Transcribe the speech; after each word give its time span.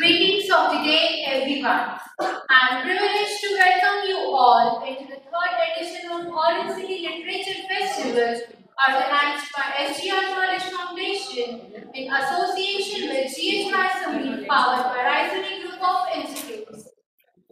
Greetings 0.00 0.48
of 0.48 0.72
the 0.72 0.82
day, 0.82 1.24
everyone. 1.26 2.00
I'm 2.48 2.80
privileged 2.80 3.36
to 3.42 3.48
welcome 3.52 4.08
you 4.08 4.16
all 4.16 4.82
into 4.82 5.04
the 5.04 5.20
third 5.28 5.52
edition 5.60 6.10
of 6.10 6.26
Orange 6.26 6.72
City 6.72 7.04
Literature 7.04 7.68
Festival 7.68 8.40
organized 8.88 9.52
by 9.52 9.92
SGR 9.92 10.32
College 10.32 10.62
Foundation 10.72 11.84
in 11.92 12.10
association 12.10 13.10
with 13.10 13.28
GH 13.28 13.68
Marsami 13.76 14.48
powered 14.48 14.84
by 14.88 15.04
Rising 15.04 15.68
Group 15.68 15.82
of 15.84 16.06
Institutes. 16.16 16.88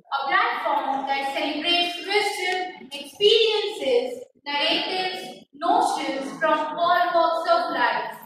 A 0.08 0.28
platform 0.28 1.06
that 1.06 1.36
celebrates 1.36 1.98
wisdom, 1.98 2.88
experiences, 2.90 4.24
narratives, 4.46 5.44
notions 5.52 6.32
from 6.40 6.58
all 6.58 7.12
walks 7.12 7.50
of 7.50 7.74
life. 7.74 8.16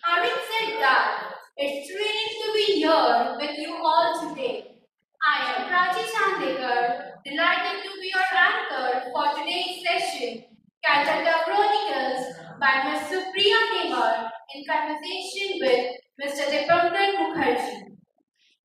Having 0.00 0.38
said 0.48 0.80
that, 0.80 1.35
it's 1.58 1.88
thrilling 1.88 2.32
to 2.36 2.52
be 2.52 2.80
here 2.80 3.36
with 3.40 3.56
you 3.58 3.74
all 3.82 4.28
today. 4.28 4.76
I 5.24 5.56
am 5.56 5.68
Prachi 5.72 6.04
Chandekar, 6.04 7.16
delighted 7.24 7.80
to 7.82 7.90
be 7.98 8.12
your 8.12 8.28
anchor 8.36 9.08
for 9.10 9.40
today's 9.40 9.80
session, 9.80 10.44
Kalkatta 10.84 11.44
Chronicles 11.44 12.36
by 12.60 12.84
Ms. 12.84 13.08
Supriya 13.08 13.60
Newar 13.72 14.28
in 14.54 14.64
conversation 14.68 15.56
with 15.64 15.96
Mr. 16.20 16.44
Dipankar 16.52 17.16
Mukherjee. 17.16 17.96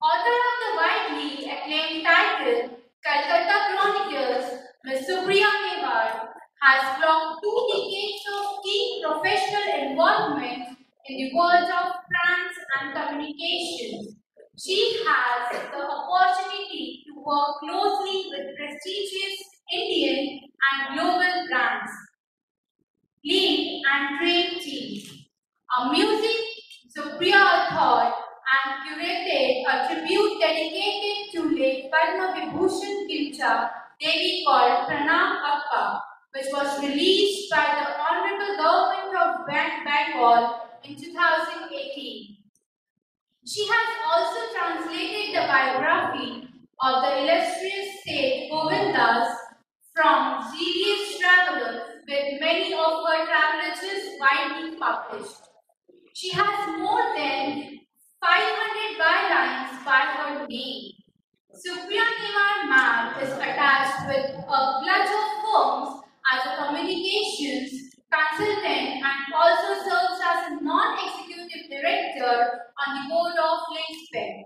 Author 0.03 0.37
of 0.49 0.55
the 0.59 0.71
widely 0.75 1.49
acclaimed 1.49 2.03
title 2.03 2.75
Kalkatta 3.07 3.57
Chronicles, 3.71 4.59
Ms. 4.83 5.07
Supriya 5.07 5.47
Newar 5.47 6.27
has 6.61 6.99
clocked 6.99 7.39
two 7.41 7.69
decades 7.71 8.23
of 8.35 8.63
key 8.63 9.01
professional 9.01 9.91
involvement 9.91 10.71
in 11.11 11.17
the 11.17 11.35
world 11.35 11.67
of 11.67 11.91
trans 12.07 12.55
and 12.79 12.95
communications. 12.95 14.15
She 14.57 15.03
has 15.03 15.51
the 15.51 15.83
opportunity 15.83 17.03
to 17.07 17.19
work 17.19 17.59
closely 17.59 18.31
with 18.31 18.55
prestigious 18.55 19.35
Indian 19.73 20.39
and 20.39 20.95
global 20.95 21.47
brands, 21.49 21.91
lead 23.25 23.81
and 23.91 24.19
train 24.19 24.59
teams. 24.61 25.27
A 25.77 25.91
music 25.91 26.39
Supriya 26.95 27.71
thought 27.71 28.15
and 28.51 28.67
curated 28.87 29.63
a 29.67 29.87
tribute 29.87 30.39
dedicated 30.39 31.31
to 31.33 31.55
late 31.59 31.91
Padma 31.91 32.35
Vibhushan 32.35 33.07
Kimcha 33.09 33.69
Devi 33.99 34.43
called 34.47 34.87
Pranam 34.87 35.39
Akka, 35.43 36.01
which 36.33 36.47
was 36.53 36.81
released 36.81 37.49
by 37.51 37.67
the 37.79 37.87
Honorable 37.99 38.55
Government 38.57 39.15
of 39.15 39.47
Bengal 39.47 40.70
in 40.83 40.95
2018. 40.95 42.37
She 43.45 43.67
has 43.67 43.87
also 44.11 44.39
translated 44.53 45.35
the 45.35 45.47
biography 45.47 46.47
of 46.79 47.03
the 47.03 47.21
illustrious 47.21 48.03
sage 48.03 48.51
Govindas 48.51 49.35
from 49.93 50.43
serious 50.51 51.19
travelers 51.19 51.81
with 52.07 52.39
many 52.39 52.73
of 52.73 53.05
her 53.05 53.25
travelages 53.25 54.17
widely 54.19 54.77
published. 54.77 55.41
She 56.13 56.31
has 56.31 56.79
more 56.79 57.13
than 57.15 57.79
500 58.21 58.99
bylines 58.99 59.85
by 59.85 60.01
her 60.17 60.47
name. 60.47 60.91
Supriya 61.53 62.05
Newar 62.21 62.69
map 62.69 63.21
is 63.21 63.33
attached 63.33 64.07
with 64.07 64.35
a 64.37 64.59
clutch 64.81 65.09
of 65.09 65.27
firms 65.43 66.01
as 66.33 66.45
a 66.45 66.65
communications 66.65 67.90
consultant 68.11 68.99
and 68.99 69.33
also 69.33 69.71
serves 69.87 70.19
as 70.19 70.51
a 70.51 70.63
non-executive 70.63 71.71
director 71.71 72.35
on 72.75 72.87
the 72.95 73.03
board 73.09 73.33
of 73.39 73.59
Linkspec. 73.71 74.43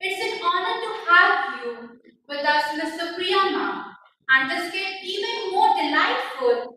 It's 0.00 0.20
an 0.22 0.40
honor 0.46 0.76
to 0.78 0.90
have 1.10 1.34
you 1.60 2.00
with 2.28 2.46
us, 2.46 2.64
Mr. 2.78 3.10
Supriya 3.10 3.52
ma'am. 3.52 3.84
And 4.30 4.50
this 4.50 4.72
gets 4.72 5.02
even 5.02 5.50
more 5.52 5.74
delightful 5.74 6.76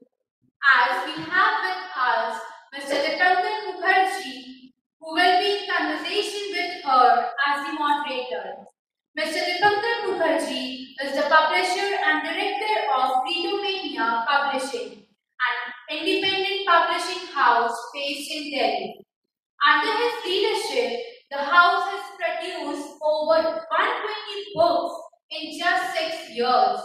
as 0.65 1.05
we 1.05 1.21
have 1.21 1.55
with 1.61 1.83
us 1.93 2.41
Mr. 2.73 2.97
Dipankar 3.05 3.69
Mukherjee, 3.69 4.73
who 4.99 5.13
will 5.13 5.39
be 5.39 5.61
in 5.61 5.69
conversation 5.69 6.49
with 6.49 6.83
her 6.83 7.29
as 7.47 7.67
the 7.67 7.73
moderator. 7.77 8.65
Mr. 9.15 9.37
Dipankar 9.37 10.09
Mukherjee 10.09 10.97
is 11.05 11.13
the 11.13 11.29
publisher 11.29 11.89
and 12.01 12.25
director 12.25 12.75
of 12.97 13.21
Readomania 13.21 14.25
Publishing, 14.25 15.05
an 15.45 15.73
independent 15.99 16.67
publishing 16.67 17.27
house 17.33 17.77
based 17.93 18.31
in 18.31 18.51
Delhi. 18.51 19.05
Under 19.65 19.93
his 19.97 20.25
leadership, 20.25 20.99
the 21.31 21.37
house 21.37 21.89
has 21.89 22.05
produced 22.19 22.89
over 23.01 23.41
120 23.41 24.53
books 24.55 24.95
in 25.31 25.57
just 25.57 25.93
six 25.95 26.29
years, 26.35 26.79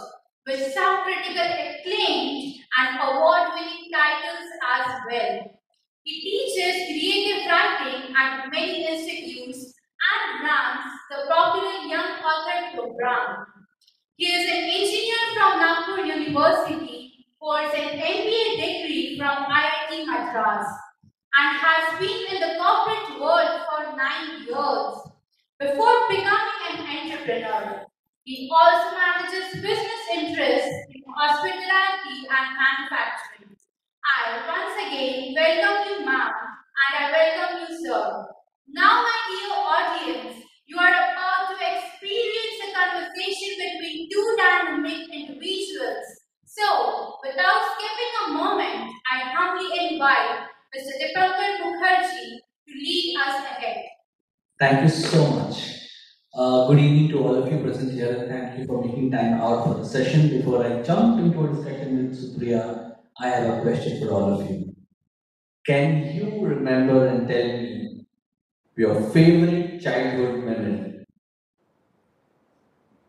with 0.47 0.73
some 0.73 1.03
critical 1.03 1.43
acclaim 1.43 2.55
and 2.79 2.99
award-winning 3.01 3.91
titles 3.91 4.49
as 4.63 4.87
well. 5.09 5.59
He 6.03 6.21
teaches 6.21 6.87
creative 6.87 7.45
writing 7.51 8.15
at 8.15 8.49
many 8.51 8.87
institutes 8.87 9.73
and 9.99 10.43
runs 10.43 10.89
the 11.11 11.29
popular 11.29 11.85
Young 11.85 12.23
Author 12.23 12.75
Program. 12.75 13.45
He 14.15 14.25
is 14.25 14.49
an 14.49 14.63
engineer 14.63 15.23
from 15.35 15.59
Nagpur 15.59 16.05
University, 16.05 17.08
holds 17.39 17.73
an 17.73 17.99
MBA 17.99 18.45
degree 18.59 19.17
from 19.17 19.45
IIT 19.45 20.05
Madras, 20.05 20.67
and 21.35 21.57
has 21.57 21.99
been 21.99 22.35
in 22.35 22.39
the 22.41 22.59
corporate 22.59 23.19
world 23.19 23.61
for 23.69 23.95
nine 23.95 24.43
years. 24.43 24.95
Before 25.59 26.07
becoming 26.09 26.59
an 26.67 26.79
entrepreneur, 26.83 27.85
he 28.23 28.49
also 28.51 28.95
manages 28.95 29.61
business 29.61 30.03
interests 30.13 30.75
in 30.91 31.01
hospitality 31.07 32.27
and 32.27 32.45
manufacturing. 32.59 33.55
I 34.03 34.43
once 34.47 34.75
again 34.87 35.33
welcome 35.35 35.79
you, 35.87 36.05
ma'am, 36.05 36.31
and 36.31 36.91
I 36.91 37.11
welcome 37.11 37.59
you, 37.61 37.87
sir. 37.87 38.27
Now, 38.67 39.03
my 39.03 39.17
dear 39.31 39.51
audience, 39.55 40.43
you 40.67 40.77
are 40.77 40.91
about 40.91 41.49
to 41.49 41.55
experience 41.55 42.57
a 42.67 42.73
conversation 42.75 43.51
between 43.63 44.09
two 44.11 44.35
dynamic 44.37 45.07
individuals. 45.13 46.18
So, 46.59 47.15
without 47.23 47.61
skipping 47.71 48.13
a 48.27 48.33
moment, 48.33 48.91
I 49.13 49.31
humbly 49.31 49.69
invite 49.91 50.49
Mr. 50.75 50.91
Dipankar 50.99 51.51
Mukherjee 51.63 52.35
to 52.67 52.73
lead 52.73 53.15
us 53.15 53.35
ahead. 53.45 53.85
Thank 54.59 54.83
you 54.83 54.89
so 54.89 55.25
much. 55.31 55.55
Uh, 56.35 56.67
good 56.67 56.79
evening 56.79 57.07
to 57.11 57.19
all 57.19 57.35
of 57.35 57.49
you 57.49 57.59
present 57.59 57.93
here. 57.93 58.27
Thank 58.27 58.59
you 58.59 58.65
for 58.65 58.83
making 58.83 59.09
time 59.11 59.35
out 59.35 59.67
for 59.67 59.75
the 59.75 59.85
session. 59.85 60.27
Before 60.27 60.65
I 60.65 60.81
jump 60.81 61.19
into 61.21 61.45
a 61.45 61.53
discussion 61.53 61.95
with 61.97 62.19
Supriya, 62.19 62.95
I 63.17 63.27
have 63.29 63.57
a 63.57 63.61
question 63.61 64.01
for 64.01 64.13
all 64.13 64.41
of 64.41 64.51
you. 64.51 64.75
Can 65.65 66.13
you 66.13 66.45
remember 66.45 67.07
and 67.07 67.25
tell 67.25 67.47
me 67.47 68.05
your 68.75 68.99
favorite 69.11 69.79
childhood 69.81 70.43
memory? 70.43 71.05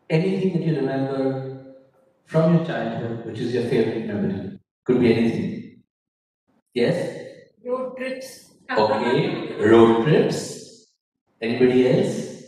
Anything 0.09 0.53
that 0.53 0.65
you 0.65 0.75
remember 0.77 1.50
from 2.31 2.55
your 2.55 2.65
childhood, 2.65 3.25
which 3.25 3.39
is 3.39 3.53
your 3.53 3.63
favorite 3.63 4.05
memory? 4.07 4.57
Could 4.85 5.01
be 5.01 5.13
anything. 5.13 5.83
Yes? 6.73 6.97
Road 7.65 7.97
trips. 7.97 8.53
Okay. 8.71 9.53
Road 9.59 10.05
trips. 10.05 10.87
Anybody 11.41 11.89
else? 11.89 12.43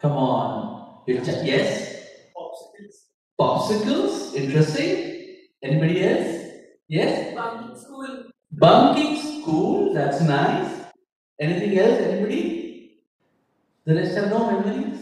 Come 0.00 0.12
on. 0.12 1.04
Ch- 1.06 1.46
yes? 1.46 2.08
Popsicles. 2.36 2.96
Popsicles? 3.40 4.34
Interesting. 4.34 5.36
Anybody 5.62 6.02
else? 6.04 6.42
Yes? 6.88 7.34
Bunking 7.36 7.78
school. 7.78 8.24
Bunking 8.50 9.16
school? 9.16 9.94
That's 9.94 10.20
nice. 10.22 10.86
Anything 11.38 11.78
else? 11.78 12.00
Anybody? 12.00 12.98
The 13.84 13.94
rest 13.94 14.16
have 14.16 14.30
no 14.30 14.50
memories? 14.50 14.98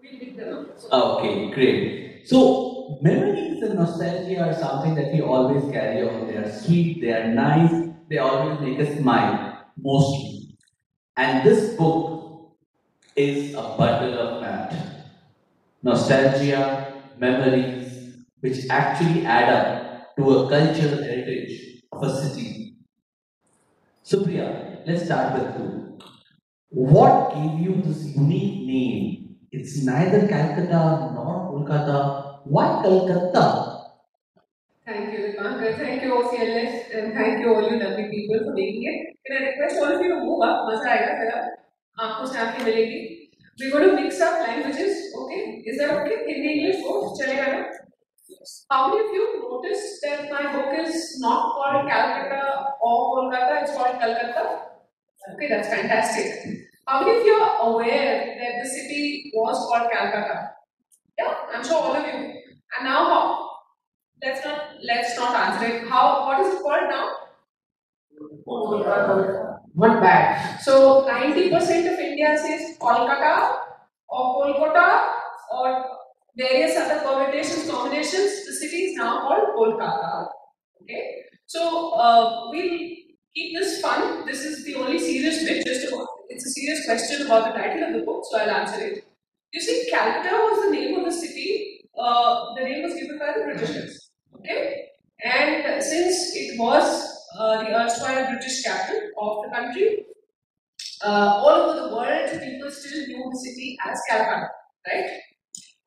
We 0.00 0.08
pick 0.08 0.20
them 0.20 0.20
up. 0.20 0.20
So, 0.20 0.26
Ah, 0.90 1.16
okay, 1.18 1.50
great. 1.52 2.26
So, 2.26 2.98
memories 3.02 3.62
and 3.62 3.74
nostalgia 3.78 4.40
are 4.46 4.54
something 4.54 4.94
that 4.94 5.12
we 5.12 5.20
always 5.20 5.64
carry 5.72 6.06
on. 6.08 6.26
They 6.26 6.36
are 6.36 6.50
sweet, 6.50 7.00
they 7.00 7.12
are 7.12 7.28
nice, 7.28 7.72
they 8.08 8.18
always 8.18 8.60
make 8.60 8.80
us 8.80 8.98
smile, 8.98 9.64
mostly. 9.76 10.56
And 11.16 11.46
this 11.46 11.74
book 11.76 12.52
is 13.16 13.54
a 13.54 13.62
bundle 13.78 14.18
of 14.18 14.42
that. 14.42 14.74
Nostalgia, 15.82 17.02
memories, 17.18 18.16
which 18.40 18.66
actually 18.70 19.26
add 19.26 19.48
up 19.52 20.16
to 20.16 20.30
a 20.38 20.48
cultural 20.48 21.02
heritage 21.02 21.82
of 21.92 22.02
a 22.04 22.10
city. 22.16 22.76
Supriya, 24.04 24.82
let's 24.86 25.04
start 25.06 25.32
with 25.38 25.56
you. 25.58 25.98
What 26.70 27.34
gave 27.34 27.60
you 27.60 27.82
this 27.82 28.16
unique 28.16 28.66
name? 28.66 29.19
It's 29.52 29.84
neither 29.84 30.28
Calcutta 30.28 31.10
nor 31.12 31.50
Kolkata. 31.50 32.38
Why 32.44 32.66
Kalkatta? 32.84 33.46
Thank 34.86 35.12
you, 35.12 35.18
Dipankar. 35.26 35.76
Thank 35.76 36.04
you, 36.04 36.14
OCLF, 36.14 36.94
and 36.94 37.14
thank 37.14 37.40
you 37.40 37.52
all 37.52 37.62
you 37.68 37.80
lovely 37.80 38.06
people 38.10 38.38
for 38.44 38.54
making 38.54 38.84
it. 38.86 39.16
Can 39.26 39.42
I 39.42 39.50
request 39.50 39.82
all 39.82 39.96
of 39.96 40.00
you 40.02 40.14
to 40.14 40.20
move 40.20 40.42
up? 40.42 40.68
मजा 40.68 41.10
will 42.20 42.30
जरा 42.30 43.16
We're 43.58 43.70
going 43.72 43.90
to 43.90 44.02
mix 44.02 44.20
up 44.20 44.46
languages. 44.46 45.12
Okay? 45.18 45.62
Is 45.66 45.78
that 45.78 45.90
okay? 45.98 46.24
Hindi, 46.26 46.48
English, 46.54 46.82
both 46.84 47.18
चलेगा 47.20 47.46
ना? 47.52 47.64
How 48.70 48.88
many 48.88 49.04
of 49.04 49.12
you 49.12 49.24
noticed 49.50 50.00
that 50.02 50.30
my 50.30 50.52
book 50.52 50.72
is 50.78 51.18
not 51.20 51.54
called 51.54 51.90
Calcutta 51.90 52.66
or 52.80 53.16
Kolkata? 53.16 53.62
It's 53.62 53.72
called 53.72 54.00
Kalkatta. 54.00 54.44
Okay, 55.34 55.48
that's 55.48 55.68
fantastic 55.68 56.69
how 56.90 57.00
many 57.00 57.18
of 57.18 57.26
you 57.26 57.34
are 57.34 57.56
aware 57.70 58.36
that 58.40 58.62
the 58.62 58.68
city 58.68 59.30
was 59.34 59.58
called 59.68 59.90
calcutta 59.92 60.38
yeah 61.18 61.34
i'm 61.54 61.64
sure 61.64 61.80
all 61.80 61.96
of 61.96 62.06
you 62.10 62.20
and 62.20 62.84
now 62.90 63.00
how 63.12 63.24
let's 64.22 64.44
not 64.44 64.78
let's 64.92 65.16
not 65.16 65.34
answer 65.42 65.66
it 65.74 65.88
how 65.88 66.04
what 66.26 66.46
is 66.46 66.54
it 66.54 66.62
called 66.62 66.94
now 66.94 67.06
Kolkata. 68.46 69.58
not 69.74 70.00
bad. 70.00 70.60
So 70.60 71.06
90% 71.08 71.92
of 71.92 71.98
India 71.98 72.36
says 72.36 72.76
Kolkata 72.78 73.58
or 74.08 74.44
Kolkata 74.44 75.08
or 75.52 75.86
various 76.36 76.76
other 76.76 77.00
permutations, 77.00 77.70
combinations. 77.70 78.46
The 78.46 78.52
city 78.52 78.76
is 78.86 78.96
now 78.96 79.20
called 79.20 79.48
Kolkata. 79.56 80.28
Okay. 80.82 81.22
So 81.46 81.92
uh, 81.92 82.50
we'll 82.50 82.78
keep 83.34 83.58
this 83.58 83.80
fun. 83.80 84.26
This 84.26 84.44
is 84.44 84.64
the 84.64 84.74
only 84.76 84.98
serious 84.98 85.44
bit. 85.44 85.64
Just 85.64 85.88
to, 85.88 86.06
it's 86.30 86.46
a 86.46 86.50
serious 86.50 86.84
question 86.86 87.26
about 87.26 87.52
the 87.52 87.58
title 87.58 87.84
of 87.84 87.92
the 87.92 88.06
book, 88.06 88.24
so 88.30 88.38
I'll 88.38 88.50
answer 88.50 88.80
it. 88.80 89.04
You 89.52 89.60
see, 89.60 89.88
Calcutta 89.90 90.36
was 90.36 90.64
the 90.64 90.70
name 90.70 90.98
of 90.98 91.04
the 91.04 91.12
city. 91.12 91.88
Uh, 91.98 92.54
the 92.54 92.62
name 92.62 92.84
was 92.84 92.94
given 92.94 93.18
by 93.18 93.34
the 93.36 93.44
Britishers. 93.44 94.10
Okay. 94.36 94.86
And 95.24 95.82
since 95.82 96.34
it 96.34 96.58
was 96.58 97.20
uh, 97.38 97.62
the 97.62 97.76
erstwhile 97.76 98.26
British 98.26 98.62
capital 98.62 99.10
of 99.18 99.44
the 99.44 99.56
country. 99.56 100.06
Uh, 101.02 101.40
all 101.42 101.48
over 101.48 101.88
the 101.88 101.94
world, 101.94 102.30
people 102.30 102.70
still 102.70 103.06
knew 103.06 103.30
the 103.32 103.38
city 103.38 103.76
as 103.86 103.98
Calcutta, 104.08 104.48
right? 104.86 105.10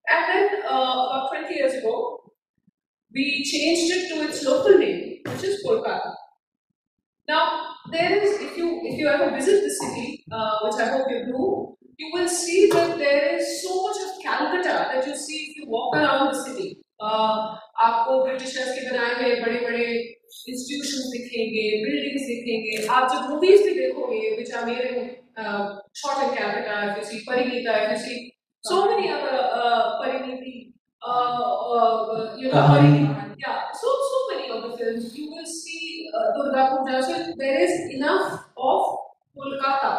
And 0.10 0.26
then 0.28 0.62
uh, 0.66 1.08
about 1.08 1.30
20 1.32 1.54
years 1.54 1.74
ago, 1.76 2.20
we 3.14 3.44
changed 3.44 3.94
it 3.96 4.10
to 4.10 4.28
its 4.28 4.44
local 4.44 4.78
name, 4.78 5.20
which 5.28 5.44
is 5.44 5.64
Kolkata. 5.66 6.14
Now, 7.28 7.73
there 7.93 8.23
is, 8.23 8.41
if 8.41 8.57
you 8.57 8.81
if 8.85 8.99
you 8.99 9.09
ever 9.09 9.31
visit 9.35 9.63
the 9.63 9.71
city, 9.71 10.25
uh, 10.33 10.59
which 10.65 10.81
I 10.81 10.91
hope 10.91 11.07
you 11.11 11.25
do, 11.27 11.77
you 11.99 12.11
will 12.13 12.29
see 12.29 12.69
that 12.71 12.99
there 12.99 13.37
is 13.37 13.63
so 13.63 13.83
much 13.87 13.97
of 14.07 14.23
Calcutta 14.23 14.75
that 14.93 15.07
you 15.07 15.17
see 15.17 15.39
if 15.49 15.57
you 15.57 15.65
walk 15.69 15.97
around 15.97 16.35
the 16.35 16.43
city. 16.45 16.81
Uh, 17.01 17.55
आपको 17.87 18.15
Britishers 18.25 18.71
के 18.75 18.81
बनाए 18.91 19.11
हुए 19.19 19.35
बड़े 19.41 19.59
बड़े 19.65 19.85
institutions 20.53 21.05
दिखेंगे 21.13 21.67
buildings 21.83 22.25
दिखेंगे 22.31 22.87
आप 22.95 23.13
जब 23.13 23.29
मूवीज 23.31 23.63
भी 23.67 23.75
देखोगे 23.75 24.19
which 24.39 24.51
are 24.61 24.65
made 24.67 24.89
in 24.89 24.99
uh, 25.43 25.79
shot 26.01 26.25
in 26.25 26.35
Calcutta 26.39 26.81
if 26.89 26.99
you 26.99 27.05
see 27.11 27.21
Parinita 27.29 27.77
if 27.85 27.93
you 27.93 28.01
see 28.07 28.19
so 28.71 28.81
many 28.89 29.13
other 29.19 29.39
uh, 29.61 29.85
Pariniti 30.01 30.59
uh, 36.64 37.02
so 37.02 37.14
there 37.38 37.60
is 37.60 37.74
enough 37.96 38.28
of 38.58 38.82
Kolkata 39.38 39.92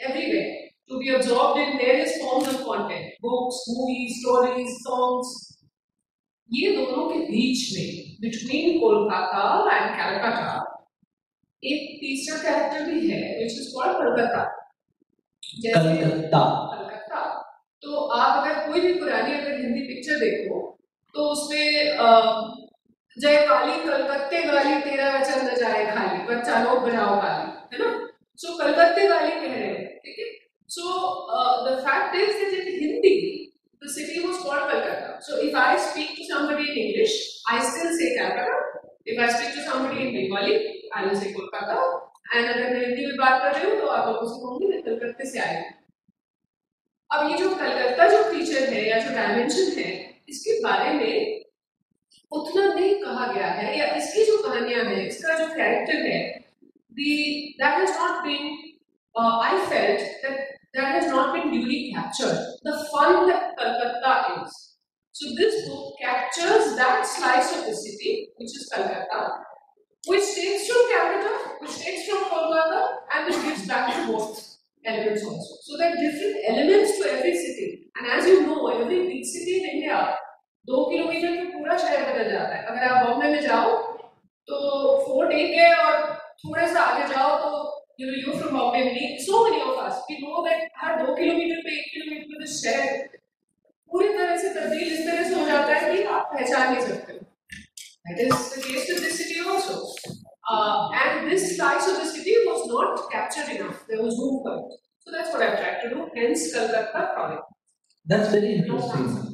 everywhere 0.00 0.52
to 0.90 0.98
be 0.98 1.08
absorbed 1.10 1.58
in 1.58 1.76
various 1.78 2.16
forms 2.18 2.48
of 2.48 2.64
content 2.64 3.06
books 3.22 3.58
movies 3.70 4.20
stories 4.22 4.72
songs 4.86 5.34
ये 6.50 6.66
दोनों 6.74 7.04
के 7.10 7.18
बीच 7.28 7.60
में 7.76 8.18
between 8.20 8.78
Kolkata 8.80 9.40
and 9.70 9.86
Calcutta 9.96 10.50
एक 11.62 11.88
तीसरा 12.00 12.36
character 12.42 12.84
भी 12.90 13.08
है 13.10 13.18
which 13.38 13.52
is 13.52 13.72
called 13.74 13.96
Calcutta 14.02 14.44
जैसे 15.62 15.96
कलकत्ता 16.02 16.42
कलकत्ता 16.74 17.22
तो 17.82 18.04
आप 18.18 18.42
अगर 18.42 18.60
कोई 18.68 18.80
भी 18.86 18.92
पुरानी 19.00 19.34
अगर 19.38 19.58
हिंदी 19.62 19.80
पिक्चर 19.88 20.18
देखो 20.20 20.60
तो 21.14 21.26
उसमें 21.32 21.90
अ, 21.90 22.08
जय 23.16 23.36
काली 23.48 23.76
कलकत्ते 23.84 24.42
गाली 24.42 24.80
तेरा 24.80 25.08
वचन 25.12 25.46
न 25.46 25.54
जाए 25.60 25.84
खाली 25.90 26.22
बच्चा 26.26 26.62
लोग 26.64 26.82
बजाओ 26.82 27.20
काली 27.20 27.46
है 27.72 27.84
ना 27.84 27.90
सो 28.38 28.56
कलकत्ते 28.58 29.06
गाली 29.08 29.30
कह 29.30 29.54
रहे 29.54 29.66
हैं 29.66 29.86
ठीक 29.98 30.18
है 30.18 30.26
so 30.70 30.94
the 31.66 31.78
fact 31.86 32.16
is 32.16 32.44
that 32.44 32.66
in 32.66 32.80
Hindi 32.82 33.14
the 33.82 33.88
city 33.88 34.20
was 34.20 34.38
called 34.38 34.62
Calcutta. 34.62 35.18
So 35.20 35.36
if 35.38 35.54
I 35.54 35.76
speak 35.78 36.16
to 36.16 36.24
somebody 36.24 36.64
in 36.64 36.76
English, 36.76 37.12
I 37.46 37.58
still 37.60 37.92
say 37.92 38.08
Calcutta. 38.14 38.56
If 39.06 39.18
I 39.18 39.28
speak 39.28 39.54
to 39.54 39.62
somebody 39.62 40.00
in 40.00 40.12
Bengali, 40.12 40.54
I 40.92 41.04
will 41.04 41.14
say 41.16 41.32
Kolkata. 41.32 41.76
And 42.28 42.48
अगर 42.48 42.70
मैं 42.70 42.80
हिंदी 42.80 43.06
में 43.06 43.16
बात 43.16 43.42
कर 43.42 43.52
रही 43.54 43.70
हूँ 43.70 43.80
तो 43.80 43.86
आप 43.88 44.06
लोगों 44.06 44.28
से 44.28 44.40
कहूँगी 44.40 44.68
मैं 44.68 44.82
कलकत्ते 44.84 45.26
से 45.26 45.38
आई 45.40 45.54
हूँ 45.56 45.64
अब 47.10 47.30
ये 47.30 47.36
जो 47.38 47.50
कलकत्ता 47.54 48.08
जो 48.10 48.22
फीचर 48.30 48.68
है 48.72 48.82
या 48.88 48.98
जो 49.00 49.14
डायमेंशन 49.14 49.78
है 49.78 49.90
इसके 50.28 50.58
बारे 50.62 50.92
में 50.94 51.35
उतना 52.32 52.66
नहीं 52.74 52.94
कहा 53.02 53.26
गया 53.32 53.46
है 53.46 53.78
या 53.78 53.86
इसकी 53.96 54.24
जो 54.26 54.42
कहानियाँ 54.42 54.84
हैं 54.84 55.06
इसका 55.06 55.38
जो 55.38 55.46
कैरेक्टर 55.54 56.06
है 56.10 56.18
the 56.96 57.54
that 57.58 57.74
has 57.78 57.90
not 57.90 58.24
been 58.24 58.58
uh, 59.14 59.38
I 59.38 59.66
felt 59.70 60.00
that 60.22 60.38
that 60.74 60.94
has 60.94 61.10
not 61.10 61.34
been 61.34 61.50
duly 61.52 61.92
captured 61.92 62.38
the 62.62 62.88
fun 62.92 63.28
that 63.28 63.56
Calcutta 63.58 64.42
is 64.44 64.76
so 65.12 65.34
this 65.36 65.68
book 65.68 65.94
captures 66.00 66.74
that 66.76 67.06
slice 67.06 67.52
of 67.58 67.66
the 67.66 67.74
city 67.74 68.28
which 68.36 68.56
is 68.56 68.70
Calcutta 68.74 69.22
which 70.06 70.34
takes 70.34 70.66
from 70.68 70.90
Calcutta 70.90 71.34
which 71.60 71.78
takes 71.78 72.08
from 72.08 72.24
Kolkata 72.24 72.82
and 73.14 73.26
which 73.26 73.42
gives 73.42 73.66
back 73.68 73.94
to 73.94 74.12
both 74.12 74.56
elements 74.84 75.24
also 75.24 75.54
so 75.62 75.76
there 75.76 75.92
are 75.92 75.96
different 75.96 76.36
elements 76.48 76.98
to 76.98 77.12
every 77.12 77.36
city 77.36 77.90
and 77.96 78.06
as 78.10 78.26
you 78.26 78.46
know 78.46 78.68
every 78.68 79.06
big 79.06 79.24
city 79.24 79.58
in 79.62 79.70
India 79.76 80.16
दो 80.68 80.84
kilometre 80.90 81.30
में 81.30 81.50
पूरा 81.52 81.76
शहर 81.78 82.12
बदल 82.12 82.30
जाता 82.30 82.54
है। 82.54 82.64
अगर 82.64 82.84
आप 82.84 83.06
बॉम्बे 83.06 83.28
में 83.30 83.40
जाओ 83.42 83.74
तो 84.48 84.56
फोर्ट 85.06 85.32
एक 85.32 85.54
है 85.58 85.74
और 85.74 86.14
थोड़ा 86.44 86.66
सा 86.72 86.80
आगे 86.80 87.06
जाओ 87.14 87.36
तो 87.42 87.50
you 88.00 88.08
you 88.14 88.38
from 88.38 88.58
Bombay 88.58 88.82
milli 88.84 89.06
so 89.20 89.44
many 89.44 89.60
of 89.62 89.78
us 89.80 90.02
we 90.10 90.16
know 90.22 90.42
that 90.48 90.72
हर 90.78 91.02
दो 91.02 91.14
किलोमीटर 91.14 91.60
पे, 91.64 91.76
एक 91.78 91.92
किलोमीटर 91.92 92.26
पे 92.30 92.44
तो 92.44 92.50
शहर 92.52 93.20
पूरी 93.90 94.08
तरह 94.08 94.36
से 94.38 94.48
तब्दील 94.54 94.92
इस 94.94 95.06
तरह 95.06 95.28
से 95.28 95.34
हो 95.40 95.46
जाता 95.46 95.74
है 95.74 95.96
कि 95.96 96.02
आप 96.16 96.30
पहचान 96.32 96.72
नहीं 96.72 96.86
सकते 96.86 97.12
that 97.12 98.20
is 98.20 98.32
the 98.32 98.64
case 98.64 98.88
to 98.88 98.98
this 99.04 99.18
city 99.18 99.38
also 99.50 99.76
and 100.96 101.30
this 101.30 101.46
slice 101.54 101.88
of 101.90 102.02
the 102.02 102.08
city 102.10 102.36
was 102.48 102.66
not 102.72 103.06
captured 103.14 103.56
enough 103.56 103.86
there 103.88 104.02
was 104.02 104.18
no 104.20 104.34
point 104.48 104.76
so 105.06 105.16
that's 105.16 105.34
what 105.34 105.48
I 105.48 105.56
tried 105.56 105.82
to 105.82 105.94
do 105.94 106.10
hence 106.18 106.52
Calcutta 106.54 107.06
problem 107.14 107.40
that's 108.06 108.34
very 108.34 108.52
interesting 108.54 109.25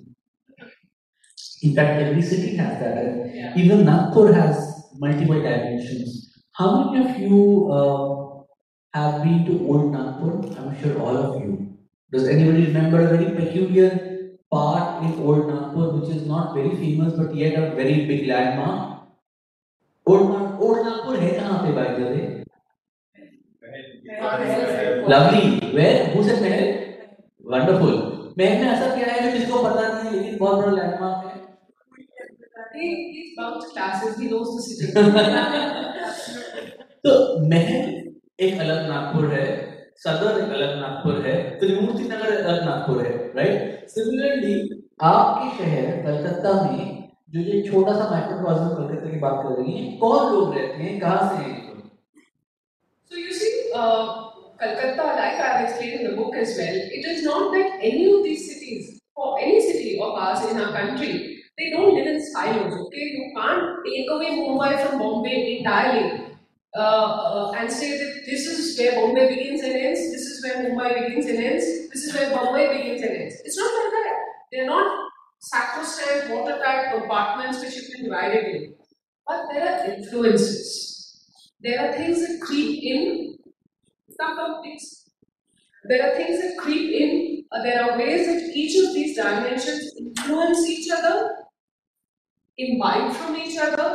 In 1.62 1.74
fact, 1.74 2.00
every 2.02 2.22
city 2.22 2.56
has 2.56 2.78
that. 2.80 2.96
and 2.98 3.34
Yeah. 3.34 3.54
Even 3.56 3.84
Nagpur 3.84 4.32
has 4.32 4.56
multiple 4.98 5.40
dimensions. 5.40 6.14
How 6.52 6.68
many 6.78 7.04
of 7.04 7.18
you 7.20 7.36
uh, 7.72 8.42
have 8.94 9.22
been 9.22 9.44
to 9.46 9.54
Old 9.68 9.92
Nagpur? 9.92 10.32
I'm 10.58 10.72
sure 10.80 10.98
all 11.00 11.16
of 11.16 11.42
you. 11.42 11.52
Does 12.12 12.28
anybody 12.28 12.66
remember 12.66 13.00
a 13.00 13.16
very 13.16 13.30
peculiar 13.36 13.90
part 14.50 15.04
in 15.04 15.12
Old 15.22 15.46
Nagpur 15.48 15.86
which 15.98 16.10
is 16.16 16.26
not 16.26 16.54
very 16.54 16.74
famous 16.76 17.14
but 17.14 17.34
yet 17.34 17.54
a 17.54 17.74
very 17.74 18.06
big 18.06 18.26
landmark? 18.26 18.80
Old, 20.06 20.30
Na- 20.30 20.58
Old 20.58 20.84
Nagpur 20.84 21.16
है 21.18 21.30
कहाँ 21.38 21.58
पे 21.64 21.74
by 21.74 21.86
the 21.98 22.04
way? 22.10 22.28
Lovely. 25.08 25.46
Where? 25.72 26.06
Who 26.12 26.24
said 26.24 26.42
Mahal? 26.42 26.66
Wonderful. 27.54 27.94
महल 28.38 28.58
में 28.58 28.68
ऐसा 28.68 28.86
क्या 28.96 29.06
है 29.06 29.22
जो 29.22 29.30
जिसको 29.38 29.62
पता 29.62 29.88
नहीं 29.92 30.10
लेकिन 30.10 30.36
बहुत 30.38 30.64
बड़ा 30.64 30.72
लैंडमार्क 30.76 31.26
है 31.26 31.31
He, 32.74 33.12
he's 33.12 33.36
bunked 33.36 33.66
classes, 33.72 34.18
he 34.18 34.28
knows 34.28 34.54
the 34.56 34.62
city. 34.62 34.92
तो 37.04 37.12
महल 37.50 37.86
एक 38.40 38.60
अलग 38.60 38.88
नागपुर 38.88 39.32
है 39.32 39.46
सदर 40.04 40.38
एक 40.42 40.52
अलग 40.58 40.76
नागपुर 40.80 41.26
है 41.26 41.34
त्रिमूर्ति 41.60 42.04
नगर 42.04 42.34
अलग 42.34 42.62
नागपुर 42.64 43.04
है 43.06 43.14
राइट 43.36 43.88
सिमिलरली 43.90 44.54
आपके 45.08 45.48
शहर 45.56 46.02
कलकत्ता 46.04 46.52
में 46.62 47.10
जो 47.34 47.40
ये 47.40 47.62
छोटा 47.70 47.92
सा 47.98 48.08
माइक्रोकॉस्म 48.10 48.68
कलकत्ता 48.76 49.10
की 49.10 49.18
बात 49.24 49.42
कर 49.44 49.58
रही 49.60 49.72
है 49.78 49.96
कौन 49.98 50.32
लोग 50.34 50.54
रहते 50.58 50.82
हैं 50.82 50.98
कहाँ 51.00 51.28
से 51.28 51.42
हैं 51.42 51.50
ये 51.50 51.72
so 53.10 53.18
you 53.18 53.32
see, 53.32 53.70
uh, 53.74 54.30
Calcutta, 54.58 55.04
like 55.16 55.40
I've 55.40 55.68
explained 55.68 56.00
in 56.00 56.10
the 56.10 56.16
book 56.16 56.34
as 56.36 56.56
well, 56.56 56.76
it 56.98 57.04
is 57.04 57.24
not 57.24 57.52
that 57.52 57.78
any 57.82 58.04
of 58.10 58.22
these 58.24 58.46
cities, 58.50 59.00
or 59.14 59.38
any 59.38 59.60
city 59.60 59.98
of 60.00 60.14
ours 60.14 60.44
in 60.50 60.60
our 60.60 60.72
country, 60.72 61.31
they 61.58 61.70
don't 61.70 61.94
live 61.94 62.06
in 62.06 62.20
silos, 62.32 62.74
okay? 62.86 62.98
You 62.98 63.32
can't 63.36 63.84
take 63.84 64.10
away 64.10 64.30
Mumbai 64.30 64.88
from 64.88 64.98
Bombay 64.98 65.58
entirely 65.58 66.36
uh, 66.74 66.78
uh, 66.78 67.52
and 67.58 67.70
say 67.70 67.98
that 67.98 68.22
this 68.24 68.46
is 68.46 68.78
where 68.78 68.92
Bombay 68.92 69.28
begins 69.34 69.60
and 69.62 69.72
ends, 69.72 70.00
this 70.00 70.22
is 70.22 70.42
where 70.42 70.64
Mumbai 70.64 71.06
begins 71.06 71.26
and 71.26 71.38
ends, 71.38 71.64
this 71.90 72.04
is 72.04 72.14
where 72.14 72.30
Bombay 72.30 72.78
begins 72.78 73.02
and 73.02 73.16
ends. 73.16 73.34
It's 73.44 73.58
not 73.58 73.70
like 73.84 73.92
that. 73.92 74.14
They're 74.50 74.66
not 74.66 75.08
sacrosanct, 75.40 76.30
watertight 76.30 76.92
compartments 76.92 77.60
which 77.60 77.76
you 77.76 77.82
can 77.94 78.04
divide 78.04 78.32
it 78.34 78.54
in. 78.54 78.74
But 79.26 79.48
there 79.52 79.68
are 79.68 79.92
influences. 79.92 81.30
There 81.60 81.78
are 81.78 81.92
things 81.96 82.26
that 82.26 82.40
creep 82.40 82.82
in. 82.82 83.36
There 85.84 86.12
are 86.12 86.16
things 86.16 86.40
that 86.40 86.56
creep 86.58 86.92
in, 86.92 87.44
uh, 87.50 87.62
there 87.62 87.82
are 87.82 87.98
ways 87.98 88.26
that 88.26 88.56
each 88.56 88.76
of 88.82 88.94
these 88.94 89.16
dimensions 89.16 89.92
influence 89.98 90.66
each 90.68 90.90
other, 90.90 91.30
imbibe 92.62 93.12
from 93.12 93.36
each 93.36 93.58
other, 93.58 93.88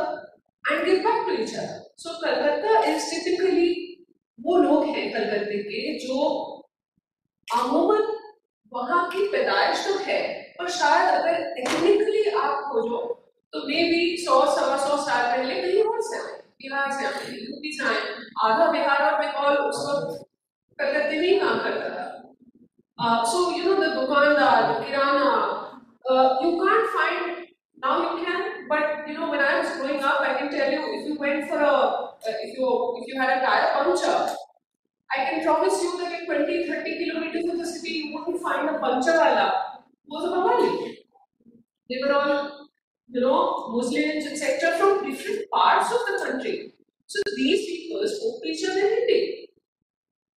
and 0.64 0.86
give 0.86 1.02
back 1.02 1.26
to 1.26 1.42
each 1.42 1.54
other. 1.54 1.82
So 1.96 2.16
Calcutta 2.20 2.74
is 2.86 3.10
typically 3.10 3.68
वो 4.38 4.56
लोग 4.58 4.84
हैं 4.86 5.10
कलकत्ते 5.12 5.56
के 5.62 5.98
जो 5.98 6.16
अमूमन 7.48 8.02
वहाँ 8.72 9.00
की 9.10 9.26
पैदाइश 9.32 9.84
तो 9.86 9.94
है 10.04 10.20
पर 10.58 10.68
शायद 10.70 11.08
अगर 11.10 11.42
टेक्निकली 11.54 12.22
आप 12.40 12.62
खोजो 12.68 13.00
तो 13.52 13.66
मे 13.68 13.82
बी 13.90 14.00
सौ 14.24 14.40
सवा 14.56 14.76
सौ 14.84 14.96
साल 15.04 15.26
पहले 15.32 15.60
कहीं 15.62 15.82
और 15.82 16.00
से 16.10 16.18
आए 16.18 16.36
बिहार 16.62 16.92
से 16.92 17.06
आए 17.06 17.32
यूपी 17.32 17.72
से 17.78 17.84
आए 17.88 18.00
आधा 18.44 18.70
बिहार 18.72 19.02
और 19.04 19.18
बंगाल 19.20 19.56
उस 19.64 19.84
वक्त 19.88 20.24
कलकत्ते 20.78 21.20
में 21.20 21.28
ही 21.28 21.38
काम 21.40 21.58
करता 21.58 21.90
था 21.96 23.24
सो 23.32 23.50
you 23.58 23.64
know 23.64 23.80
the 23.82 23.92
dukandar 23.94 24.72
kirana 24.84 25.28
you 26.44 26.56
can't 26.58 26.86
find 26.96 27.37
now 27.82 27.94
you 28.02 28.24
can 28.24 28.68
but 28.68 29.08
you 29.08 29.14
know 29.14 29.30
when 29.30 29.40
i 29.40 29.60
was 29.60 29.76
growing 29.76 30.02
up 30.02 30.20
i 30.20 30.34
can 30.38 30.50
tell 30.50 30.70
you 30.70 30.82
if 30.98 31.06
you 31.06 31.16
went 31.18 31.48
for 31.48 31.58
a 31.58 31.72
uh, 31.72 32.36
if 32.44 32.56
you 32.58 32.68
if 33.00 33.08
you 33.08 33.20
had 33.20 33.30
a 33.36 33.40
tire 33.44 33.72
puncture 33.74 34.34
i 35.16 35.24
can 35.24 35.42
promise 35.44 35.82
you 35.82 35.96
that 35.98 36.20
in 36.20 36.26
20 36.26 36.66
30 36.68 37.04
kilometers 37.04 37.50
of 37.52 37.58
the 37.58 37.66
city 37.66 37.94
you 37.98 38.14
wouldn't 38.14 38.42
find 38.42 38.68
a 38.68 38.78
puncture 38.78 39.18
wala 39.18 39.46
was 40.08 40.24
a 40.24 40.30
Bengali. 40.30 40.98
they 41.90 42.00
were 42.02 42.12
all 42.12 42.68
you 43.10 43.20
know 43.20 43.68
muslims 43.76 44.26
etc 44.32 44.76
from 44.78 45.10
different 45.10 45.50
parts 45.50 45.92
of 45.92 46.00
the 46.08 46.24
country. 46.24 46.72
So 47.06 47.20
these 47.36 47.64
people 47.66 48.06
spoke 48.06 48.42
to 48.42 48.48
each 48.48 48.64
other 48.68 48.80
in 48.80 48.96
hindi. 48.96 49.48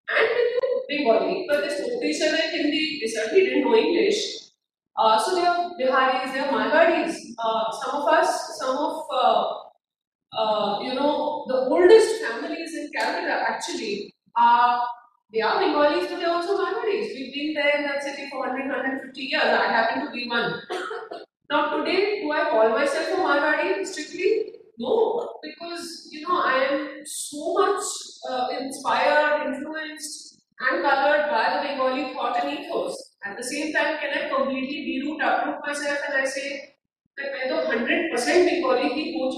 And 0.08 0.28
they 0.36 0.46
knew 0.52 0.70
bengali 0.88 1.46
but 1.48 1.60
they 1.64 1.74
spoke 1.74 2.00
to 2.00 2.06
each 2.06 2.22
other 2.22 2.40
in 2.44 2.54
hindi. 2.54 3.00
They 3.02 3.10
certainly 3.16 3.44
didn't 3.44 3.64
know 3.64 3.74
english 3.74 4.41
uh, 4.96 5.18
so 5.18 5.34
they 5.34 5.42
are 5.46 5.70
Biharis, 5.80 6.32
they 6.32 6.40
are 6.40 6.48
Marwadis. 6.48 7.16
Uh, 7.38 7.70
some 7.72 8.02
of 8.02 8.08
us, 8.08 8.58
some 8.58 8.76
of 8.76 9.04
uh, 9.12 9.54
uh, 10.36 10.80
you 10.82 10.94
know 10.94 11.44
the 11.48 11.56
oldest 11.68 12.22
families 12.22 12.74
in 12.74 12.90
Calcutta 12.94 13.44
actually 13.48 14.14
are 14.36 14.82
they 15.32 15.40
are 15.40 15.58
Bengalis, 15.58 16.10
but 16.10 16.18
they 16.18 16.24
are 16.24 16.34
also 16.34 16.58
Marwadis. 16.58 17.14
We've 17.14 17.32
been 17.32 17.54
there 17.54 17.78
in 17.78 17.84
that 17.84 18.02
city 18.02 18.28
for 18.30 18.40
100, 18.40 18.66
150 18.66 19.20
years. 19.20 19.42
I 19.42 19.72
happen 19.72 20.04
to 20.04 20.12
be 20.12 20.28
one. 20.28 20.60
now 21.50 21.78
today, 21.78 22.20
do 22.20 22.30
I 22.30 22.50
call 22.50 22.68
myself 22.68 23.08
a 23.08 23.22
Marwadi 23.22 23.86
strictly? 23.86 24.52
No, 24.78 25.38
because 25.42 26.08
you 26.10 26.26
know 26.28 26.36
I 26.36 26.66
am 26.70 27.00
so 27.06 27.54
much 27.54 27.82
uh, 28.28 28.48
inspired, 28.60 29.54
influenced, 29.54 30.38
and 30.60 30.82
colored 30.82 31.30
by 31.30 31.56
the 31.56 31.68
Bengali 31.68 32.12
thought 32.12 32.44
and 32.44 32.58
ethos. 32.58 33.01
At 33.25 33.37
the 33.37 33.43
same 33.43 33.73
time, 33.73 33.97
can 33.99 34.17
I 34.17 34.29
completely 34.33 34.79
deroot, 34.87 35.23
uproot 35.29 35.59
myself 35.65 35.99
and 36.07 36.21
I 36.21 36.25
say 36.25 36.75
that 37.17 37.31
मैं 37.33 37.47
तो 37.49 37.61
100% 37.69 38.45
Bengali 38.49 38.89
ही 38.97 39.05
coach 39.13 39.37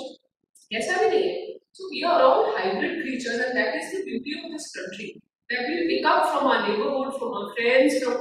ऐसा 0.74 0.98
भी 1.01 1.09
नहीं 1.09 1.29
है. 1.29 1.59
So 1.71 1.88
we 1.91 2.03
are 2.03 2.21
all 2.21 2.57
hybrid 2.57 3.01
creatures 3.01 3.39
and 3.45 3.57
that 3.57 3.75
is 3.75 3.91
the 3.91 4.03
beauty 4.05 4.33
of 4.39 4.51
this 4.51 4.71
country. 4.71 5.21
That 5.50 5.67
we 5.67 5.88
pick 5.88 6.05
up 6.05 6.29
from 6.31 6.48
our 6.48 6.67
neighborhood, 6.67 7.13
from 7.19 7.33
our 7.33 7.53
friends, 7.55 8.03
from 8.03 8.17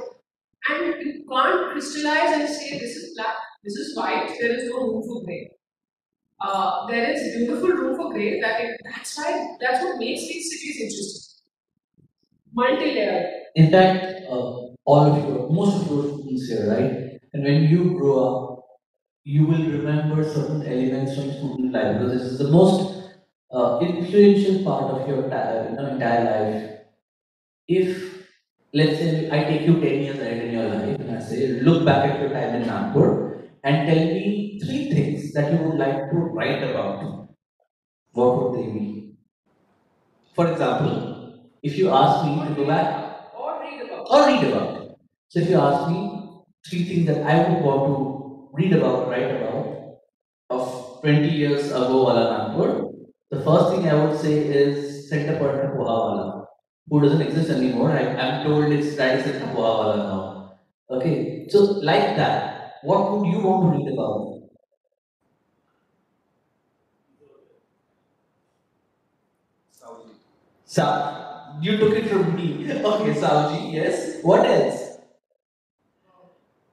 and 0.71 1.03
you 1.03 1.25
can't 1.29 1.73
crystallize 1.73 2.33
and 2.39 2.49
say 2.49 2.79
this 2.79 2.97
is 2.97 3.15
black, 3.15 3.37
this 3.65 3.75
is 3.75 3.97
white, 3.97 4.35
there 4.41 4.55
is 4.57 4.69
no 4.71 4.79
room 4.87 5.03
for 5.03 5.25
grey. 5.25 5.51
Uh, 6.41 6.87
there 6.87 7.11
is 7.11 7.37
beautiful 7.37 7.69
room 7.69 7.97
for 7.97 8.13
grey. 8.13 8.41
That 8.41 8.61
it, 8.61 8.81
that's 8.85 9.17
why 9.19 9.57
that's 9.61 9.83
what 9.85 9.99
makes 9.99 10.21
these 10.21 10.51
cities 10.51 10.81
interesting. 10.83 11.25
Multi-layered. 12.55 13.27
In 13.57 13.71
fact, 13.71 14.05
uh, 14.31 14.62
all 14.86 15.12
of 15.12 15.18
your, 15.28 15.50
most 15.50 15.82
of 15.84 15.92
your 15.92 16.04
students 16.14 16.48
here, 16.50 16.70
right? 16.70 17.20
And 17.34 17.44
when 17.44 17.64
you 17.64 17.98
grow 17.98 18.16
up, 18.24 18.66
you 19.24 19.46
will 19.46 19.66
remember 19.72 20.24
certain 20.24 20.66
elements 20.66 21.16
from 21.16 21.32
student 21.32 21.72
life 21.72 21.98
because 21.98 22.14
this 22.14 22.32
is 22.32 22.38
the 22.40 22.50
most 22.50 23.04
uh, 23.52 23.80
influential 23.80 24.64
part 24.64 24.92
of 24.94 25.08
your 25.08 25.24
you 25.24 25.76
know, 25.76 25.88
entire 25.88 26.24
life. 26.26 26.72
If, 27.68 28.28
let's 28.74 28.98
say, 28.98 29.30
I 29.32 29.44
take 29.46 29.62
you 29.66 29.80
10 29.80 29.84
years 29.84 30.20
ahead 30.20 30.46
in 30.46 30.54
your 30.54 30.68
life 30.68 31.00
and 31.00 31.18
I 31.18 31.22
say, 31.22 31.62
look 31.62 31.86
back 31.86 32.10
at 32.10 32.20
your 32.20 32.30
time 32.30 32.56
in 32.56 32.68
Nagpur 32.68 33.50
and 33.64 33.88
tell 33.88 34.06
me 34.06 34.60
three 34.62 34.92
things 34.92 35.34
that 35.34 35.54
you 35.54 35.60
would 35.60 35.78
like 35.78 36.12
to 36.12 36.18
write 36.18 36.64
about, 36.64 37.30
what 38.12 38.52
would 38.52 38.60
they 38.60 38.72
be? 38.72 39.16
For 40.36 40.52
example, 40.52 41.50
if 41.62 41.78
you 41.78 41.90
ask 41.90 42.26
me 42.26 42.46
to 42.46 42.54
go 42.56 42.68
back 42.68 43.13
or 44.10 44.28
read 44.28 44.44
about 44.52 44.82
it. 44.82 44.90
So 45.30 45.40
if 45.40 45.50
you 45.50 45.58
ask 45.60 45.90
me 45.90 46.24
three 46.68 46.84
things 46.84 47.08
that 47.08 47.26
I 47.26 47.50
would 47.50 47.64
want 47.64 47.86
to 47.88 48.50
read 48.54 48.74
about, 48.74 49.10
write 49.10 49.32
about, 49.32 49.98
of 50.50 51.02
20 51.02 51.28
years 51.30 51.68
ago 51.72 52.04
Wala 52.04 52.50
Nagpur, 52.50 52.90
the 53.32 53.42
first 53.42 53.76
thing 53.76 53.90
I 53.90 54.06
would 54.06 54.20
say 54.20 54.34
is 54.34 55.10
Center 55.10 55.38
Partner 55.40 55.76
Wala, 55.76 56.46
who 56.90 57.02
doesn't 57.02 57.22
exist 57.22 57.50
anymore. 57.50 57.92
I, 57.92 58.02
am 58.02 58.46
told 58.46 58.72
it's 58.72 58.98
Radisson 58.98 59.54
Wala 59.54 59.98
now. 59.98 60.60
Okay, 60.90 61.48
so 61.50 61.60
like 61.82 62.16
that, 62.18 62.74
what 62.84 63.12
would 63.12 63.28
you 63.28 63.40
want 63.40 63.74
to 63.74 63.80
read 63.80 63.94
about? 63.94 64.34
Sauji. 70.74 71.23
You 71.64 71.78
took 71.78 71.94
it 71.96 72.10
from 72.10 72.36
me. 72.36 72.70
Okay, 72.70 73.14
Sauji, 73.20 73.74
yes. 73.74 74.20
What 74.22 74.46
else? 74.46 74.98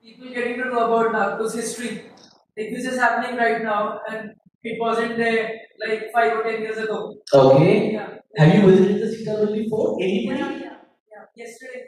People 0.03 0.31
getting 0.31 0.57
to 0.59 0.65
know 0.65 0.81
about 0.87 1.13
Nagpur's 1.13 1.55
history. 1.55 2.11
Like 2.59 2.71
this 2.75 2.87
is 2.87 2.99
happening 2.99 3.37
right 3.39 3.63
now, 3.63 4.01
and 4.11 4.33
it 4.65 4.81
wasn't 4.81 5.17
there 5.17 5.61
like 5.87 6.11
five 6.13 6.33
or 6.39 6.43
ten 6.43 6.63
years 6.63 6.77
ago. 6.77 7.15
Okay. 7.33 7.93
Yeah. 7.93 8.09
Have 8.37 8.55
you 8.57 8.69
visited 8.69 9.01
the 9.03 9.15
Sitabuldi 9.15 9.69
fort? 9.71 10.03
Anybody? 10.03 10.41
Yeah, 10.41 10.49
yeah, 10.49 10.77
yeah. 11.13 11.25
Yesterday. 11.37 11.85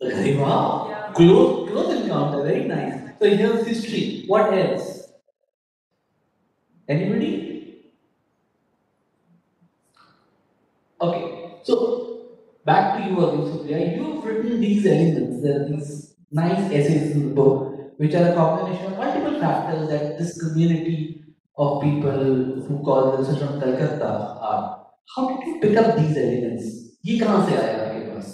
Okay, 0.00 0.36
wow. 0.36 0.86
Yeah. 0.90 1.12
Close, 1.14 1.70
close 1.70 2.00
encounter. 2.00 2.44
Very 2.44 2.64
nice. 2.66 3.00
So 3.20 3.28
here's 3.28 3.66
history. 3.66 4.24
What 4.28 4.54
else? 4.54 5.10
Anybody? 6.88 7.82
Okay. 11.00 11.24
So 11.64 12.07
back 12.67 12.97
to 12.97 13.09
you 13.09 13.19
again, 13.25 13.45
Supriya. 13.51 13.97
You've 13.97 14.23
written 14.25 14.61
these 14.61 14.85
elements, 14.85 15.43
there 15.43 15.61
are 15.61 15.69
these 15.69 16.15
nice 16.31 16.71
essays 16.71 17.11
in 17.11 17.29
the 17.29 17.35
book, 17.35 17.93
which 17.97 18.13
are 18.15 18.31
a 18.31 18.35
combination 18.35 18.93
of 18.93 18.97
multiple 18.97 19.39
factors 19.39 19.89
that 19.89 20.17
this 20.17 20.39
community 20.41 21.23
of 21.57 21.81
people 21.81 22.11
who 22.11 22.83
call 22.83 23.11
themselves 23.11 23.41
from 23.41 23.59
Calcutta 23.59 24.05
are. 24.05 24.87
How 25.15 25.27
did 25.27 25.47
you 25.47 25.59
pick 25.61 25.77
up 25.77 25.95
these 25.97 26.17
elements? 26.17 26.79
ये 27.05 27.17
कहाँ 27.19 27.45
से 27.47 27.55
आया 27.55 27.81
आपके 27.85 28.11
पास? 28.11 28.27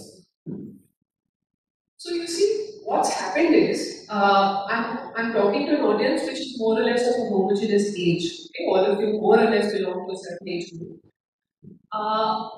So 1.98 2.14
you 2.14 2.28
see, 2.28 2.80
what's 2.86 3.12
happened 3.12 3.56
is, 3.56 4.06
uh, 4.10 4.66
I'm, 4.70 5.12
I'm 5.16 5.34
talking 5.34 5.66
to 5.68 5.78
an 5.78 5.82
audience 5.82 6.22
which 6.22 6.40
is 6.40 6.56
more 6.60 6.80
or 6.80 6.84
less 6.84 7.02
of 7.08 7.16
a 7.16 7.30
homogeneous 7.30 7.96
age. 7.98 8.26
Okay? 8.46 8.66
All 8.70 8.86
of 8.86 9.00
you 9.02 9.20
more 9.20 9.40
or 9.40 9.50
less 9.50 9.74
belong 9.74 10.08
to 10.08 10.14
a 10.14 10.18
certain 10.18 10.48
age 10.48 10.72
group. 10.78 11.00
Uh, 11.92 12.50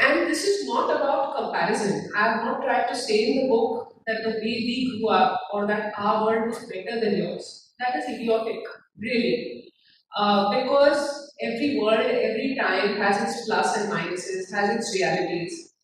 and 0.00 0.28
this 0.28 0.44
is 0.44 0.66
not 0.66 0.90
about 0.90 1.36
comparison. 1.36 2.10
I 2.16 2.22
have 2.22 2.44
not 2.44 2.62
tried 2.62 2.88
to 2.88 2.94
say 2.94 3.32
in 3.32 3.42
the 3.42 3.48
book 3.48 3.94
that 4.06 4.22
the 4.22 4.30
way 4.30 4.40
we 4.42 4.98
grew 4.98 5.08
up 5.08 5.40
or 5.52 5.66
that 5.66 5.92
our 5.98 6.24
world 6.24 6.48
was 6.48 6.64
better 6.66 7.00
than 7.00 7.18
yours. 7.18 7.72
That 7.78 7.96
is 7.96 8.08
idiotic, 8.08 8.60
really. 8.96 9.72
Uh, 10.16 10.62
because 10.62 11.32
every 11.42 11.78
world, 11.78 12.00
every 12.00 12.56
time 12.58 12.96
has 12.96 13.22
its 13.22 13.46
plus 13.46 13.76
and 13.76 13.92
minuses, 13.92 14.50
has 14.52 14.76
its 14.76 14.94
realities. 14.94 15.74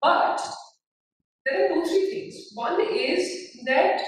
But 0.00 0.40
there 1.44 1.64
are 1.64 1.74
two, 1.74 1.84
three 1.86 2.10
things. 2.10 2.50
One 2.54 2.80
is 2.80 3.58
that 3.66 4.00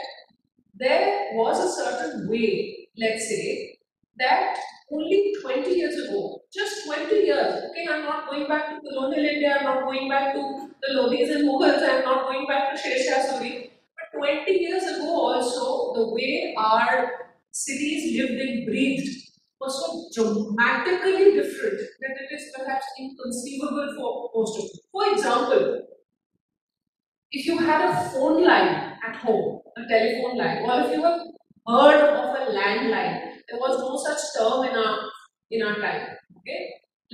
there 0.74 1.30
was 1.34 1.58
a 1.58 1.82
certain 1.82 2.28
way, 2.28 2.88
let's 2.98 3.28
say, 3.28 3.78
that 4.18 4.58
only 4.94 5.34
20 5.42 5.70
years 5.70 5.96
ago, 6.04 6.40
just 6.52 6.86
20 6.86 7.14
years, 7.14 7.64
okay, 7.70 7.86
I'm 7.90 8.04
not 8.04 8.30
going 8.30 8.46
back 8.46 8.70
to 8.70 8.80
colonial 8.80 9.24
India, 9.24 9.56
I'm 9.58 9.64
not 9.64 9.84
going 9.84 10.08
back 10.08 10.34
to 10.34 10.70
the 10.82 10.94
Lodhis 10.94 11.34
and 11.34 11.48
Mughals, 11.48 11.82
I'm 11.82 12.04
not 12.04 12.26
going 12.28 12.46
back 12.46 12.70
to 12.70 12.80
Sher 12.80 12.96
Shah 13.02 13.20
Suri, 13.26 13.70
but 13.96 14.18
20 14.18 14.52
years 14.52 14.84
ago 14.84 15.10
also, 15.10 15.94
the 15.94 16.14
way 16.14 16.54
our 16.56 17.10
cities 17.50 18.18
lived 18.18 18.40
and 18.40 18.66
breathed 18.66 19.08
was 19.60 19.74
so 20.14 20.22
dramatically 20.22 21.34
different 21.34 21.80
that 22.00 22.16
it 22.22 22.34
is 22.34 22.52
perhaps 22.56 22.84
inconceivable 22.98 23.94
for 23.96 24.30
most 24.34 24.58
of 24.58 24.64
you. 24.64 24.80
For 24.92 25.12
example, 25.12 25.82
if 27.32 27.46
you 27.46 27.58
had 27.58 27.88
a 27.90 28.10
phone 28.10 28.44
line 28.44 28.96
at 29.06 29.16
home, 29.16 29.60
a 29.76 29.88
telephone 29.88 30.38
line, 30.38 30.58
or 30.62 30.80
if 30.86 30.92
you 30.92 31.02
have 31.02 31.20
heard 31.66 32.00
of 32.10 32.34
a 32.36 32.52
landline, 32.52 33.33
there 33.47 33.59
was 33.59 33.79
no 33.79 33.97
such 33.97 34.25
term 34.37 34.65
in 34.65 34.75
our 34.75 34.95
in 35.51 35.63
our 35.63 35.75
time. 35.75 36.07
Okay, 36.39 36.61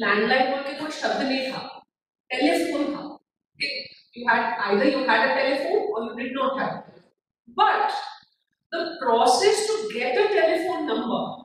landline 0.04 0.50
बोल 0.52 0.64
के 0.70 0.80
कोई 0.80 0.92
शब्द 1.02 1.22
नहीं 1.28 1.52
था, 1.52 1.62
telephone 2.30 2.88
था. 2.94 3.04
Okay, 3.56 3.76
You 4.18 4.26
had 4.28 4.58
either 4.68 4.86
you 4.86 5.00
had 5.06 5.30
a 5.30 5.34
telephone 5.36 5.88
or 5.94 6.04
you 6.04 6.24
did 6.24 6.34
not 6.34 6.58
have 6.58 6.70
a 6.70 6.82
telephone. 6.84 7.12
But 7.48 7.92
the 8.72 8.98
process 9.02 9.68
to 9.68 9.90
get 9.94 10.16
a 10.18 10.28
telephone 10.34 10.88
number, 10.88 11.44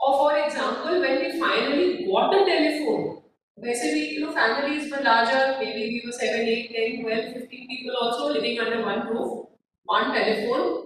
or 0.00 0.12
for 0.18 0.38
example, 0.38 1.00
when 1.00 1.18
we 1.18 1.40
finally 1.40 2.06
got 2.06 2.34
a 2.34 2.44
telephone, 2.46 3.16
वैसे 3.64 3.92
भी 3.92 4.02
you 4.14 4.20
know 4.24 4.32
families 4.32 4.90
were 4.92 5.02
larger, 5.02 5.42
maybe 5.60 5.82
we 5.94 6.02
were 6.06 6.12
7, 6.12 6.46
8, 6.46 6.70
10, 6.76 7.02
12, 7.02 7.32
15 7.34 7.66
people 7.72 7.96
also 8.02 8.28
living 8.32 8.60
under 8.60 8.84
one 8.84 9.08
roof, 9.08 9.48
one 9.84 10.12
telephone. 10.14 10.81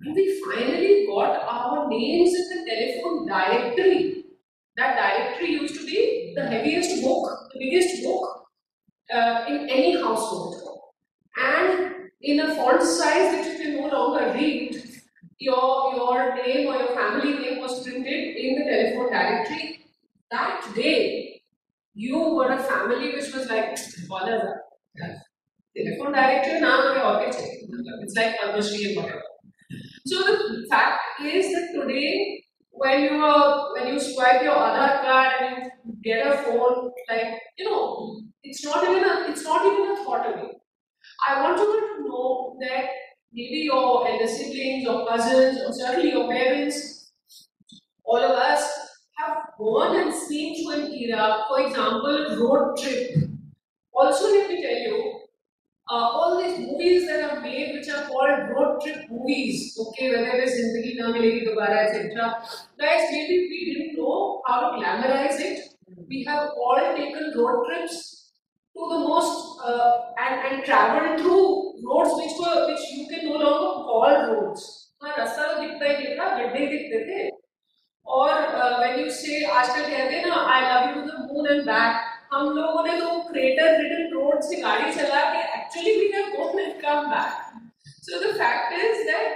we 0.00 0.42
finally 0.44 1.06
got 1.06 1.42
our 1.48 1.88
names 1.88 2.34
in 2.34 2.48
the 2.48 2.70
telephone 2.70 3.26
directory. 3.26 4.24
That 4.76 4.96
directory 4.96 5.52
used 5.52 5.74
to 5.76 5.86
be 5.86 6.34
the 6.36 6.46
heaviest 6.46 7.02
book, 7.02 7.48
the 7.52 7.58
biggest 7.58 8.02
book 8.04 8.46
uh, 9.12 9.44
in 9.48 9.70
any 9.70 9.96
household. 9.96 10.54
And 11.36 12.10
in 12.20 12.40
a 12.40 12.54
font 12.54 12.82
size 12.82 13.32
that 13.32 13.46
you 13.46 13.58
can 13.58 13.76
no 13.76 13.88
longer 13.88 14.32
read, 14.34 14.82
your, 15.38 15.94
your 15.94 16.34
name 16.36 16.66
or 16.68 16.76
your 16.76 16.94
family 16.94 17.34
name 17.34 17.60
was 17.60 17.82
printed 17.82 18.36
in 18.36 18.58
the 18.58 18.64
telephone 18.64 19.10
directory. 19.10 19.80
That 20.30 20.72
day, 20.74 21.42
you 21.94 22.18
were 22.18 22.52
a 22.52 22.62
family 22.62 23.14
which 23.14 23.32
was 23.32 23.48
like, 23.48 23.76
telephone 25.76 26.12
directory, 26.12 26.60
now 26.60 27.20
it's 28.02 28.14
like 28.14 28.36
Padmashri 28.38 28.88
and 28.88 28.96
whatever. 28.96 29.22
So 30.06 30.22
the 30.22 30.66
fact 30.70 31.00
is 31.22 31.52
that 31.52 31.68
today, 31.74 32.42
when 32.70 33.02
you 33.04 33.24
are 33.24 33.72
when 33.74 33.88
you 33.88 33.98
swipe 34.00 34.42
your 34.42 34.54
Aadhaar 34.54 35.02
card 35.04 35.32
and 35.40 35.70
you 35.84 35.94
get 36.02 36.26
a 36.26 36.36
phone, 36.42 36.92
like 37.08 37.34
you 37.58 37.64
know, 37.64 38.20
it's 38.42 38.64
not 38.64 38.84
even 38.84 39.04
a 39.04 39.14
it's 39.30 39.42
not 39.44 39.66
even 39.66 39.92
a 39.92 40.04
thought 40.04 40.26
away. 40.32 40.52
I 41.28 41.42
want 41.42 41.58
you 41.58 41.66
to 41.80 42.08
know 42.08 42.56
that 42.60 42.84
maybe 43.32 43.60
your 43.70 44.08
elder 44.08 44.26
siblings, 44.26 44.84
your 44.84 45.06
cousins, 45.08 45.60
or 45.66 45.72
certainly 45.72 46.12
your 46.12 46.28
parents, 46.30 47.12
all 48.04 48.18
of 48.18 48.30
us 48.30 48.62
have 49.18 49.38
gone 49.58 49.96
and 50.00 50.14
seen 50.14 50.54
through 50.56 50.84
an 50.84 50.92
era. 50.94 51.44
For 51.48 51.60
example, 51.66 52.36
road 52.40 52.76
trip. 52.78 53.16
Also, 53.94 54.30
let 54.30 54.48
me 54.50 54.62
tell 54.62 54.78
you, 54.86 55.05
uh, 55.87 56.07
all 56.17 56.41
these 56.41 56.59
movies 56.59 57.07
that 57.07 57.29
are 57.29 57.41
made 57.41 57.73
which 57.73 57.89
are 57.89 58.07
called 58.07 58.49
road 58.49 58.79
trip 58.81 59.09
movies, 59.09 59.77
okay, 59.77 60.11
whether 60.11 60.37
it 60.37 60.47
is 60.47 60.53
Zindagi 60.59 60.97
Na 60.97 61.11
Milegi 61.11 61.47
Dobara, 61.47 61.85
etc. 61.85 62.33
Guys, 62.79 63.03
maybe 63.11 63.47
we 63.49 63.73
didn't 63.73 63.97
know 63.97 64.41
how 64.47 64.59
to 64.61 64.77
glamorize 64.77 65.39
it. 65.39 65.73
We 66.07 66.23
have 66.25 66.49
all 66.57 66.95
taken 66.95 67.33
road 67.35 67.65
trips 67.67 68.31
to 68.75 68.87
the 68.89 68.99
most 68.99 69.59
uh, 69.65 69.91
and, 70.17 70.53
and 70.53 70.65
traveled 70.65 71.19
through 71.19 71.73
roads 71.83 72.13
which 72.15 72.35
were 72.39 72.67
which 72.67 72.85
you 72.93 73.07
can 73.09 73.25
no 73.25 73.35
longer 73.37 73.83
call 73.89 74.33
roads. 74.33 74.77
हाँ 75.03 75.15
रास्ता 75.17 75.45
तो 75.51 75.61
दिखता 75.61 75.85
ही 75.85 76.03
नहीं 76.03 76.15
था 76.17 76.25
गड्ढे 76.37 76.59
ही 76.59 76.65
दिखते 76.71 76.97
थे 77.05 77.29
और 78.05 78.33
व्हेन 78.79 78.99
यू 78.99 79.09
से 79.11 79.43
आजकल 79.45 79.81
कहते 79.81 80.15
हैं 80.15 80.25
ना 80.25 80.41
I 80.55 80.61
love 80.61 80.89
you 80.89 81.01
to 81.01 81.07
the 81.07 81.31
moon 81.31 81.47
and 81.51 81.61
back 81.69 82.11
हम 82.33 82.49
लोगों 82.57 82.83
ने 82.85 82.99
तो 82.99 83.19
क्रेटर 83.29 83.81
रिटन 83.81 84.13
रोड 84.13 84.41
से 84.49 84.61
गाड़ी 84.61 84.91
चला 84.97 85.23
के 85.33 85.41
actually 85.76 85.96
we 85.98 86.12
have 86.12 86.32
gone 86.36 86.58
and 86.58 86.82
come 86.82 87.10
back. 87.10 87.52
So 88.02 88.20
the 88.20 88.38
fact 88.38 88.72
is 88.72 89.06
that 89.06 89.34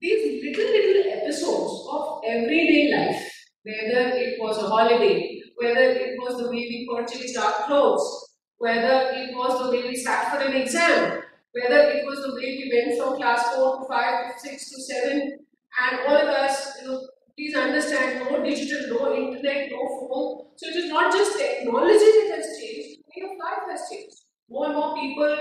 these 0.00 0.42
little, 0.42 0.72
little 0.72 1.12
episodes 1.12 1.86
of 1.90 2.20
everyday 2.26 2.92
life, 2.92 3.30
whether 3.62 4.16
it 4.16 4.40
was 4.40 4.58
a 4.58 4.66
holiday, 4.66 5.40
whether 5.56 5.80
it 5.80 6.16
was 6.18 6.38
the 6.38 6.48
way 6.48 6.66
we 6.66 6.88
purchased 6.92 7.36
our 7.38 7.52
clothes, 7.66 8.30
whether 8.58 9.12
it 9.14 9.34
was 9.36 9.60
the 9.60 9.70
way 9.70 9.88
we 9.88 9.96
sat 9.96 10.32
for 10.32 10.40
an 10.42 10.56
exam, 10.60 11.22
whether 11.52 11.78
it 11.90 12.04
was 12.04 12.18
the 12.22 12.34
way 12.34 12.58
we 12.58 12.72
went 12.74 12.98
from 12.98 13.16
class 13.16 13.54
4 13.54 13.78
to 13.78 13.88
5 13.88 14.34
to 14.34 14.48
6 14.48 14.70
to 14.70 14.82
7, 14.82 15.38
and 15.84 16.00
all 16.08 16.16
of 16.16 16.28
us, 16.28 16.80
you 16.80 16.88
know, 16.88 17.00
please 17.36 17.54
understand 17.54 18.28
no 18.28 18.42
digital, 18.42 18.98
no 18.98 19.16
internet, 19.16 19.70
no 19.70 19.86
phone. 19.86 20.46
So 20.56 20.68
it 20.68 20.76
is 20.76 20.90
not 20.90 21.12
just 21.12 21.38
technology 21.38 21.98
that 21.98 22.36
has 22.36 22.58
changed, 22.58 22.98
the 23.06 23.22
way 23.22 23.30
of 23.30 23.38
life 23.38 23.70
has 23.70 23.88
changed 23.90 24.21
more 24.51 24.65
and 24.67 24.75
more 24.75 24.91
people 24.99 25.33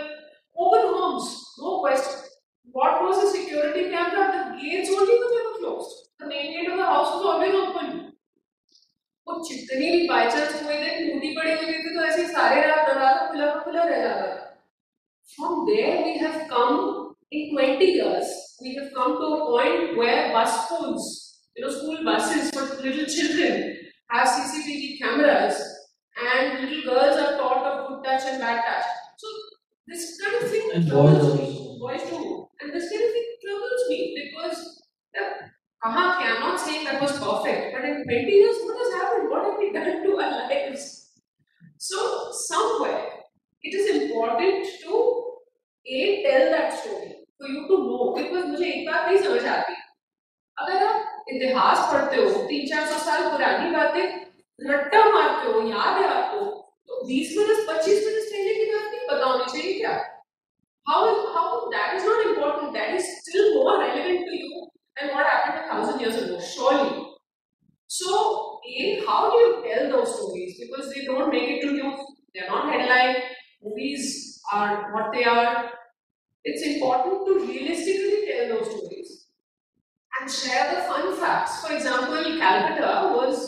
open 0.57 0.87
homes 0.95 1.29
no 1.59 1.81
question 1.81 2.27
what 2.73 3.03
was 3.03 3.21
the 3.23 3.39
security 3.39 3.91
camera? 3.91 4.53
The 4.53 4.61
gates 4.61 4.91
only 4.91 5.19
were 5.19 5.31
never 5.35 5.59
closed. 5.59 6.11
The 6.19 6.27
main 6.27 6.53
gate 6.53 6.71
of 6.71 6.77
the 6.79 6.85
house 6.85 7.15
was 7.15 7.25
always 7.25 7.55
open. 7.55 8.13
वो 9.27 9.35
जितनी 9.47 9.87
भी 9.91 10.07
by 10.09 10.27
chance 10.31 10.53
कोई 10.63 10.77
दिन 10.79 11.09
टूटी 11.13 11.31
पड़ी 11.37 11.53
होती 11.53 11.73
थी 11.73 11.95
तो 11.95 12.03
ऐसे 12.07 12.27
सारे 12.33 12.61
रात 12.67 12.89
दरवाजा 12.89 13.27
खुला 13.31 13.47
का 13.47 13.61
खुला 13.65 13.83
रह 13.85 14.03
जाता 14.03 14.27
था 14.27 14.45
From 15.37 15.65
there 15.69 15.95
we 16.05 16.13
have 16.19 16.37
come 16.51 16.77
in 17.33 17.51
20 17.55 17.85
years, 17.85 18.29
we 18.63 18.75
have 18.77 18.93
come 18.99 19.17
to 19.23 19.33
a 19.37 19.41
point 19.47 19.97
where 19.97 20.33
bus 20.33 20.55
schools, 20.67 21.09
you 21.57 21.65
know, 21.65 21.73
school 21.79 22.05
buses 22.05 22.51
for 22.51 22.69
little 22.85 23.09
children 23.17 23.67
have 24.11 24.29
CCTV 24.29 24.93
cameras 25.01 25.65
and 26.35 26.61
little 26.61 26.87
girls 26.93 27.25
are 27.25 27.35
taught 27.41 27.67
of 27.73 27.89
good 27.89 28.05
touch 28.05 28.31
and 28.35 28.41
bad 28.47 28.63
touch. 28.69 29.00
So 29.22 29.32
this 29.88 30.06
kind 30.22 30.36
of 30.42 30.50
thing 30.52 30.70
And 30.74 30.90
boys 30.90 31.18
troubles 31.18 31.40
me. 31.40 31.48
also. 31.48 31.80
Boys 31.80 32.04
too. 32.10 32.48
And 32.62 32.74
this 32.74 32.90
kind 32.92 33.04
of 33.08 33.12
thing 33.16 33.28
troubles 33.46 33.84
me 33.90 34.00
because 34.20 34.62
uh, 35.16 35.30
kaha 35.84 36.06
ke, 36.20 36.26
I'm 36.30 36.42
not 36.46 36.60
saying 36.60 36.86
that 36.86 37.02
was 37.02 37.14
perfect, 37.20 37.74
but 37.76 37.86
in 37.86 38.04
20 38.04 38.32
years, 38.32 38.62
what 38.66 38.80
has 38.82 38.94
happened? 39.00 39.30
What 39.30 39.46
have 39.46 39.60
we 39.60 39.72
done 39.74 40.04
to 40.06 40.18
our 40.18 40.48
lives? 40.50 40.88
So 41.78 42.32
somewhere 42.32 43.02
it 43.64 43.74
is 43.74 43.90
important 44.02 44.66
to 44.86 44.98
a 45.86 46.24
tell 46.24 46.50
that 46.52 46.74
story 46.80 47.14
for 47.38 47.48
you 47.48 47.62
to 47.70 47.78
know 47.86 48.14
because 48.18 48.46
मुझे 48.50 48.66
एक 48.72 48.88
बात 48.90 49.08
नहीं 49.08 49.22
समझ 49.24 49.46
आती 49.54 49.76
अगर 50.58 50.84
आप 50.88 51.26
इतिहास 51.34 51.80
पढ़ते 51.92 52.22
हो 52.24 52.44
तीन 52.50 52.68
चार 52.72 52.86
सौ 52.92 52.98
साल 53.06 53.30
पुरानी 53.32 53.72
बातें 53.76 54.06
रट्टा 54.72 55.04
मारते 55.14 55.52
हो 55.54 55.62
याद 55.70 56.02
है 56.02 56.08
आपको 56.18 56.46
तो 56.90 57.00
20 57.10 57.34
बरस 57.38 57.66
25 57.70 58.04
बरस 58.08 58.31
पहले 59.11 59.11
की 59.11 59.11
बात 59.11 59.19
नहीं 59.19 59.19
पता 59.19 59.27
होनी 59.27 59.45
चाहिए 59.53 59.79
क्या 59.81 59.95
how 60.89 60.99
is 61.05 61.23
how 61.37 61.47
that 61.71 61.95
is 61.95 62.05
not 62.09 62.21
important 62.25 62.77
that 62.79 62.93
is 62.97 63.07
still 63.23 63.47
more 63.55 63.73
relevant 63.79 64.21
to 64.27 64.37
you 64.41 64.59
than 64.99 65.09
what 65.15 65.31
happened 65.31 65.57
a 65.61 65.65
thousand 65.71 66.03
years 66.03 66.19
ago 66.19 66.37
surely 66.49 67.01
so 67.95 68.21
a 68.75 68.85
how 69.07 69.17
do 69.33 69.41
you 69.45 69.49
tell 69.65 69.89
those 69.95 70.13
stories 70.19 70.61
because 70.61 70.93
they 70.93 71.03
don't 71.09 71.35
make 71.37 71.49
it 71.55 71.65
to 71.65 71.73
news 71.79 72.05
they're 72.35 72.53
not 72.53 72.71
headline 72.75 73.19
movies 73.65 74.07
are 74.59 74.77
what 74.95 75.11
they 75.17 75.25
are 75.33 75.73
it's 76.53 76.65
important 76.69 77.27
to 77.31 77.35
realistically 77.49 78.23
tell 78.31 78.55
those 78.55 78.71
stories 78.77 79.13
and 80.21 80.37
share 80.39 80.65
the 80.71 80.87
fun 80.93 81.13
facts 81.25 81.59
for 81.65 81.75
example 81.81 82.31
calcutta 82.45 82.95
was 83.19 83.45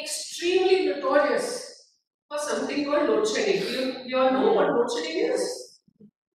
extremely 0.00 0.84
notorious 0.90 1.59
for 2.31 2.39
something 2.39 2.85
called 2.85 3.09
load 3.09 3.27
shedding 3.27 3.61
you, 3.69 3.81
you 4.05 4.17
all 4.17 4.31
know 4.31 4.53
what 4.53 4.69
load 4.73 4.89
shedding 4.91 5.17
is? 5.31 5.47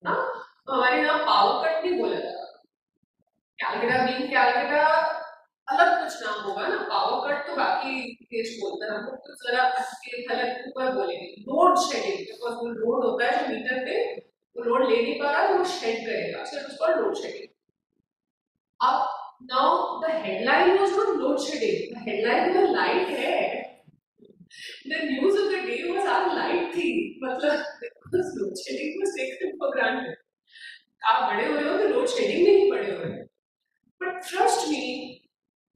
हाँ 0.05 0.17
तो 0.67 0.73
हमारे 0.73 0.97
यहाँ 1.03 1.19
power 1.27 1.55
cut 1.63 1.85
नहीं 1.85 1.99
बोला 2.01 2.19
जाता 2.25 2.43
Calcutta 3.59 4.03
been 4.07 4.27
Calcutta 4.33 4.83
अलग 5.69 5.93
कुछ 6.03 6.17
नाम 6.23 6.41
होगा 6.49 6.67
ना। 6.69 6.77
पावर 6.91 7.17
कट 7.27 7.47
तो 7.47 7.57
बाकी 7.57 7.95
देश 8.35 8.51
बोलते 8.61 8.85
हैं। 8.85 8.93
हमको 8.93 9.17
कुछ 9.27 9.47
जरा 9.47 9.65
के 10.05 10.23
अलग 10.35 10.69
ऊपर 10.69 10.93
बोलेंगे। 10.97 11.29
लोड 11.49 11.79
शेडिंग 11.87 12.19
बिकॉज़ 12.19 12.55
वो 12.55 12.69
लोड 12.75 13.05
होता 13.05 13.27
है 13.27 13.33
जो 13.39 13.55
मीटर 13.55 13.85
पे 13.87 13.97
वो 14.57 14.65
लोड 14.65 14.89
ले 14.91 15.03
नहीं 15.03 15.19
पा 15.21 15.31
रहा 15.31 15.47
तो 15.49 15.59
वो 15.59 15.65
शेड 15.77 16.07
करेगा। 16.07 16.45
So 16.51 16.59
it 16.61 16.79
called 16.81 17.01
load 17.01 17.17
shedding 17.23 17.49
अब 18.81 18.97
now 19.55 20.01
the 20.03 20.15
headline 20.27 20.79
was 20.79 20.91
not 20.99 21.17
load 21.23 21.39
shedding 21.47 21.95
the 21.95 22.09
headline 22.09 22.57
was 22.57 22.71
light 22.77 23.09
है 23.19 23.35
the 24.89 25.01
news 25.11 25.35
of 25.43 25.51
the 25.51 25.61
day 25.69 25.81
was 25.91 26.07
our 26.15 26.35
light 26.37 26.73
थी 26.75 26.89
मतलब 27.23 27.65
because 28.05 28.29
load 28.39 28.63
shedding 28.65 28.97
was 29.03 29.15
taken 29.19 29.55
for 29.59 29.71
granted 29.77 30.17
आप 31.11 31.23
बड़े 31.31 31.47
हो 31.47 31.55
रहे 31.55 31.71
हो 31.71 31.77
तो 31.79 31.89
load 31.95 32.09
shedding 32.17 32.45
में 32.47 32.57
ही 32.59 32.71
बड़े 32.71 32.91
हो 32.91 32.99
हो 32.99 33.25
but 34.05 34.23
trust 34.31 34.69
me 34.71 34.83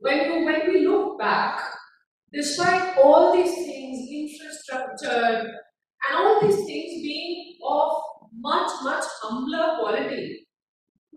when 0.08 0.24
you 0.26 0.44
when 0.48 0.68
we 0.72 0.84
look 0.86 1.18
back 1.18 1.62
despite 2.32 2.98
all 3.04 3.32
these 3.36 3.54
things 3.54 4.06
infrastructure 4.20 5.24
and 5.32 6.18
all 6.18 6.40
these 6.42 6.60
things 6.70 7.02
being 7.06 7.58
of 7.76 7.92
much 8.48 8.70
much 8.82 9.04
humbler 9.22 9.66
quality 9.80 10.46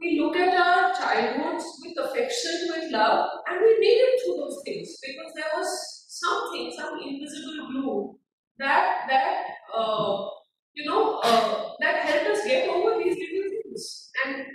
we 0.01 0.19
look 0.19 0.35
at 0.35 0.55
our 0.65 0.93
childhoods 0.93 1.65
with 1.83 2.05
affection 2.05 2.69
with 2.71 2.91
love 2.91 3.29
and 3.47 3.61
we 3.61 3.79
made 3.79 4.01
it 4.07 4.21
through 4.23 4.37
those 4.37 4.61
things 4.65 4.97
because 5.05 5.33
there 5.35 5.51
was 5.57 5.92
something, 6.25 6.71
some 6.77 6.99
invisible 6.99 7.67
glue 7.71 8.19
that 8.59 9.05
that 9.09 9.35
uh, 9.75 10.27
you 10.73 10.89
know 10.89 11.19
uh, 11.23 11.69
that 11.79 12.05
helped 12.05 12.29
us 12.31 12.45
get 12.45 12.69
over 12.69 12.97
these 13.03 13.17
little 13.23 13.49
things, 13.53 14.11
and 14.25 14.45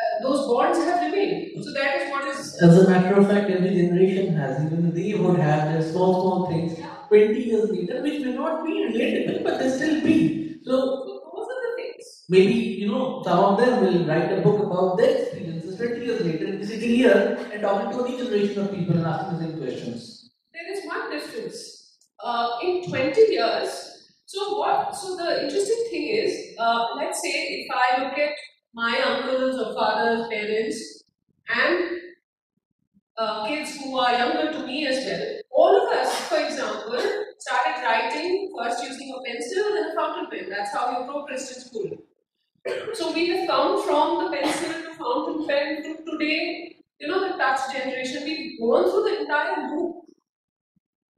uh, 0.00 0.22
those 0.22 0.46
bonds 0.48 0.78
have 0.78 1.00
remained. 1.06 1.64
So 1.64 1.72
that 1.72 2.00
is 2.00 2.10
what 2.10 2.28
is 2.28 2.62
As 2.62 2.78
a 2.78 2.90
matter 2.90 3.14
of 3.20 3.28
fact, 3.28 3.50
every 3.50 3.74
generation 3.74 4.34
has, 4.36 4.64
even 4.64 4.94
they 4.94 5.14
would 5.14 5.38
have 5.38 5.72
their 5.72 5.82
small, 5.82 6.14
small 6.20 6.46
things 6.50 6.78
yeah. 6.78 6.96
20 7.08 7.42
years 7.42 7.70
later, 7.70 8.02
which 8.02 8.20
may 8.24 8.32
not 8.34 8.64
be 8.64 8.72
relatable, 8.88 9.44
but 9.44 9.58
they 9.58 9.68
still 9.70 10.00
be. 10.02 10.56
So, 10.64 10.72
So 11.06 11.20
those 11.34 11.48
are 11.54 11.60
the 11.66 11.72
things. 11.76 12.24
Maybe, 12.28 12.54
you 12.54 12.88
know, 12.88 13.22
some 13.24 13.38
of 13.44 13.58
them 13.58 13.84
will 13.84 14.06
write 14.06 14.32
a 14.32 14.40
book 14.40 14.62
about 14.66 14.96
their 14.98 15.16
experiences 15.18 15.76
20 15.76 16.04
years 16.06 16.20
later 16.24 16.64
sitting 16.64 16.94
here 17.02 17.36
and 17.52 17.62
talking 17.62 17.90
to 17.90 18.04
a 18.04 18.08
new 18.08 18.18
generation 18.24 18.62
of 18.62 18.70
people 18.74 18.96
and 18.96 19.06
asking 19.06 19.38
the 19.38 19.44
same 19.44 19.58
questions. 19.58 20.11
Uh, 22.22 22.58
in 22.62 22.88
20 22.88 23.20
years, 23.20 24.12
so 24.26 24.58
what? 24.58 24.94
So 24.94 25.16
the 25.16 25.44
interesting 25.44 25.84
thing 25.90 26.08
is, 26.08 26.56
uh, 26.58 26.94
let's 26.96 27.20
say 27.20 27.28
if 27.28 27.68
I 27.70 28.02
look 28.02 28.16
at 28.18 28.32
my 28.72 28.98
uncles 29.04 29.60
or 29.60 29.74
fathers, 29.74 30.28
parents, 30.28 31.04
and 31.54 31.98
uh, 33.18 33.46
kids 33.46 33.76
who 33.76 33.98
are 33.98 34.12
younger 34.12 34.52
to 34.52 34.66
me 34.66 34.86
as 34.86 35.04
well, 35.04 35.26
all 35.50 35.86
of 35.86 35.92
us, 35.92 36.28
for 36.28 36.38
example, 36.38 36.98
started 37.38 37.82
writing 37.84 38.52
first 38.56 38.82
using 38.84 39.14
a 39.14 39.22
pencil 39.30 39.64
and 39.76 39.92
a 39.92 39.94
fountain 39.94 40.30
pen. 40.30 40.48
That's 40.48 40.72
how 40.72 40.98
we 40.98 41.12
progressed 41.12 41.56
in 41.56 41.62
school. 41.62 41.90
So 42.94 43.12
we 43.12 43.28
have 43.28 43.48
come 43.48 43.82
from 43.84 44.24
the 44.24 44.36
pencil 44.36 44.72
to 44.72 44.82
the 44.82 44.94
fountain 44.94 45.46
pen 45.48 45.82
to 45.82 46.10
today, 46.10 46.76
you 47.00 47.08
know, 47.08 47.20
the 47.20 47.36
touch 47.36 47.60
generation. 47.72 48.22
We've 48.24 48.58
gone 48.60 48.90
through 48.90 49.02
the 49.02 49.20
entire 49.22 49.70
loop. 49.70 49.96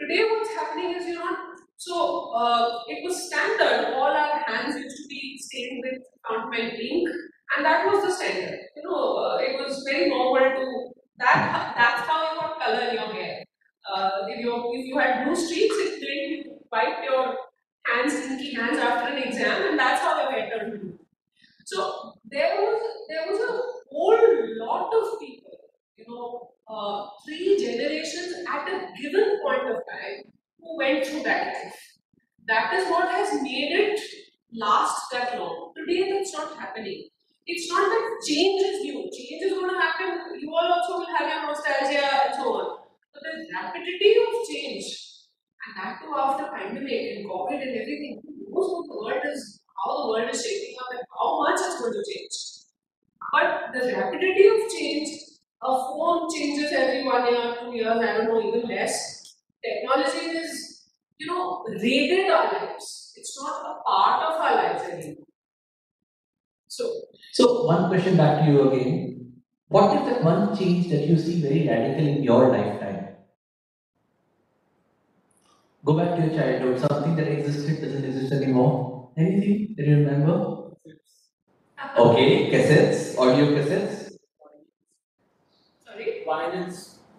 Today, 0.05 0.25
what's 0.29 0.51
happening 0.51 0.95
is 0.97 1.07
you're 1.07 1.25
not. 1.25 1.38
So 1.77 2.33
uh, 2.37 2.83
it 2.88 3.03
was 3.05 3.27
standard. 3.27 3.95
All 3.95 4.12
our 4.12 4.38
hands 4.47 4.77
used 4.77 4.97
to 4.99 5.09
be 5.09 5.38
stained 5.38 5.83
with 5.83 6.03
fountain 6.29 6.77
ink, 6.77 7.09
and 7.57 7.64
that 7.64 7.87
was 7.87 8.05
the 8.05 8.12
standard. 8.12 8.59
You 8.77 8.83
know, 8.83 9.17
uh, 9.17 9.37
it 9.38 9.57
was 9.59 9.83
very 9.88 10.11
normal 10.11 10.45
to 10.45 10.93
that. 11.19 11.73
That's 11.77 12.07
how 12.07 12.21
you 12.21 12.40
got 12.40 12.61
color 12.61 12.88
in 12.88 12.95
your 12.97 13.14
hair. 13.14 13.45
Uh, 13.88 14.11
if 14.29 14.45
you 14.45 14.53
if 14.75 14.87
you 14.87 14.99
had 14.99 15.25
blue 15.25 15.37
streaks, 15.37 15.75
it 15.79 15.93
meant 16.05 16.47
you 16.47 16.59
wipe 16.71 17.03
your 17.03 17.37
hands, 17.87 18.14
inky 18.14 18.55
hands 18.55 18.77
after 18.77 19.11
an 19.11 19.23
exam, 19.23 19.71
and 19.71 19.79
that's 19.79 20.03
how 20.03 20.21
your 20.21 20.33
hair 20.33 20.51
turned 20.51 20.83
blue. 20.83 20.99
So 21.64 22.12
there 22.27 22.57
was 22.61 22.83
there 23.09 23.25
was 23.31 23.40
a 23.40 23.53
whole 23.90 24.21
lot 24.67 24.93
of 24.93 25.19
people, 25.19 25.59
you 25.97 26.05
know, 26.09 26.54
uh, 26.68 27.07
three 27.24 27.57
generations 27.59 28.35
at 28.48 28.68
a 28.68 28.88
given 29.00 29.40
point 29.42 29.70
of 29.70 29.77
time 29.90 30.33
who 30.61 30.77
went 30.79 31.07
through 31.07 31.22
that 31.22 31.55
life. 31.55 31.81
That 32.46 32.74
is 32.74 32.88
what 32.90 33.09
has 33.09 33.42
made 33.42 33.72
it 33.72 34.00
last 34.53 35.11
that 35.12 35.38
long. 35.38 35.72
Today, 35.77 36.12
that's 36.12 36.33
not 36.33 36.57
happening. 36.59 37.09
It's 37.46 37.68
not 37.70 37.88
that 37.88 38.20
change 38.27 38.62
is 38.62 38.81
new. 38.81 39.09
Change 39.12 39.44
is 39.44 39.53
going 39.53 39.68
to 39.68 39.79
happen. 39.79 40.40
You 40.40 40.48
all 40.48 40.72
also 40.72 40.98
will 40.98 41.16
have 41.16 41.29
your 41.29 41.46
nostalgia 41.46 42.24
and 42.24 42.35
so 42.35 42.55
on. 42.55 42.79
But 43.12 43.22
the 43.22 43.46
rapidity 43.53 44.16
of 44.16 44.48
change, 44.48 44.87
and 45.66 45.77
that 45.77 46.00
too 46.00 46.12
after 46.16 46.48
pandemic 46.57 47.16
and 47.16 47.29
COVID 47.29 47.61
and 47.61 47.77
everything, 47.81 48.20
knows 48.48 48.70
what 48.72 48.87
the 48.88 48.96
world 48.96 49.22
is, 49.33 49.61
how 49.77 50.03
the 50.03 50.09
world 50.09 50.31
is 50.33 50.42
shaping 50.44 50.77
up 50.81 50.88
and 50.92 51.00
how 51.12 51.42
much 51.42 51.61
it's 51.61 51.81
going 51.81 51.92
to 51.92 52.05
change. 52.09 52.37
But 53.33 53.72
the 53.72 53.92
rapidity 53.92 54.46
of 54.48 54.70
change, 54.72 55.09
a 55.64 55.72
phone 55.74 56.29
changes 56.35 56.72
every 56.72 57.05
one 57.05 57.33
year, 57.33 57.57
two 57.61 57.74
years, 57.74 57.98
I 57.98 58.18
don't 58.18 58.29
know, 58.29 58.40
even 58.48 58.68
less. 58.68 59.37
Technology 59.64 60.27
is, 60.42 60.90
you 61.18 61.27
know, 61.27 61.64
raided 61.68 62.31
our 62.31 62.53
lives. 62.53 63.12
It's 63.16 63.40
not 63.42 63.62
a 63.72 63.83
part 63.83 64.22
of 64.24 64.40
our 64.40 64.55
lives 64.57 64.83
anymore. 64.90 65.27
So, 66.68 66.85
So, 67.33 67.64
one 67.66 67.88
question 67.88 68.16
back 68.18 68.44
to 68.44 68.50
you 68.53 68.70
again. 68.70 69.42
What 69.68 69.96
is 69.96 70.07
that 70.09 70.22
one 70.24 70.57
change 70.57 70.88
that 70.90 71.07
you 71.09 71.16
see 71.18 71.40
very 71.40 71.66
radical 71.66 72.07
in 72.07 72.22
your 72.22 72.48
lifetime? 72.50 73.16
Go 75.85 75.96
back 75.96 76.16
to 76.16 76.27
your 76.27 76.35
childhood, 76.37 76.81
something 76.81 77.14
that 77.16 77.29
existed 77.29 77.81
doesn't 77.81 78.05
exist 78.05 78.33
anymore. 78.33 79.11
Anything 79.16 79.74
that 79.77 79.87
you 79.87 79.96
remember? 79.98 80.72
Okay, 81.96 82.50
cassettes, 82.50 83.16
audio 83.18 83.46
cassettes. 83.55 84.04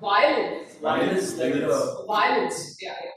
Violence. 0.06 0.76
violence. 0.82 1.34
Violence, 1.34 1.38
like 1.39 1.56
uh, 1.63 2.06
Violence, 2.06 2.78
yeah, 2.82 2.94
yeah. 3.06 3.10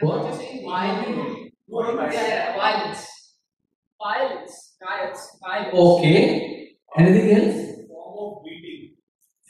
I 0.00 0.04
What? 0.04 0.14
thought 0.14 0.24
you 0.24 0.30
were 0.30 0.36
saying 0.36 0.64
violence. 0.64 1.50
more 1.68 1.86
Yeah, 1.86 1.96
violence. 1.96 2.14
yeah, 2.14 2.56
violence. 2.56 3.02
Violence, 4.04 4.76
riots, 4.86 5.38
violence. 5.42 5.74
Okay. 5.74 6.76
Anything 6.98 7.30
else? 7.38 7.60
form 7.88 8.16
of 8.24 8.42
greeting. 8.42 8.82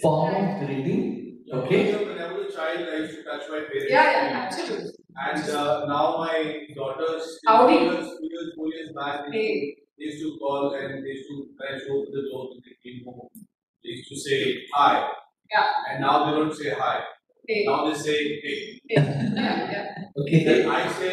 Form 0.01 0.35
of 0.37 0.67
greeting. 0.67 1.03
Okay. 1.53 1.95
Earlier, 1.95 2.07
When 2.07 2.19
I 2.19 2.47
a 2.47 2.53
child, 2.53 2.89
I 2.93 2.97
used 2.99 3.17
to 3.17 3.25
touch 3.25 3.43
my 3.51 3.61
parents. 3.71 3.91
Yeah, 3.91 4.13
yeah, 4.13 4.47
absolutely. 4.47 4.91
And 5.27 5.51
uh, 5.51 5.87
now 5.87 6.19
my 6.19 6.67
daughters, 6.77 7.39
Howdy. 7.47 7.79
two 7.79 7.85
years, 7.85 8.07
two 8.21 8.29
years, 8.31 8.53
four 8.57 8.69
years 8.69 8.91
back, 8.97 9.21
they 9.33 9.39
Hey, 9.39 9.77
they 9.99 10.05
used 10.05 10.23
to 10.23 10.39
call 10.39 10.75
and 10.75 11.05
they 11.05 11.09
used 11.11 11.29
to 11.31 11.37
try 11.59 11.79
to 11.79 11.85
open 11.91 12.13
the 12.15 12.23
door 12.31 12.51
when 12.51 12.63
they 12.67 12.77
came 12.83 13.05
home. 13.05 13.29
They 13.83 13.91
used 13.99 14.09
to 14.11 14.17
say 14.17 14.63
hi. 14.75 15.11
Yeah. 15.55 15.69
And 15.91 16.01
now 16.01 16.15
they 16.25 16.33
don't 16.39 16.53
say 16.55 16.71
hi. 16.77 16.97
hey, 17.49 17.65
Now 17.67 17.87
they 17.87 17.95
say 17.95 18.19
hey. 18.43 18.81
hey, 18.89 18.97
yeah, 18.97 19.71
yeah. 19.73 20.21
Okay. 20.21 20.45
Then 20.45 20.69
I 20.69 20.89
say 20.93 21.13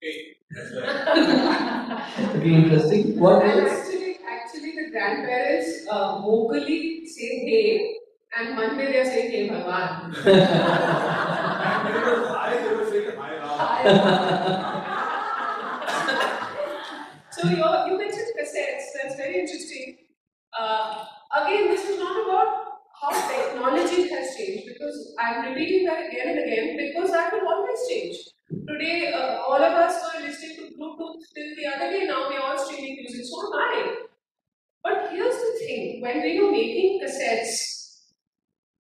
hey. 0.00 0.16
That's 0.50 0.70
right. 0.74 1.98
Okay, 2.36 2.52
interesting. 2.54 3.18
What 3.18 3.42
And 3.42 3.60
else? 3.60 3.72
actually, 3.72 4.16
actually, 4.28 4.72
the 4.78 4.86
grandparents 4.90 5.86
uh, 5.90 6.20
vocally 6.22 7.06
say 7.06 7.30
hey, 7.48 7.94
and 8.38 8.56
one 8.56 8.76
day 8.78 8.86
they 8.92 8.98
are 9.00 9.04
saying 9.04 9.30
hey 9.30 9.48
Bhagwan. 9.48 9.88
and 10.04 10.24
when 11.84 11.94
it 11.96 12.04
was 12.06 12.28
hi, 12.36 12.50
they 12.62 12.74
were 12.76 12.86
saying 12.90 13.10
hi 13.16 13.30
Ram. 13.36 13.52
so 17.30 17.48
you 17.48 17.56
you 17.56 17.98
mentioned 17.98 18.30
cassettes. 18.38 18.86
That's 18.96 19.16
very 19.16 19.36
interesting. 19.40 19.96
Uh, 20.58 21.04
again, 21.40 21.68
this 21.68 21.84
is 21.88 21.98
not 21.98 22.16
about 22.26 22.61
how 23.01 23.11
technology 23.29 24.09
has 24.09 24.35
changed 24.35 24.65
because 24.67 25.15
I'm 25.19 25.45
repeating 25.49 25.85
that 25.85 26.07
again 26.07 26.29
and 26.29 26.39
again 26.39 26.77
because 26.77 27.11
that 27.11 27.31
will 27.33 27.47
always 27.47 27.79
change. 27.89 28.17
Today, 28.67 29.11
uh, 29.13 29.43
all 29.47 29.61
of 29.61 29.73
us 29.73 30.01
were 30.03 30.21
listening 30.25 30.55
to 30.57 30.75
Bluetooth 30.75 31.21
till 31.35 31.49
the 31.57 31.67
other 31.75 31.91
day. 31.91 32.05
Now 32.05 32.29
we're 32.29 32.39
all 32.39 32.57
streaming 32.57 32.95
music. 32.95 33.25
So 33.25 33.41
am 33.47 33.59
I. 33.59 33.95
But 34.83 35.09
here's 35.11 35.35
the 35.35 35.53
thing: 35.59 36.01
when 36.01 36.21
we 36.21 36.39
were 36.39 36.51
making 36.51 37.01
cassettes, 37.03 37.55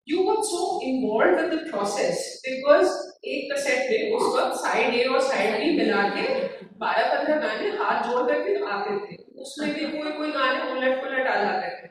you 0.06 0.24
got 0.24 0.44
so 0.44 0.80
involved 0.82 1.42
with 1.42 1.50
the 1.50 1.70
process 1.70 2.40
because 2.44 2.94
एक 3.26 3.52
cassette 3.52 3.90
में 3.90 4.12
उस 4.16 4.26
वक्त 4.34 4.56
side 4.62 4.94
ए 4.94 5.04
और 5.04 5.20
side 5.28 5.60
B 5.60 5.70
मिला 5.76 6.02
के 6.16 6.26
बारह 6.82 7.06
पंद्रह 7.14 7.40
गाने 7.46 7.70
हाथ 7.78 8.04
जोड़ 8.10 8.22
करके 8.28 8.54
आते 8.74 8.98
थे 9.06 9.16
उसमें 9.44 9.72
भी 9.74 9.86
कोई 9.96 10.12
कोई 10.18 10.30
गाने 10.32 10.70
उलट 10.72 11.00
पुलट 11.00 11.26
आ 11.26 11.34
जाते 11.42 11.70
थे 11.76 11.88
उसके 11.88 11.89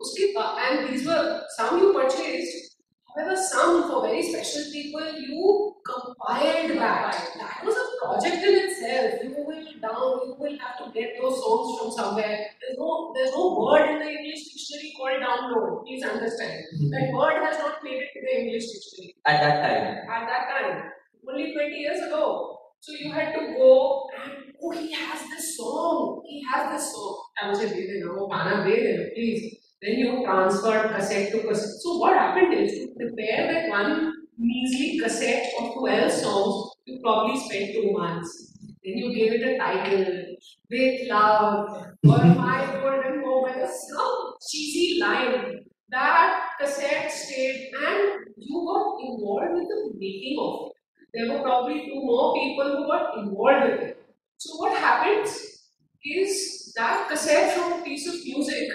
and 0.00 0.88
these 0.88 1.06
were 1.06 1.42
some 1.56 1.78
you 1.78 1.92
purchased. 1.92 2.76
However 3.16 3.36
some 3.36 3.90
for 3.90 4.02
very 4.02 4.22
special 4.22 4.70
people 4.70 5.00
you 5.18 5.74
compiled 5.84 6.70
that. 6.78 7.12
That 7.38 7.64
was 7.64 7.74
a 7.74 8.06
project 8.06 8.44
in 8.44 8.54
itself. 8.54 9.22
You 9.24 9.34
will 9.36 9.64
down 9.80 10.20
you 10.26 10.36
will 10.38 10.58
have 10.58 10.78
to 10.78 10.92
get 10.92 11.14
those 11.20 11.40
songs 11.42 11.78
from 11.78 11.90
somewhere. 11.92 12.46
There's 12.60 12.78
no 12.78 13.12
there's 13.14 13.32
no 13.32 13.58
word 13.58 13.90
in 13.90 13.98
the 13.98 14.10
english 14.10 14.44
dictionary 14.52 14.92
called 14.96 15.22
download. 15.22 15.84
Please 15.84 16.04
understand. 16.04 16.64
Mm-hmm. 16.74 16.90
That 16.90 17.12
word 17.12 17.42
has 17.42 17.58
not 17.58 17.82
made 17.82 18.02
it 18.02 18.10
to 18.14 18.20
the 18.20 18.40
english 18.40 18.66
dictionary. 18.70 19.14
At 19.26 19.40
that 19.40 19.56
time. 19.62 19.86
at 20.10 20.26
that 20.28 20.44
time, 20.48 20.90
only 21.28 21.52
20 21.52 21.74
years 21.74 22.00
ago. 22.02 22.54
So 22.80 22.92
you 22.92 23.10
had 23.10 23.34
to 23.34 23.40
go 23.58 24.08
and 24.22 24.54
oh, 24.62 24.70
he 24.70 24.92
has 24.92 25.20
this 25.30 25.56
song, 25.56 26.22
he 26.28 26.44
has 26.52 26.72
this 26.72 26.92
song. 26.92 27.22
I 27.42 27.48
was 27.48 27.58
like, 27.58 27.74
no, 27.74 28.28
Pana, 28.28 28.62
please. 28.62 29.57
Then 29.80 29.98
you 29.98 30.24
transferred 30.24 30.90
cassette 30.90 31.30
to 31.32 31.46
cassette. 31.46 31.80
So 31.82 31.98
what 31.98 32.18
happened 32.18 32.52
is 32.52 32.72
to 32.72 32.94
prepare 32.96 33.52
that 33.52 33.68
one 33.70 34.12
measly 34.36 34.98
cassette 34.98 35.52
of 35.60 35.74
12 35.74 36.10
songs, 36.10 36.72
you 36.84 37.00
probably 37.02 37.38
spent 37.38 37.72
two 37.72 37.92
months. 37.92 38.54
Then 38.84 38.96
you 38.98 39.14
gave 39.14 39.32
it 39.34 39.46
a 39.46 39.58
title, 39.58 40.36
With 40.70 41.08
Love, 41.08 41.86
or 42.04 42.24
My 42.24 42.78
Golden 42.80 43.20
Moment, 43.20 43.68
some 43.70 44.34
cheesy 44.50 45.00
line. 45.00 45.60
That 45.90 46.48
cassette 46.60 47.10
stayed 47.10 47.70
and 47.74 48.26
you 48.36 48.64
got 48.66 48.98
involved 49.00 49.54
with 49.54 49.68
the 49.68 49.92
making 49.94 50.38
of 50.40 50.70
it. 50.70 50.72
There 51.14 51.32
were 51.32 51.42
probably 51.42 51.86
two 51.86 52.02
more 52.02 52.34
people 52.34 52.76
who 52.76 52.86
got 52.86 53.16
involved 53.16 53.70
with 53.70 53.80
it. 53.80 54.06
So 54.38 54.56
what 54.56 54.76
happens 54.76 55.68
is 56.04 56.72
that 56.76 57.08
cassette 57.08 57.56
from 57.56 57.80
a 57.80 57.82
piece 57.84 58.06
of 58.06 58.14
music 58.24 58.68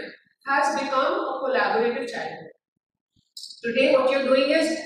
has 0.45 0.79
become 0.79 1.13
a 1.13 1.39
collaborative 1.43 2.11
channel. 2.11 2.47
Today, 3.63 3.93
what 3.93 4.11
you're 4.11 4.23
doing 4.23 4.49
is, 4.49 4.77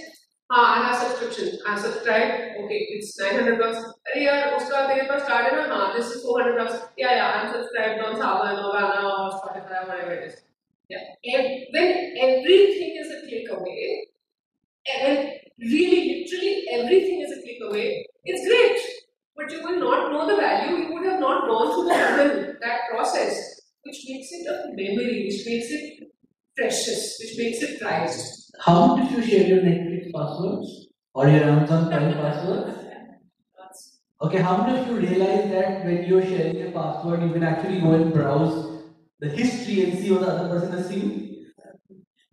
ah, 0.51 0.75
I 0.75 0.87
have 0.87 0.97
subscription. 1.01 1.59
I 1.67 1.79
subscribe. 1.79 2.31
Okay, 2.63 2.81
it's 2.93 3.19
900 3.19 3.59
bucks. 3.59 3.77
अरे 4.07 4.25
यार, 4.25 4.53
उसका 4.55 4.85
तेरे 4.87 5.07
पास 5.09 5.27
card 5.27 5.47
है 5.53 5.67
ना? 5.69 5.95
this 5.95 6.11
is 6.11 6.23
400 6.23 6.57
bucks. 6.57 6.75
Yeah, 6.97 7.15
yeah, 7.15 7.31
I'm 7.37 7.53
subscribed 7.53 8.05
on 8.05 8.15
Saavn 8.21 8.61
or 8.63 8.73
Gaana 8.75 9.01
or 9.03 9.31
Spotify 9.39 9.81
or 9.81 9.87
whatever 9.89 10.11
it 10.11 10.27
is. 10.29 10.35
Yeah. 10.89 11.03
And 11.25 11.65
when 11.73 11.89
everything 12.27 12.95
is 13.01 13.11
a 13.11 13.19
click 13.27 13.49
away, 13.57 14.07
and 15.01 15.29
really, 15.59 16.23
literally 16.23 16.65
everything 16.71 17.21
is 17.21 17.31
a 17.37 17.41
click 17.41 17.57
away, 17.69 18.05
it's 18.25 18.47
great. 18.47 18.79
But 19.35 19.51
you 19.51 19.61
will 19.63 19.79
not 19.79 20.11
know 20.11 20.27
the 20.27 20.35
value. 20.35 20.77
You 20.77 20.93
would 20.93 21.05
have 21.05 21.19
not 21.19 21.47
gone 21.47 21.73
through 21.73 22.57
that 22.61 22.89
process 22.91 23.56
which 23.87 24.05
makes 24.09 24.29
it 24.31 24.47
a 24.47 24.55
memory, 24.75 25.25
which 25.25 25.45
makes 25.45 25.71
it 25.71 26.09
precious, 26.55 27.17
which 27.19 27.37
makes 27.37 27.61
it 27.61 27.79
prized. 27.81 28.51
How 28.59 28.97
did 28.97 29.11
you 29.11 29.23
share 29.23 29.47
your 29.47 29.59
Netflix 29.59 30.11
passwords 30.13 30.87
or 31.13 31.27
your 31.29 31.43
Amazon 31.43 31.87
Prime 31.89 32.13
passwords? 32.13 32.73
Okay, 34.19 34.41
how 34.41 34.65
many 34.65 34.79
of 34.79 34.87
you 34.87 34.95
realize 34.97 35.49
that 35.51 35.85
when 35.85 36.03
you're 36.05 36.23
sharing 36.25 36.67
a 36.67 36.71
password, 36.71 37.21
you 37.21 37.31
can 37.33 37.43
actually 37.43 37.79
go 37.79 37.93
and 37.93 38.11
browse 38.11 38.81
the 39.19 39.29
history 39.29 39.83
and 39.83 39.99
see 39.99 40.11
what 40.11 40.21
the 40.21 40.27
other 40.27 40.49
person 40.49 40.71
has 40.71 40.89
seen? 40.89 41.45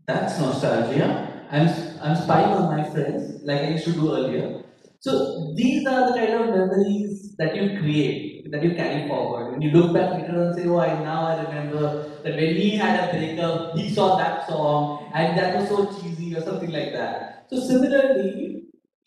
That's 0.06 0.40
nostalgia. 0.40 1.46
I'm 1.50 1.68
I'm 2.00 2.16
spying 2.16 2.52
on 2.54 2.76
my 2.76 2.88
friends 2.88 3.42
like 3.42 3.60
I 3.60 3.68
used 3.72 3.84
to 3.84 3.92
do 3.92 4.14
earlier. 4.14 4.63
So 5.04 5.52
these 5.56 5.86
are 5.86 6.02
the 6.08 6.14
kind 6.18 6.32
of 6.34 6.46
memories 6.56 7.34
that 7.38 7.54
you 7.56 7.64
create, 7.80 8.50
that 8.50 8.62
you 8.64 8.74
carry 8.74 9.06
forward. 9.08 9.50
When 9.52 9.60
you 9.60 9.70
look 9.76 9.92
back 9.96 10.12
later 10.14 10.36
and 10.44 10.54
say, 10.58 10.64
"Oh, 10.66 10.78
I 10.84 10.90
now 11.08 11.18
I 11.32 11.34
remember 11.42 11.82
that 12.24 12.36
when 12.40 12.54
he 12.60 12.68
had 12.82 12.94
a 13.00 13.06
breakup, 13.16 13.76
he 13.78 13.84
saw 13.96 14.06
that 14.20 14.46
song, 14.48 15.10
and 15.20 15.36
that 15.40 15.56
was 15.56 15.68
so 15.72 15.78
cheesy," 15.96 16.30
or 16.36 16.40
something 16.48 16.72
like 16.78 16.92
that. 16.94 17.44
So 17.50 17.60
similarly, 17.66 18.62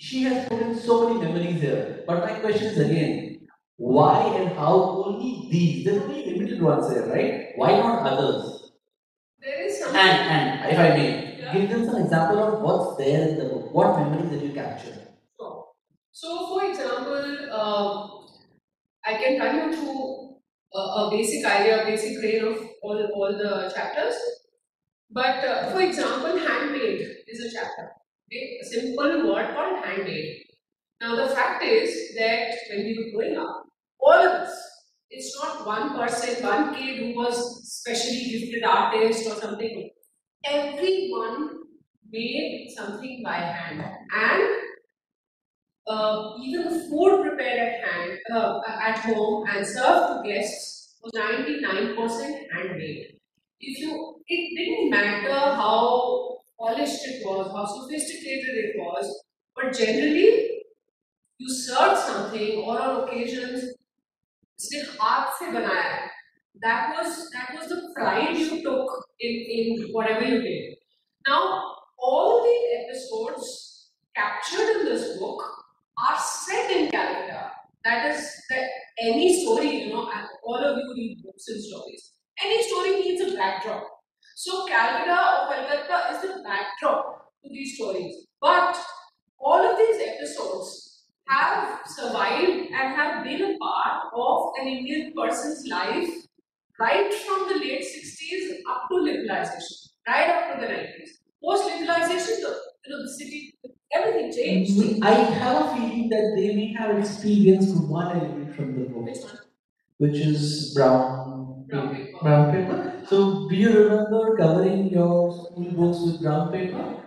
she 0.08 0.22
has 0.28 0.48
put 0.50 0.62
in 0.68 0.76
so 0.90 1.00
many 1.08 1.18
memories 1.26 1.62
here. 1.66 2.04
But 2.12 2.22
my 2.28 2.34
question 2.46 2.68
is 2.74 2.80
again, 2.86 3.16
why 3.78 4.20
and 4.42 4.50
how 4.62 4.76
only 5.06 5.34
these? 5.56 5.84
There 5.86 6.00
are 6.00 6.04
only 6.04 6.24
limited 6.32 6.62
ones 6.70 6.92
here, 6.94 7.08
right? 7.16 7.34
Why 7.64 7.72
not 7.82 8.06
others? 8.14 8.72
There 9.42 9.62
is 9.66 9.80
something. 9.80 10.00
And 10.00 10.32
and 10.38 10.72
if 10.76 10.80
I 10.86 10.90
may, 11.00 11.10
Yeah. 11.42 11.54
give 11.58 11.70
them 11.74 11.86
some 11.90 12.00
example 12.06 12.40
of 12.48 12.62
what's 12.68 12.98
there 13.04 13.30
in 13.30 13.36
the 13.42 13.50
book. 13.56 13.74
What 13.82 14.00
memories 14.00 14.30
did 14.36 14.44
you 14.50 14.54
capture? 14.62 15.07
So, 16.19 16.47
for 16.47 16.65
example, 16.65 17.53
um, 17.53 18.25
I 19.06 19.21
can 19.21 19.39
run 19.39 19.56
you 19.56 19.77
through 19.77 20.38
a, 20.73 20.80
a 20.80 21.10
basic 21.12 21.45
idea, 21.45 21.84
a 21.84 21.86
basic 21.86 22.19
grain 22.19 22.43
of 22.43 22.58
all, 22.82 22.97
all 23.13 23.38
the 23.38 23.71
chapters. 23.75 24.15
But 25.12 25.45
uh, 25.45 25.69
for 25.69 25.80
example, 25.80 26.39
handmade 26.39 27.01
is 27.27 27.39
a 27.39 27.53
chapter. 27.53 27.91
Okay? 28.25 28.58
A 28.60 28.65
simple 28.65 29.32
word 29.32 29.53
called 29.53 29.86
handmade. 29.86 30.41
Now, 31.01 31.15
the 31.17 31.36
fact 31.36 31.63
is 31.63 32.15
that 32.17 32.51
when 32.71 32.86
we 32.86 32.97
were 32.97 33.15
growing 33.15 33.38
up, 33.38 33.67
all 33.99 34.13
of 34.13 34.41
us, 34.41 34.58
it's 35.12 35.39
not 35.39 35.67
one 35.67 35.95
person, 35.95 36.43
one 36.43 36.73
kid 36.73 36.97
who 36.97 37.15
was 37.15 37.38
specially 37.84 38.23
gifted 38.32 38.63
artist 38.63 39.27
or 39.27 39.36
something. 39.36 39.91
Everyone 40.43 41.60
made 42.10 42.73
something 42.75 43.21
by 43.23 43.38
hand. 43.38 43.84
And 44.12 44.66
uh, 45.87 46.35
even 46.42 46.64
the 46.64 46.88
food 46.88 47.23
prepared 47.23 47.59
at 47.59 47.85
hand, 47.85 48.18
uh, 48.33 48.61
at 48.81 48.99
home 48.99 49.45
and 49.49 49.66
served 49.66 50.25
to 50.25 50.29
guests 50.29 50.97
was 51.03 51.12
99% 51.12 51.97
handmade. 52.55 53.18
If 53.61 53.79
you, 53.79 54.16
it 54.29 54.57
didn't 54.57 54.90
matter 54.90 55.33
how 55.33 56.38
polished 56.59 57.07
it 57.07 57.27
was, 57.27 57.51
how 57.53 57.66
sophisticated 57.66 58.55
it 58.64 58.75
was, 58.79 59.25
but 59.57 59.73
generally 59.77 60.62
you 61.38 61.49
served 61.49 61.99
something 61.99 62.64
or 62.64 62.81
on 62.81 63.05
occasions 63.05 63.71
इसने 64.62 64.81
हाथ 64.99 65.31
से 65.38 65.51
बनाया 65.53 65.87
है 65.92 66.09
that 66.64 66.90
was 66.95 67.14
that 67.35 67.49
was 67.59 67.68
the 67.68 67.79
pride 67.95 68.37
you 68.40 68.59
took 68.64 68.90
in 69.29 69.38
in 69.55 69.81
whatever 69.95 70.27
you 70.33 70.37
did 70.42 70.75
now 71.29 71.40
all 72.09 72.42
the 72.45 72.57
episodes 72.75 73.49
captured 74.18 74.71
in 74.75 74.85
this 74.90 75.07
book 75.23 75.42
are 75.98 76.20
set 76.20 76.72
in 76.72 76.92
Calcutta. 76.92 77.52
That 77.84 78.14
is 78.14 78.30
that 78.50 78.68
any 79.00 79.44
story, 79.44 79.84
you 79.84 79.94
know, 79.94 80.10
all 80.46 80.64
of 80.64 80.78
you 80.78 80.94
read 80.96 81.24
books 81.24 81.48
and 81.48 81.64
stories. 81.64 82.14
Any 82.44 82.62
story 82.64 83.00
needs 83.00 83.22
a 83.22 83.36
backdrop. 83.36 83.84
So 84.36 84.68
Calcutta 84.68 85.14
or 85.14 85.56
Calcutta 85.56 86.16
is 86.16 86.22
the 86.22 86.44
backdrop 86.44 87.32
to 87.44 87.50
these 87.50 87.76
stories. 87.76 88.28
But 88.42 88.78
all 89.40 89.60
of 89.60 89.78
these 89.78 90.02
episodes 90.06 91.06
have 91.28 91.80
survived 91.88 92.70
and 92.72 92.96
have 92.96 93.24
been 93.24 93.42
a 93.42 93.58
part 93.58 94.04
of 94.14 94.52
an 94.62 94.68
Indian 94.68 95.14
person's 95.16 95.68
life 95.68 96.10
right 96.80 97.14
from 97.14 97.50
the 97.50 97.56
late 97.56 97.82
60s 97.82 98.58
up 98.70 98.84
to 98.90 98.96
liberalization, 98.96 99.90
right 100.08 100.30
up 100.30 100.56
to 100.56 100.62
the 100.62 100.74
90s. 100.74 101.10
Post 101.44 101.70
liberalization, 101.70 102.42
the, 102.42 102.60
you 102.86 102.90
know, 102.90 103.04
the 103.04 103.14
city, 103.18 103.54
everything 103.93 104.32
changed. 104.34 105.04
I 105.04 105.13
have 105.13 105.65
a 105.65 105.76
feeling 105.76 106.10
that 106.10 106.34
they 106.36 106.56
may 106.56 106.73
have 106.73 106.97
experienced 106.97 107.76
one 107.88 108.15
element 108.17 108.56
from 108.56 108.76
the 108.76 108.86
book, 108.89 109.06
Which 109.06 109.23
one? 109.23 109.38
which 109.97 110.17
is 110.17 110.73
brown 110.73 111.65
Brown 111.69 111.95
paper. 111.95 112.17
Brown 112.21 112.52
paper. 112.54 113.04
So, 113.08 113.50
do 113.50 113.56
you 113.56 113.71
remember 113.78 114.38
covering 114.38 114.89
your 114.89 115.32
school 115.34 115.71
books 115.71 116.00
with 116.06 116.21
brown 116.21 116.52
paper? 116.52 117.04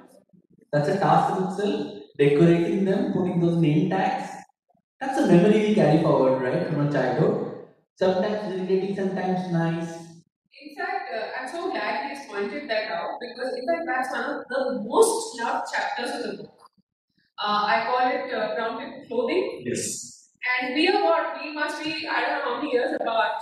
That's 0.72 0.88
a 0.88 0.98
task 0.98 1.36
in 1.38 1.44
itself. 1.48 1.94
Decorating 2.18 2.84
them, 2.84 3.12
putting 3.14 3.40
those 3.40 3.56
name 3.56 3.88
tags. 3.90 4.30
That's 5.00 5.18
a 5.18 5.26
memory 5.26 5.68
we 5.68 5.74
carry 5.74 6.02
forward, 6.02 6.42
right, 6.42 6.66
from 6.68 6.86
a 6.88 6.92
childhood. 6.92 7.66
Sometimes 7.96 8.52
irritating, 8.54 8.94
sometimes 8.96 9.50
nice. 9.50 9.94
In 10.60 10.76
fact, 10.76 11.08
uh, 11.14 11.28
I'm 11.40 11.48
so 11.48 11.70
glad 11.70 12.10
he's 12.10 12.26
pointed 12.28 12.68
that 12.68 12.90
out 12.90 13.18
because, 13.20 13.54
in 13.54 13.66
fact, 13.66 13.82
that's 13.86 14.12
one 14.12 14.24
of 14.24 14.44
the 14.50 14.82
most 14.86 15.40
loved 15.40 15.72
chapters 15.72 16.10
of 16.16 16.22
the 16.36 16.42
book 16.42 16.59
Uh, 17.39 17.63
I 17.67 17.85
call 17.85 18.09
it 18.09 18.33
uh, 18.33 18.55
Brown 18.55 18.77
Paper 18.79 19.05
Clothing. 19.07 19.63
Yes. 19.65 20.29
And 20.61 20.73
we 20.75 20.87
are 20.87 21.03
what? 21.03 21.41
We 21.43 21.53
must 21.53 21.83
be, 21.83 22.07
I 22.07 22.21
don't 22.21 22.31
know 22.39 22.45
how 22.45 22.57
many 22.61 22.71
years 22.73 22.95
apart. 22.99 23.41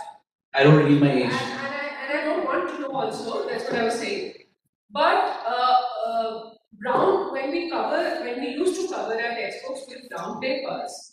I 0.53 0.63
don't 0.63 0.77
reveal 0.77 0.99
my 0.99 1.09
And, 1.09 1.19
age. 1.19 1.31
and, 1.31 1.75
I, 1.75 1.87
and 2.03 2.19
I 2.19 2.25
don't 2.25 2.45
want 2.45 2.69
to 2.69 2.79
know 2.81 2.91
also, 2.91 3.47
that's 3.47 3.65
what 3.65 3.75
I 3.75 3.83
was 3.83 3.95
saying. 3.99 4.33
But 4.89 5.43
uh, 5.47 5.77
uh, 6.07 6.49
brown, 6.73 7.31
when 7.33 7.51
we 7.51 7.69
cover, 7.69 8.01
when 8.23 8.39
we 8.41 8.49
used 8.49 8.79
to 8.81 8.87
cover 8.95 9.13
our 9.13 9.35
textbooks 9.35 9.85
with 9.89 10.09
brown 10.09 10.39
papers, 10.41 11.09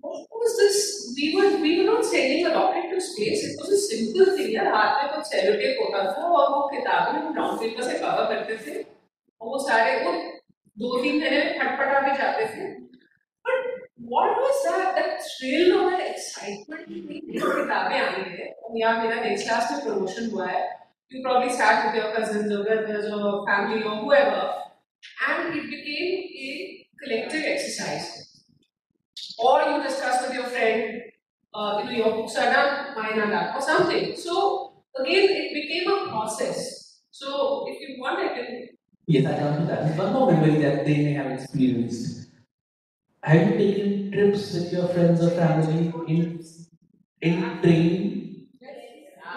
what 0.00 0.26
was 0.30 0.56
this? 0.58 1.14
We 1.16 1.34
were 1.36 1.60
we 1.62 1.78
were 1.78 1.84
not 1.94 2.04
sending 2.04 2.44
a 2.46 2.50
rocket 2.50 2.90
to 2.92 3.00
space. 3.00 3.44
It 3.44 3.56
was 3.60 3.70
a 3.70 3.78
simple 3.78 4.26
thing. 4.36 4.50
यार 4.54 4.66
हाथ 4.74 5.02
में 5.02 5.12
कुछ 5.14 5.26
sellotape 5.32 5.78
होता 5.82 6.02
था 6.12 6.22
और 6.38 6.48
वो 6.54 6.60
किताबें 6.72 7.12
हम 7.18 7.32
ब्राउन 7.34 7.56
पेपर 7.58 7.82
से 7.90 7.98
कवर 7.98 8.24
करते 8.34 8.56
थे 8.66 8.74
और 8.82 9.48
वो 9.48 9.58
सारे 9.68 9.92
वो 10.06 10.12
दो 10.79 11.01
तीन 11.03 11.19
महीने 11.19 11.37
में 11.43 11.59
फटफटा 11.59 12.01
के 12.07 12.17
जाते 12.17 12.45
थे? 12.55 12.65
That 14.97 15.21
thrill 15.23 15.71
or 15.77 15.91
that 15.91 16.01
excitement 16.09 16.85
कि 16.87 16.99
नहीं 17.07 17.21
ये 17.33 17.39
किताबें 17.39 17.97
आ 17.99 18.09
गई 18.11 18.29
है 18.37 18.47
और 18.63 18.77
यार 18.79 18.95
मेरा 19.01 19.17
next 19.23 19.47
class 19.47 19.71
में 19.71 19.79
promotion 19.85 20.31
हुआ 20.33 20.47
है. 20.47 20.61
You 21.11 21.21
probably 21.25 21.51
sat 21.57 21.85
with 21.85 21.95
your 21.95 22.13
cousins 22.13 22.51
or 22.51 22.63
brothers 22.63 23.05
or 23.17 23.45
family 23.47 23.83
or 23.83 23.95
whoever, 24.03 24.41
and 25.27 25.55
it 25.59 25.69
became 25.73 26.15
a 26.45 26.87
collective 27.03 27.43
exercise. 27.51 28.07
Or 29.39 29.61
you 29.69 29.83
discuss 29.83 30.21
with 30.21 30.33
your 30.33 30.45
friend, 30.45 31.01
uh, 31.53 31.81
you 31.83 31.85
know, 31.85 31.97
your 32.05 32.11
books 32.15 32.35
are 32.35 32.51
done, 32.51 32.95
mine 32.95 33.19
are 33.19 33.29
done, 33.29 33.55
or 33.55 33.61
something. 33.61 34.15
So 34.15 34.73
again, 34.99 35.29
it 35.29 35.53
became 35.53 35.91
a 35.91 36.09
process. 36.09 36.99
So 37.11 37.65
if 37.69 37.87
you 37.87 38.01
want, 38.01 38.19
I 38.19 38.33
can. 38.35 38.76
Yes, 39.07 39.25
I 39.25 39.39
come 39.39 39.61
to 39.61 39.65
that. 39.67 39.97
One 39.97 40.13
more 40.13 40.31
memory 40.31 40.59
that 40.61 40.85
they 40.85 40.97
may 41.03 41.13
have 41.13 41.31
experienced. 41.31 42.27
Have 43.23 43.51
you 43.51 43.57
taken 43.57 44.11
trips 44.11 44.53
with 44.53 44.73
your 44.73 44.87
friends 44.89 45.21
or 45.23 45.31
family 45.31 45.93
in 46.07 46.39
in 47.21 47.61
train? 47.61 48.47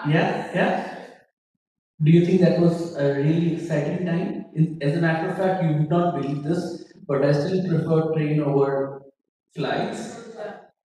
Yeah, 0.03 0.51
yeah. 0.53 0.97
Do 2.03 2.11
you 2.11 2.25
think 2.25 2.41
that 2.41 2.59
was 2.59 2.95
a 2.97 3.13
really 3.15 3.55
exciting 3.55 4.05
time? 4.05 4.45
As 4.81 4.97
a 4.97 5.01
matter 5.01 5.29
of 5.29 5.37
fact, 5.37 5.63
you 5.63 5.69
would 5.77 5.89
not 5.89 6.15
believe 6.15 6.43
this, 6.43 6.91
but 7.07 7.23
I 7.23 7.31
still 7.31 7.63
prefer 7.67 8.13
train 8.13 8.41
over 8.41 9.01
flights. 9.55 10.19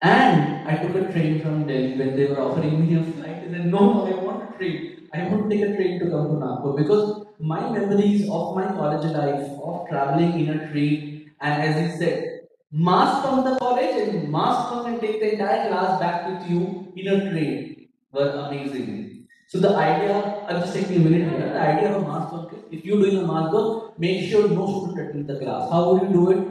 And 0.01 0.67
I 0.69 0.77
took 0.77 0.95
a 0.95 1.11
train 1.11 1.41
from 1.41 1.67
Delhi 1.67 1.97
when 1.97 2.15
they 2.15 2.27
were 2.27 2.39
offering 2.39 2.81
me 2.81 2.95
a 2.95 3.03
flight. 3.03 3.43
And 3.43 3.51
said, 3.55 3.65
no, 3.67 4.05
I 4.05 4.13
want 4.23 4.43
a 4.43 4.57
train. 4.57 5.09
I 5.13 5.27
want 5.27 5.49
to 5.49 5.55
take 5.55 5.65
a 5.69 5.75
train 5.75 5.99
to 6.01 6.09
come 6.09 6.27
to 6.29 6.37
Nagpur 6.39 6.73
because 6.73 7.24
my 7.39 7.69
memories 7.69 8.29
of 8.29 8.55
my 8.55 8.65
college 8.67 9.11
life, 9.11 9.49
of 9.63 9.87
traveling 9.89 10.39
in 10.39 10.49
a 10.49 10.71
train, 10.71 11.31
and 11.41 11.63
as 11.63 11.75
he 11.91 11.97
said, 11.97 12.41
mass 12.71 13.23
from 13.23 13.43
the 13.43 13.57
college 13.57 13.95
and 13.95 14.31
mass 14.31 14.69
from 14.69 14.85
and 14.85 15.01
take 15.01 15.19
the 15.19 15.33
entire 15.33 15.69
class 15.69 15.99
back 15.99 16.27
with 16.27 16.49
you 16.49 16.91
in 16.95 17.07
a 17.07 17.31
train 17.31 17.87
were 18.11 18.29
amazing. 18.29 19.27
So 19.47 19.59
the 19.59 19.75
idea, 19.75 20.45
I'm 20.47 20.61
just 20.61 20.73
taking 20.73 20.97
a 20.97 20.99
minute 20.99 21.29
here, 21.29 21.49
the 21.53 21.61
idea 21.61 21.95
of 21.95 22.03
a 22.03 22.07
mass 22.07 22.31
bunk, 22.31 22.53
if 22.71 22.83
you're 22.83 22.99
doing 22.99 23.17
a 23.17 23.27
mass 23.27 23.51
bunk, 23.51 23.99
make 23.99 24.29
sure 24.29 24.47
no 24.49 24.65
student 24.67 25.09
attend 25.09 25.27
the 25.27 25.39
class. 25.39 25.69
How 25.69 25.93
would 25.93 26.03
you 26.03 26.13
do 26.13 26.31
it? 26.31 26.47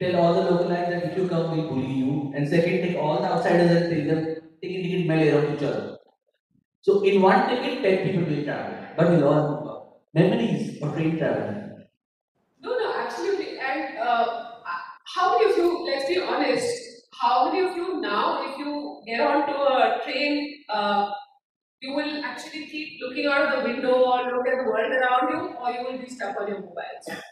Tell 0.00 0.20
all 0.20 0.34
the 0.34 0.50
localites 0.50 0.90
that 0.90 1.04
if 1.04 1.16
you 1.16 1.28
come, 1.28 1.56
we'll 1.56 1.68
bully 1.68 1.92
you. 1.92 2.32
And 2.34 2.48
second, 2.48 2.82
take 2.82 2.96
all 2.96 3.20
the 3.20 3.30
outsiders 3.30 3.70
and 3.70 3.90
tell 3.90 4.14
them, 4.14 4.24
ticket, 4.60 4.82
ticket, 4.82 5.06
mail 5.06 5.36
around 5.36 5.56
each 5.56 5.62
other. 5.62 5.98
So 6.80 7.02
in 7.02 7.22
one 7.22 7.48
ticket, 7.48 7.82
10 7.82 8.06
people 8.06 8.34
will 8.34 8.44
travel. 8.44 8.78
But 8.96 9.10
we'll 9.10 9.61
memories 10.14 10.82
of 10.82 10.94
train 10.94 11.18
travel. 11.18 11.86
No, 12.60 12.78
no, 12.78 12.94
absolutely. 12.94 13.58
And 13.58 13.98
uh, 13.98 14.42
how 15.14 15.38
many 15.38 15.50
of 15.50 15.56
you, 15.56 15.86
let's 15.86 16.06
be 16.08 16.20
honest, 16.20 16.66
how 17.12 17.50
many 17.50 17.66
of 17.66 17.76
you 17.76 18.00
now, 18.00 18.44
if 18.48 18.58
you 18.58 19.02
get 19.06 19.20
onto 19.20 19.52
a 19.52 20.00
train, 20.04 20.64
uh, 20.68 21.10
you 21.80 21.94
will 21.94 22.24
actually 22.24 22.66
keep 22.66 23.00
looking 23.00 23.26
out 23.26 23.52
of 23.52 23.62
the 23.62 23.72
window 23.72 23.94
or 23.94 24.22
look 24.22 24.46
at 24.46 24.64
the 24.64 24.70
world 24.70 24.92
around 24.92 25.28
you, 25.30 25.56
or 25.56 25.70
you 25.70 25.84
will 25.84 25.98
be 25.98 26.08
stuck 26.08 26.40
on 26.40 26.48
your 26.48 26.60
mobiles. 26.60 27.22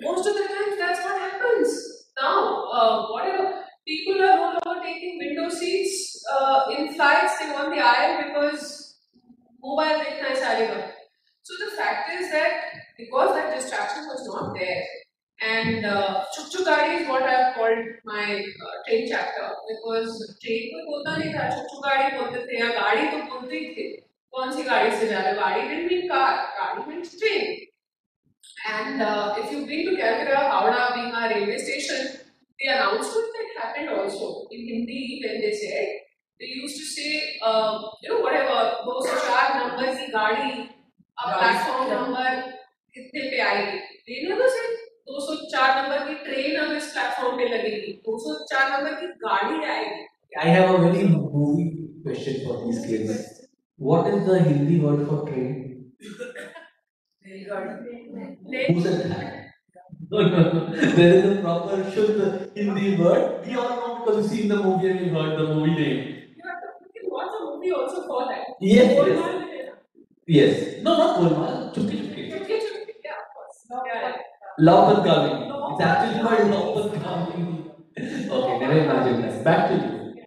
Most 0.00 0.26
of 0.26 0.34
the 0.34 0.48
times, 0.48 0.78
that's 0.78 1.04
what 1.04 1.20
happens. 1.20 2.06
Now, 2.20 2.64
uh, 2.72 3.06
whatever 3.12 3.64
people 3.86 4.22
are 4.22 4.36
no 4.36 4.60
longer 4.64 4.82
taking 4.82 5.18
window 5.18 5.48
seats 5.50 6.24
uh, 6.32 6.64
in 6.76 6.94
flights, 6.94 7.38
they 7.38 7.50
want 7.52 7.74
the 7.74 7.80
aisle 7.80 8.24
because 8.28 8.98
mobile, 9.62 9.84
itna 9.84 10.34
hai 10.42 10.94
So 11.43 11.53
the 11.63 11.71
fact 11.77 12.11
is 12.11 12.31
that 12.31 12.53
because 12.97 13.35
that 13.35 13.55
distraction 13.55 14.07
was 14.07 14.25
not 14.27 14.53
there, 14.55 14.83
and 15.41 15.85
uh, 15.85 16.23
chuk 16.33 16.49
chuk 16.51 16.65
gadi 16.65 17.03
is 17.03 17.09
what 17.09 17.23
I 17.23 17.31
have 17.31 17.55
called 17.55 17.85
my 18.05 18.39
uh, 18.39 18.75
train 18.87 19.07
chapter 19.09 19.49
because 19.69 20.15
train 20.41 20.71
कोई 20.73 20.85
बोलता 20.89 21.15
नहीं 21.17 21.33
था 21.33 21.49
chuk 21.53 21.67
chuk 21.73 21.83
gadi 21.85 22.17
बोलते 22.17 22.45
थे 22.47 22.59
या 22.59 22.69
गाड़ी 22.79 23.07
तो 23.11 23.17
बोलते 23.33 23.57
ही 23.57 23.67
थे 23.75 23.87
कौन 24.33 24.51
सी 24.55 24.63
गाड़ी 24.63 24.95
से 24.99 25.07
जा 25.07 25.19
रहे 25.19 25.33
हो? 25.33 25.39
गाड़ी 25.41 25.61
didn't 25.69 25.91
mean 25.91 26.07
car 26.11 26.31
गाड़ी 26.59 26.87
means 26.87 27.11
train 27.19 27.65
and 28.71 29.01
uh, 29.01 29.35
if 29.37 29.51
you've 29.51 29.67
been 29.67 29.85
to 29.89 29.95
Calcutta 29.97 30.37
Howrah 30.53 30.93
being 30.95 31.13
a 31.13 31.29
railway 31.33 31.57
station 31.57 32.07
the 32.59 32.71
announcement 32.75 33.37
that 33.37 33.51
happened 33.61 33.89
also 33.89 34.47
in 34.51 34.65
Hindi 34.69 35.21
when 35.25 35.41
they 35.41 35.51
said 35.51 35.99
they 36.39 36.51
used 36.61 36.77
to 36.79 36.85
say 36.93 37.11
uh, 37.41 37.73
you 38.01 38.09
know 38.09 38.21
whatever 38.21 38.57
those 38.87 39.11
चार 39.27 39.45
numbers 39.59 39.99
की 39.99 40.07
गाड़ी 40.17 40.69
अब 41.22 41.32
platform 41.38 41.90
number 41.92 42.36
कितने 42.94 43.22
पे 43.30 43.40
आएगी 43.48 43.78
they 44.10 44.20
never 44.28 44.46
said 44.52 44.78
204 45.08 45.66
number 45.78 46.06
की 46.08 46.14
train 46.28 46.56
अब 46.60 46.72
इस 46.76 46.92
प्लेटफॉर्म 46.92 47.36
पे 47.40 47.48
लगेगी 47.54 47.92
204 48.08 48.70
नंबर 48.76 48.94
की 49.00 49.12
गाड़ी 49.26 49.64
आएगी 49.74 50.06
I 50.44 50.48
have 50.54 50.68
a 50.74 50.78
very 50.82 51.04
movie 51.12 51.70
question 52.04 52.36
for 52.46 52.64
these 52.64 52.86
kids. 52.86 53.16
What 53.88 54.06
is 54.10 54.24
the 54.26 54.38
Hindi 54.44 54.78
word 54.84 55.00
for 55.08 55.18
train? 55.28 55.56
रेलगाड़ी 57.26 58.68
Who 58.68 58.82
said 58.82 59.10
that? 59.10 59.36
No, 60.12 60.20
no, 60.28 60.42
no. 60.52 60.60
There 60.94 61.14
is 61.16 61.26
a 61.26 61.42
proper 61.42 61.82
Shuddha 61.96 62.30
Hindi 62.56 62.96
word. 62.96 63.46
We 63.46 63.56
all 63.56 63.74
know 63.80 63.90
because 63.98 64.22
we've 64.22 64.30
seen 64.30 64.48
the 64.48 64.56
movie 64.62 64.90
and 64.90 65.00
we've 65.00 65.12
heard 65.20 65.36
the 65.40 65.54
movie 65.54 65.74
name. 65.80 66.00
have 66.46 66.62
to 66.62 66.70
you 66.84 66.90
can 66.96 67.10
watch 67.18 67.36
a 67.40 67.44
movie 67.44 67.72
also 67.72 68.06
for 68.06 68.24
that 68.30 68.56
Yes, 68.60 68.94
yes. 69.12 69.39
Yes. 70.30 70.80
No, 70.82 70.96
not 70.96 71.16
Golmaal. 71.18 71.74
Chupke 71.74 71.96
Chupke. 71.98 72.22
Chupke 72.30 72.56
Chupke. 72.64 72.92
Yeah, 73.04 73.18
of 73.22 73.26
course. 73.34 73.58
No. 73.68 73.82
yeah. 73.84 74.12
Love 74.60 74.98
and 74.98 75.06
Kavini. 75.06 75.48
No. 75.48 75.72
It's 75.72 75.82
actually 75.82 76.22
called 76.22 76.50
Love 76.50 76.92
and 76.94 77.02
Kavini. 77.02 78.30
okay, 78.30 78.58
never 78.60 78.78
imagine 78.78 79.22
that. 79.22 79.42
Back 79.42 79.68
to 79.70 79.74
you. 79.74 80.14
Yeah. 80.18 80.24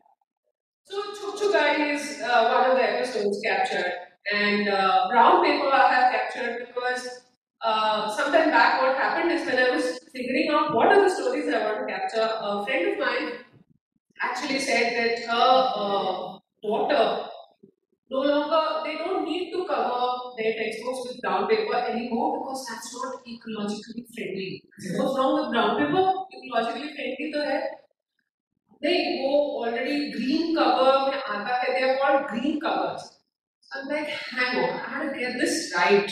So 0.83 0.97
Chup 1.15 1.39
Chugai 1.39 1.93
is 1.95 2.21
uh, 2.21 2.51
one 2.51 2.71
of 2.71 2.75
the 2.75 2.83
episodes 2.83 3.39
captured, 3.45 3.93
and 4.33 4.67
uh, 4.67 5.07
brown 5.09 5.41
paper 5.41 5.71
I 5.71 5.93
have 5.93 6.11
captured 6.11 6.67
because. 6.67 7.21
Uh, 7.65 8.13
sometime 8.13 8.49
back, 8.49 8.81
what 8.81 8.97
happened 8.97 9.31
is 9.31 9.45
when 9.47 9.57
I 9.57 9.73
was 9.73 9.97
figuring 10.11 10.49
out 10.51 10.75
what 10.75 10.87
are 10.87 11.01
the 11.01 11.09
stories 11.09 11.47
I 11.47 11.63
want 11.63 11.87
to 11.87 11.93
capture, 11.93 12.29
a 12.41 12.65
friend 12.65 12.91
of 12.91 12.99
mine 12.99 13.31
actually 14.21 14.59
said 14.59 14.91
that 14.97 15.19
her 15.29 15.71
uh, 15.73 16.39
daughter 16.61 17.29
no 18.13 18.23
longer 18.23 18.63
they 18.83 18.95
don't 18.97 19.25
need 19.25 19.45
to 19.51 19.61
cover 19.69 20.01
their 20.37 20.51
textbooks 20.57 21.05
with 21.05 21.21
brown 21.21 21.47
paper 21.47 21.77
anymore 21.91 22.27
because 22.35 22.65
that's 22.67 22.91
not 22.95 23.31
ecologically 23.33 24.03
friendly. 24.15 24.49
What's 24.97 25.17
wrong 25.17 25.33
with 25.37 25.49
brown 25.55 25.71
paper? 25.79 26.05
Ecologically 26.35 26.91
friendly 26.97 27.31
तो 27.33 27.47
है 27.49 27.61
नहीं 28.81 29.01
वो 29.23 29.35
already 29.65 29.97
green 30.11 30.55
cover 30.55 30.97
में 31.09 31.19
आता 31.33 31.57
है 31.57 31.73
they 31.73 31.89
are 31.89 31.97
called 31.99 32.31
green 32.31 32.59
covers 32.63 33.11
I'm 33.71 33.87
like, 33.87 34.07
hang 34.07 34.57
on, 34.63 34.73
I 34.79 34.89
had 34.89 35.13
to 35.13 35.19
get 35.19 35.37
this 35.39 35.73
right. 35.75 36.11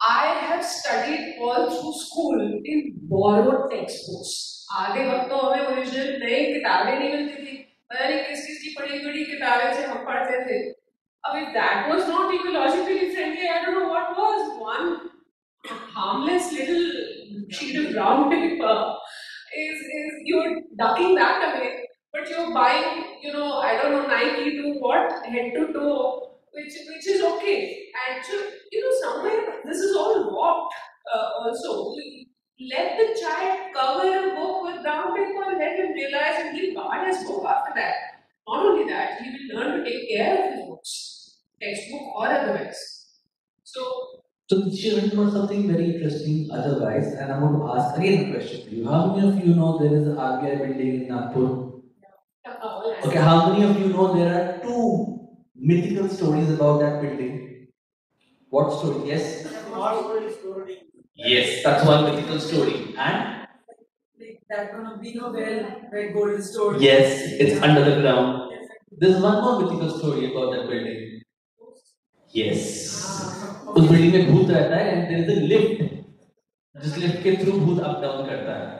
I 0.00 0.24
have 0.44 0.64
studied 0.64 1.36
all 1.40 1.68
through 1.70 1.92
school 1.98 2.40
in 2.64 2.80
borrowed 3.10 3.70
textbooks. 3.72 4.32
आगे 4.78 5.04
वक्त 5.08 5.28
तो 5.28 5.36
हमें 5.36 5.66
ओरिजिनल 5.66 6.18
नई 6.22 6.52
किताबें 6.54 6.98
नहीं 6.98 7.10
मिलती 7.12 7.44
थी 7.44 7.54
पता 7.90 8.08
नहीं 8.08 8.24
किस 8.24 8.46
किस 8.46 8.58
की 8.62 8.74
पढ़ी 8.78 8.98
पढ़ी 9.04 9.24
किताबें 9.24 9.72
से 9.74 9.84
हम 9.84 10.04
पढ़ते 10.06 10.40
थे 10.48 10.58
if 11.34 11.54
that 11.54 11.88
was 11.88 12.06
not 12.08 12.32
ecologically 12.32 13.14
friendly, 13.14 13.48
I 13.48 13.64
don't 13.64 13.80
know 13.80 13.88
what 13.88 14.16
was. 14.16 14.60
One 14.60 15.10
harmless 15.66 16.52
little 16.52 16.92
sheet 17.50 17.76
of 17.76 17.92
brown 17.92 18.30
paper 18.30 18.94
is, 19.56 19.78
is 19.80 20.12
you're 20.24 20.60
ducking 20.78 21.14
that 21.16 21.56
away, 21.56 21.86
but 22.12 22.28
you're 22.28 22.52
buying, 22.52 23.18
you 23.22 23.32
know, 23.32 23.54
I 23.58 23.80
don't 23.80 23.92
know, 23.92 24.06
Nike 24.06 24.56
to 24.62 24.78
what, 24.78 25.10
head 25.26 25.52
to 25.54 25.72
toe, 25.72 26.38
which 26.52 26.72
which 26.88 27.06
is 27.06 27.22
okay. 27.22 27.84
And 28.08 28.24
so, 28.24 28.34
you 28.72 28.80
know, 28.80 28.96
somewhere 29.02 29.62
this 29.64 29.78
is 29.78 29.96
all 29.96 30.32
warped 30.32 30.74
uh, 31.14 31.28
also. 31.40 31.94
Let 32.60 32.98
the 32.98 33.20
child 33.20 33.72
cover 33.72 34.08
a 34.08 34.34
book 34.34 34.64
with 34.64 34.82
brown 34.82 35.14
paper 35.14 35.44
and 35.48 35.58
let 35.58 35.78
him 35.78 35.92
realize 35.92 36.38
and 36.38 36.56
he'll 36.58 36.74
guard 36.74 37.06
his 37.06 37.24
book 37.24 37.44
after 37.46 37.72
that. 37.76 37.94
Not 38.48 38.66
only 38.66 38.90
that, 38.90 39.20
he 39.20 39.30
will 39.30 39.60
learn 39.60 39.78
to 39.78 39.84
take 39.88 40.08
care 40.08 40.34
of 40.34 40.54
his 40.54 40.67
textbook 41.60 42.02
or 42.16 42.26
otherwise. 42.28 42.80
So, 43.64 43.82
So 44.50 44.70
she 44.70 44.94
went 44.96 45.14
for 45.14 45.30
something 45.30 45.66
very 45.70 45.86
interesting 45.94 46.48
otherwise, 46.58 47.08
and 47.14 47.32
I'm 47.32 47.40
going 47.40 47.58
to 47.60 47.66
ask 47.78 47.98
again 47.98 48.28
a 48.28 48.32
question 48.34 48.68
for 48.68 48.74
you. 48.74 48.88
How 48.88 49.14
many 49.14 49.28
of 49.28 49.44
you 49.46 49.54
know 49.54 49.78
there 49.78 49.94
is 49.98 50.06
an 50.08 50.16
RBI 50.16 50.56
building 50.58 50.94
in 51.02 51.08
Nagpur? 51.08 51.48
Okay, 53.04 53.18
how 53.18 53.50
many 53.52 53.64
of 53.64 53.78
you 53.80 53.88
know 53.88 54.14
there 54.14 54.30
are 54.38 54.62
two 54.62 55.28
mythical 55.54 56.08
stories 56.08 56.50
about 56.50 56.80
that 56.80 57.00
building? 57.02 57.68
What 58.50 58.72
story? 58.78 59.08
Yes? 59.08 59.46
Yes, 61.14 61.62
that's 61.64 61.84
one 61.86 62.04
mythical 62.04 62.40
story. 62.40 62.94
And? 62.96 63.46
Like 64.20 64.40
that 64.48 64.72
gonna 64.72 64.98
be 64.98 65.14
no 65.14 65.30
well 65.32 65.60
where 65.90 66.12
gold 66.12 66.30
is 66.30 66.50
stored. 66.52 66.80
Yes, 66.80 67.20
it's 67.38 67.60
under 67.62 67.84
the 67.84 68.00
ground. 68.00 68.47
There's 68.90 69.20
one 69.22 69.42
more 69.42 69.60
mythical 69.62 69.98
story 69.98 70.30
about 70.30 70.52
that 70.52 70.68
building. 70.68 71.22
Yes. 72.32 72.62
उस 73.76 73.88
building 73.90 74.12
में 74.14 74.32
भूत 74.32 74.50
रहता 74.50 74.76
है 74.76 74.92
and 74.92 75.10
there 75.10 75.22
is 75.22 75.28
a 75.34 75.40
lift. 75.52 75.82
जिस 76.82 76.96
lift 76.98 77.22
के 77.22 77.36
through 77.44 77.58
भूत 77.60 77.80
up 77.84 78.00
down 78.02 78.26
करता 78.28 78.54
है. 78.58 78.76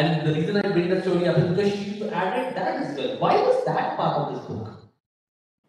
And 0.00 0.26
the 0.26 0.34
reason 0.34 0.56
I 0.56 0.72
bring 0.74 0.88
that 0.90 1.02
story 1.04 1.28
up 1.28 1.38
is 1.38 1.46
because 1.48 1.72
she 1.72 2.10
added 2.22 2.56
that 2.58 2.76
as 2.82 2.96
well. 2.98 3.16
Why 3.22 3.32
was 3.46 3.64
that 3.68 3.96
part 3.96 4.18
of 4.18 4.34
this 4.34 4.44
book? 4.46 4.68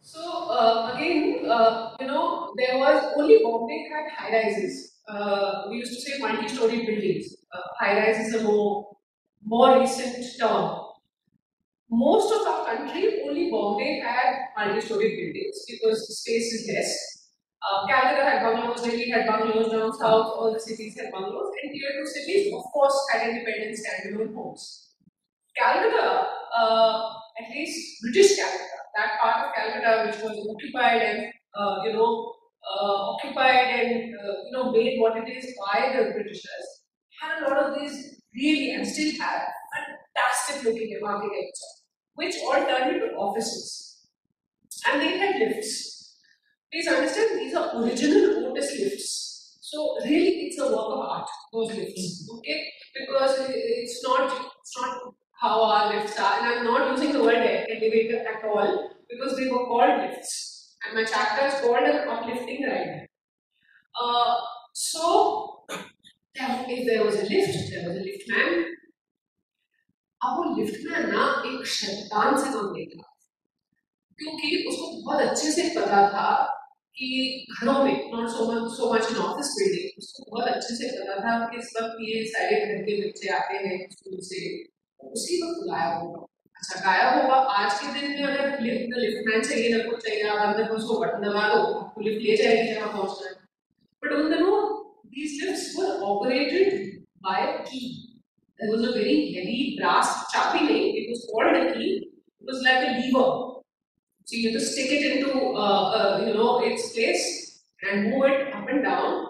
So 0.02 0.26
uh, 0.58 0.92
again, 0.94 1.46
uh, 1.50 1.96
you 2.00 2.08
know, 2.08 2.54
there 2.58 2.78
was 2.78 3.14
only 3.18 3.40
Bombay 3.44 3.80
had 3.94 4.12
high 4.18 4.34
rises. 4.36 4.78
Uh, 5.08 5.64
we 5.70 5.78
used 5.78 5.94
to 5.96 6.02
say 6.02 6.20
multi-story 6.20 6.86
buildings. 6.86 7.34
Uh, 7.54 7.62
high 7.80 7.98
rise 8.00 8.20
is 8.28 8.36
a 8.36 8.44
more 8.44 8.98
more 9.44 9.80
recent 9.80 10.30
term. 10.40 10.89
Most 11.92 12.32
of 12.32 12.46
our 12.48 12.66
country, 12.66 13.22
only 13.28 13.50
Bombay 13.50 14.00
had 14.00 14.46
multi-story 14.58 15.10
buildings 15.18 15.66
because 15.68 16.06
space 16.22 16.54
is 16.54 16.72
less. 16.74 17.20
Uh, 17.62 17.88
Calcutta 17.88 18.24
had 18.24 18.44
bungalows, 18.44 18.82
Delhi 18.82 19.10
had 19.10 19.28
bungalows, 19.28 19.72
down 19.72 19.92
south, 19.94 20.38
all 20.38 20.54
the 20.54 20.60
cities 20.60 20.98
had 20.98 21.12
bungalows, 21.12 21.52
and 21.62 21.72
tier 21.74 21.92
two 22.00 22.08
cities, 22.08 22.54
of 22.54 22.64
course, 22.72 22.96
had 23.12 23.28
independent 23.30 23.78
standalone 23.78 24.34
homes. 24.36 24.94
Calcutta, 25.58 26.28
uh, 26.56 27.14
at 27.42 27.50
least 27.52 28.02
British 28.02 28.38
Calcutta, 28.38 28.80
that 28.96 29.20
part 29.20 29.48
of 29.48 29.56
Calcutta 29.56 30.06
which 30.08 30.22
was 30.24 30.56
occupied 30.56 31.02
and 31.02 31.20
uh, 31.56 31.84
you 31.84 31.94
know 31.94 32.34
uh, 32.64 33.12
occupied 33.14 33.68
and 33.80 34.16
uh, 34.16 34.34
you 34.46 34.52
know 34.54 34.72
made 34.72 35.00
what 35.02 35.18
it 35.18 35.28
is 35.28 35.54
by 35.66 35.92
the 35.98 36.12
Britishers, 36.14 36.68
had 37.22 37.44
a 37.44 37.50
lot 37.50 37.58
of 37.58 37.80
these 37.80 38.22
really 38.34 38.72
and 38.74 38.88
still 38.88 39.12
have 39.20 39.42
fantastic 39.76 40.64
looking 40.64 41.00
architecture, 41.04 41.74
which 42.20 42.36
all 42.44 42.66
turned 42.70 42.96
into 42.96 43.16
offices, 43.16 44.08
and 44.88 45.02
they 45.02 45.18
had 45.18 45.40
lifts. 45.40 46.18
Please 46.72 46.88
understand, 46.88 47.40
these 47.40 47.56
are 47.56 47.82
original 47.82 48.52
Otis 48.52 48.72
lifts. 48.80 49.60
So 49.62 49.98
really, 50.04 50.48
it's 50.48 50.60
a 50.60 50.66
work 50.66 50.92
of 50.96 51.00
art. 51.00 51.30
Those 51.54 51.74
lifts, 51.76 52.30
okay? 52.38 52.60
Because 53.00 53.36
it's 53.50 54.04
not 54.04 54.52
it's 54.60 54.82
not 54.82 55.14
how 55.42 55.64
our 55.64 55.96
lifts 55.96 56.20
are, 56.20 56.40
and 56.40 56.48
I'm 56.48 56.66
not 56.66 56.92
using 56.92 57.14
the 57.14 57.24
word 57.24 57.38
elevator 57.38 58.20
at 58.28 58.44
all 58.44 58.92
because 59.10 59.38
they 59.38 59.48
were 59.48 59.66
called 59.66 60.02
lifts, 60.02 60.76
and 60.86 60.96
my 60.96 61.06
chapter 61.06 61.48
is 61.48 61.62
called 61.62 61.88
an 61.88 62.10
uplifting 62.10 62.66
ride. 62.68 63.08
Uh, 64.02 64.36
so, 64.74 65.64
if 66.36 66.86
there 66.86 67.06
was 67.06 67.16
a 67.16 67.24
lift, 67.24 67.72
there 67.72 67.88
was 67.88 67.98
a 67.98 68.02
lift 68.02 68.24
man. 68.28 68.66
अब 70.24 70.38
वो 70.38 70.56
lift 70.56 70.92
man 70.92 71.10
ना 71.10 71.44
एक 71.46 71.66
शैतान 71.66 72.38
से 72.38 72.50
कम 72.50 72.74
नहीं 72.76 72.86
था। 72.88 73.16
क्योंकि 74.20 74.66
उसको 74.70 75.06
बहुत 75.06 75.22
अच्छे 75.22 75.52
से 75.52 75.70
पता 75.80 76.10
था 76.10 76.44
कि 76.98 77.46
घरों 77.62 77.84
में 77.84 78.12
not 78.14 78.30
so 78.30 78.52
much 78.52 78.72
so 78.72 78.94
much 78.94 79.08
in 79.12 79.18
office 79.18 79.48
building 79.48 79.90
उसको 79.98 80.32
बहुत 80.32 80.50
अच्छे 80.50 80.76
से 80.76 80.90
पता 80.98 81.16
था 81.16 81.46
कि 81.46 81.58
इस 81.58 81.74
वक्त 81.78 81.98
ये 82.02 82.26
सारे 82.26 82.66
घर 82.66 82.84
के 82.84 83.08
बच्चे 83.08 83.28
आते 83.28 83.54
हैं 83.54 83.88
स्कूल 83.92 84.20
से 84.22 84.64
उसी 85.08 85.44
वक्त 85.44 85.60
बुलाया 85.60 85.96
होगा 85.96 86.26
अच्छा 86.56 86.80
गायब 86.80 87.22
होगा 87.22 87.36
आज 87.36 87.80
के 87.80 88.02
दिन 88.02 88.10
में 88.10 88.24
अगर 88.24 88.62
लिफ्ट 88.62 88.88
में 88.90 88.98
लिफ्टमैन 88.98 89.42
चाहिए, 89.42 89.78
ना 89.78 89.90
कुछ 89.90 90.04
चाहिए, 90.04 90.24
आप 90.24 90.56
अंदर 90.56 90.68
कुछ 90.70 90.84
को 90.84 91.00
बटन 91.00 91.30
दबा 91.30 91.54
दो 91.54 91.74
आपको 91.74 92.02
लिफ्ट 92.02 92.22
ले 92.22 92.38
जाएगी 92.38 92.74
जहाँ 92.74 92.94
पहुँचना 92.94 93.28
है। 93.28 93.34
बट 94.04 94.12
उन 94.12 94.32
दिनों 94.32 94.80
were 95.78 96.00
operated 96.04 97.04
by 97.22 97.40
a 97.40 97.64
key 97.64 98.09
there 98.60 98.72
was 98.72 98.84
a 98.90 98.94
very 99.00 99.18
heavy 99.36 99.60
brass 99.80 100.12
chabi 100.34 100.62
nahi 100.68 100.82
it 101.02 101.10
was 101.14 101.26
called 101.32 101.60
a 101.62 101.66
key 101.74 101.92
it 102.06 102.52
was 102.52 102.62
like 102.68 102.88
a 102.90 102.92
lever 103.00 103.28
so 104.26 104.36
you 104.40 104.50
have 104.50 104.60
to 104.60 104.66
stick 104.66 104.92
it 104.98 105.04
into 105.12 105.32
uh, 105.66 105.84
uh, 105.98 106.12
you 106.26 106.34
know 106.34 106.52
its 106.70 106.92
place 106.94 107.28
and 107.84 108.10
move 108.12 108.26
it 108.32 108.54
up 108.54 108.68
and 108.76 108.84
down 108.84 109.30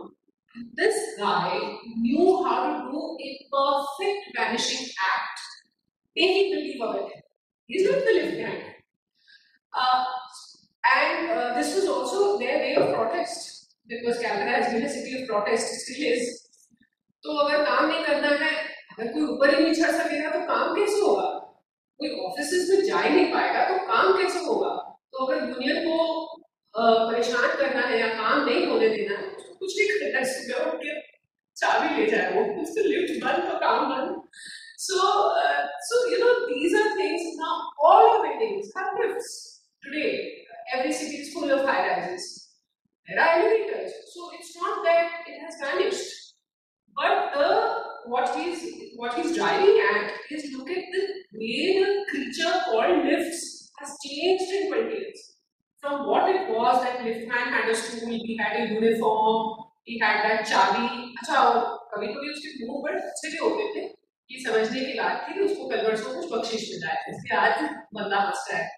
this 0.73 0.97
guy 1.17 1.59
knew 1.97 2.43
how 2.45 2.59
to 2.67 2.91
do 2.91 3.01
a 3.27 3.32
perfect 3.51 4.32
vanishing 4.38 4.88
act 5.13 5.39
taking 6.17 6.51
the 6.53 6.61
leave 6.61 6.82
of 6.82 6.95
it. 6.95 7.23
He's 7.67 7.89
not 7.89 7.99
the 8.03 8.13
left 8.13 8.38
hand. 8.38 8.63
Uh, 9.80 10.05
and 10.86 11.32
uh, 11.32 11.53
this 11.55 11.75
was 11.75 11.88
also 11.88 12.39
their 12.39 12.57
way 12.57 12.75
of 12.75 12.93
protest 12.93 13.75
because 13.88 14.19
Calcutta 14.19 14.49
has 14.49 14.73
been 14.73 14.84
a 14.84 14.89
city 14.89 15.21
of 15.21 15.27
protest, 15.27 15.67
still 15.82 16.13
is. 16.13 16.36
तो 17.23 17.34
अगर 17.38 17.63
काम 17.65 17.86
नहीं 17.88 18.03
करना 18.05 18.30
है 18.41 18.51
अगर 19.00 19.12
कोई 19.14 19.22
ऊपर 19.34 19.56
ही 19.56 19.64
नहीं 19.64 19.74
चढ़ 19.74 19.91
सकेगा 19.97 20.30
तो 20.30 20.39
काम 20.47 20.76
कैसे 20.76 21.00
होगा 21.02 21.28
कोई 22.00 22.10
ऑफ़िस 22.26 22.70
में 22.70 22.84
जा 22.88 23.00
ही 23.00 23.10
नहीं 23.16 23.32
पाएगा 23.34 23.64
तो 23.70 23.78
काम 23.88 24.12
कैसे 24.18 24.39
होगा 24.45 24.72
तो 25.12 25.26
अगर 25.26 25.50
यूनियन 25.50 25.86
को 25.86 25.97
परेशान 26.76 27.47
करना 27.62 27.86
है 27.88 28.00
या 28.00 28.08
काम 28.16 28.45
नहीं 28.45 28.66
होने 28.68 28.89
देना 28.89 29.18
है 29.20 29.30
तो 29.38 29.54
कुछ 29.60 29.78
नहीं 29.78 29.88
करना 29.89 30.20
है 30.20 30.26
सुबह 30.34 30.72
उठ 30.72 30.84
के 30.84 31.00
चाबी 31.58 31.95
ले 31.95 32.10
जाए 32.12 32.34
वो 32.34 32.62
उससे 32.62 32.84
लिफ्ट 32.88 33.24
बंद 33.24 33.52
तो 33.52 33.60
काम 33.60 33.89
बंद 33.89 34.18
So, 34.82 34.97
uh, 34.97 35.64
so 35.88 35.95
you 36.10 36.20
know, 36.20 36.34
these 36.47 36.74
are 36.74 36.95
things 36.95 37.24
now. 37.36 37.56
All 37.84 38.04
your 38.04 38.20
buildings 38.26 38.70
have 38.78 38.93
lifts 38.97 39.34
today. 39.84 40.45
Every 40.74 40.93
city 40.93 41.18
is 41.18 41.34
full 41.34 41.52
of 41.52 41.66
high 41.66 41.82
rises. 41.86 42.30
There 43.08 43.20
are 43.20 43.39
elevators. 43.39 43.91
So 44.14 44.30
it's 44.38 44.56
not 44.56 44.80
that 44.86 45.28
it 45.28 45.41
has 45.41 45.60
vanished. 45.60 46.34
But 46.97 47.34
the 47.34 47.88
what 48.07 48.34
he's 48.36 48.62
what 48.97 49.14
he's 49.14 49.36
driving 49.36 49.80
at 49.90 50.12
is 50.30 50.53
look 50.53 50.70
at 50.70 50.84
the 50.95 51.05
way 51.34 51.78
the 51.78 52.05
creature 52.11 52.53
called 52.66 53.05
lifts 53.05 53.70
has 53.78 53.97
changed 54.05 54.53
in 54.53 54.72
20 54.72 54.90
years. 54.90 55.20
From 55.82 56.07
what 56.09 56.28
it 56.34 56.49
was 56.49 56.82
that 56.82 57.01
liftman 57.01 57.51
had 57.57 57.68
a 57.68 57.74
stool, 57.74 58.09
he 58.09 58.36
had 58.36 58.61
a 58.61 58.74
uniform, 58.74 59.64
he 59.84 59.99
had 59.99 60.24
that 60.24 60.47
chabi. 60.47 60.86
अच्छा 61.16 61.42
कभी 61.95 62.07
कभी 62.14 62.30
उसके 62.30 62.66
मुंह 62.66 62.80
बड़े 62.84 63.01
अच्छे 63.01 63.30
भी 63.32 63.38
होते 63.38 63.66
थे 63.74 63.82
ये 64.30 64.40
समझने 64.45 64.80
की 64.80 64.99
बात 64.99 65.26
थी 65.26 65.34
कि 65.34 65.40
उसको 65.40 65.68
कल 65.68 65.86
वर्षों 65.86 66.14
कुछ 66.14 66.30
बख्शिश 66.32 66.70
मिला 66.72 66.92
है 66.95 67.12
इसलिए 67.14 67.38
आज 67.40 67.61
बंदा 67.99 68.20
हंस 68.28 68.49
रहा 68.51 68.62
है 68.62 68.70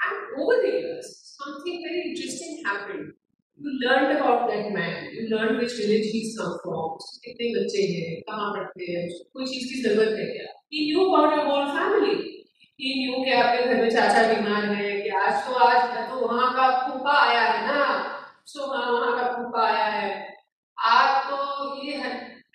And 0.00 0.42
over 0.42 0.54
the 0.60 0.68
years, 0.74 1.08
something 1.38 1.82
very 1.86 2.02
interesting 2.10 2.62
happened. 2.64 3.12
You 3.57 3.71
learned 3.81 4.17
about 4.17 4.49
that 4.49 4.71
man. 4.73 5.11
You 5.13 5.29
learned 5.29 5.59
which 5.59 5.73
village 5.77 6.07
he's 6.11 6.37
come 6.37 6.55
from. 6.63 6.97
कितने 7.25 7.47
बच्चे 7.55 7.83
हैं, 7.91 8.21
कहाँ 8.29 8.51
पढ़ते 8.53 8.85
हैं, 8.91 9.03
कोई 9.33 9.45
चीज़ 9.51 9.67
की 9.69 9.81
ज़रूरत 9.83 10.17
है 10.19 10.25
क्या? 10.31 10.47
He 10.71 10.79
knew 10.87 11.05
about 11.07 11.35
your 11.35 11.45
whole 11.45 11.67
family. 11.75 12.15
He 12.75 12.89
knew 12.99 13.23
कि 13.25 13.31
आपके 13.31 13.63
घर 13.65 13.81
में 13.81 13.89
चाचा 13.89 14.23
बीमार 14.33 14.65
है, 14.75 14.89
कि 15.01 15.09
आज 15.19 15.45
तो 15.47 15.53
आज 15.67 16.09
तो 16.09 16.27
वहाँ 16.27 16.51
का 16.55 16.65
फूफा 16.87 17.13
आया 17.27 17.43
है 17.51 17.61
ना, 17.67 17.85
सो 18.45 18.65
हाँ 18.73 18.91
वहाँ 18.91 19.13
का 19.19 19.31
फूफा 19.37 19.67
आया 19.67 19.85
है. 19.85 20.09
आप 20.77 21.29
तो 21.29 21.85
ये 21.85 21.95
है. 22.03 22.11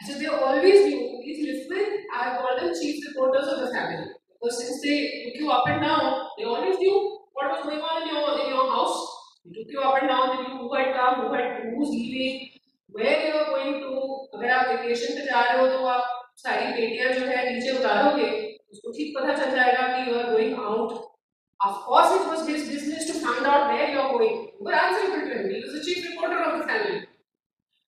So 0.06 0.18
they 0.18 0.26
always 0.26 0.84
knew 0.84 1.00
these 1.24 1.40
liftmen. 1.46 1.96
I 2.18 2.36
call 2.36 2.60
them 2.60 2.74
chief 2.82 3.00
reporters 3.08 3.48
of 3.54 3.60
the 3.60 3.70
family 3.72 4.04
because 4.32 4.60
since 4.60 4.82
they 4.82 4.98
took 5.24 5.40
you 5.40 5.50
up 5.50 5.66
and 5.66 5.80
down, 5.80 6.26
they 6.36 6.44
always 6.44 6.78
knew 6.78 7.00
what 7.32 7.50
was 7.52 7.64
going 7.64 7.80
on 7.80 8.02
in 8.02 8.14
your 8.14 8.28
in 8.44 8.52
your 8.52 8.68
house. 8.76 9.00
You 9.44 9.80
up 9.80 10.00
and 10.00 10.08
down. 10.08 10.36
They 10.36 10.42
knew 10.42 10.58
who 10.58 10.74
had 10.74 10.94
come, 10.94 11.28
who 11.28 11.34
had 11.34 11.62
who's 11.74 11.88
leaving, 11.88 12.50
where 12.88 13.16
they 13.20 13.32
were 13.32 13.46
going 13.50 13.80
to. 13.80 13.90
अगर 14.34 14.50
आप 14.50 14.68
vacation 14.68 15.14
पे 15.14 15.24
जा 15.26 15.40
रहे 15.40 15.58
हो 15.60 15.66
तो 15.68 15.84
आप 15.86 16.32
सारी 16.42 16.72
पेटियाँ 16.72 17.12
जो 17.12 17.26
है 17.26 17.38
नीचे 17.52 17.70
उतारोगे 17.78 18.28
उसको 18.72 18.92
ठीक 18.96 19.16
पता 19.16 19.36
चल 19.36 19.54
जाएगा 19.56 19.86
कि 19.94 20.10
you 20.10 20.18
are 20.18 20.28
going 20.32 20.54
out. 20.54 20.92
Of 21.60 21.80
course, 21.86 22.12
it 22.18 22.26
was 22.26 22.46
his 22.48 22.68
business 22.68 23.06
to 23.08 23.14
find 23.22 23.46
out 23.46 23.66
where 23.72 23.88
you 23.92 23.98
are 24.00 24.12
going. 24.12 24.36
You 24.58 24.68
were 24.68 24.76
answerable 24.82 25.26
to 25.28 25.38
him. 25.38 25.50
He 25.50 25.60
was 25.64 25.74
the 25.74 25.82
chief 25.84 26.06
reporter 26.10 26.38
of 26.42 26.58
the 26.58 26.66
family. 26.66 27.00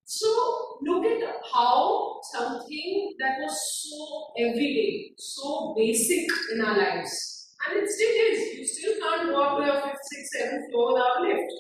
So 0.05 0.33
look 0.83 1.07
at 1.07 1.23
how 1.55 2.21
something 2.33 3.15
that 3.19 3.39
was 3.41 3.57
so 3.79 4.33
everyday, 4.39 5.15
so 5.17 5.75
basic 5.77 6.29
in 6.53 6.61
our 6.61 6.77
lives, 6.77 7.15
and 7.63 7.79
it 7.79 7.89
still 7.89 8.15
is. 8.27 8.59
You 8.59 8.67
still 8.67 8.95
can't 9.01 9.35
up 9.35 9.59
to 9.59 9.65
your 9.65 9.81
fifth, 9.81 10.03
sixth, 10.11 10.33
seventh 10.37 10.71
floor 10.71 10.93
without 10.93 11.19
a 11.19 11.23
lift. 11.23 11.53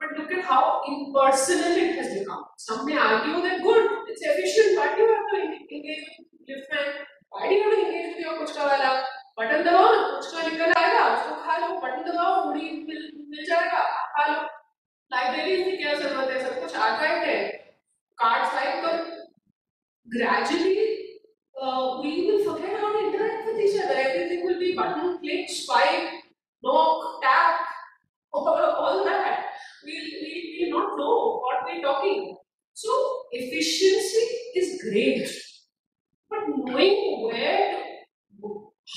But 0.00 0.18
look 0.18 0.32
at 0.32 0.44
how 0.44 0.82
impersonal 0.86 1.72
it 1.72 1.96
has 1.96 2.12
become. 2.18 2.44
Some 2.58 2.84
may 2.84 2.96
argue 2.96 3.40
that 3.42 3.62
good, 3.62 3.84
it's 4.08 4.22
efficient. 4.22 4.76
Why 4.78 4.94
do 4.94 5.02
you 5.02 5.08
have 5.14 5.28
to 5.32 5.38
engage 5.74 6.04
with 6.18 6.48
lift 6.48 6.66
man? 6.72 6.88
Why 7.30 7.48
do 7.48 7.54
you 7.54 7.62
have 7.64 7.72
to 7.72 7.80
engage 7.86 8.16
with 8.16 8.24
your 8.24 8.34
कुचका 8.40 8.64
वाला? 8.64 8.90
Button 9.38 9.62
दबाओ 9.64 9.88
ना 9.94 10.04
कुचका 10.10 10.42
निकल 10.48 10.72
आएगा 10.80 11.00
उसको 11.14 11.34
खा 11.44 11.56
लो 11.62 11.74
button 11.80 12.02
दबाओ 12.04 12.44
मुड़ी 12.44 12.70
मिल 12.88 13.02
मिल 13.32 13.44
जाएगा 13.48 13.82
खा 14.14 14.24
लो 14.30 14.38
लाइब्रेरी 15.10 15.56
की 15.64 15.76
क्या 15.76 15.92
ज़रूरत 15.94 16.30
है 16.30 16.38
सब 16.44 16.60
कुछ 16.62 16.76
है 16.76 17.42
कार्ड 18.22 18.50
स्वाइप 18.50 18.84
कर 18.84 19.16
gradually 20.06 20.98
uh, 21.60 22.00
we 22.00 22.26
will 22.26 22.44
forget 22.44 22.78
to 22.80 22.98
interact 22.98 23.35
with 23.56 23.64
each 23.66 23.80
other 23.80 23.94
everything 23.94 24.44
will 24.44 24.58
be 24.58 24.74
button 24.74 25.18
click 25.18 25.48
swipe 25.48 26.22
knock 26.62 27.22
tap 27.22 27.60
all, 28.36 28.48
all 28.48 29.04
that. 29.04 29.46
We'll, 29.84 29.94
we 29.94 30.68
will 30.70 30.78
not 30.78 30.98
know 30.98 31.40
what 31.40 31.64
we're 31.64 31.82
talking. 31.82 32.36
So 32.74 32.90
efficiency 33.32 34.26
is 34.54 34.82
great. 34.82 35.28
But 36.28 36.40
knowing 36.48 37.22
where 37.24 37.82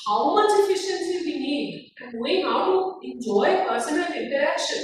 how 0.08 0.36
much 0.36 0.52
efficiency 0.52 1.26
we 1.26 1.40
need 1.40 1.92
and 2.02 2.14
knowing 2.14 2.44
how 2.44 2.66
to 2.66 3.00
enjoy 3.04 3.66
personal 3.68 4.12
interaction. 4.12 4.84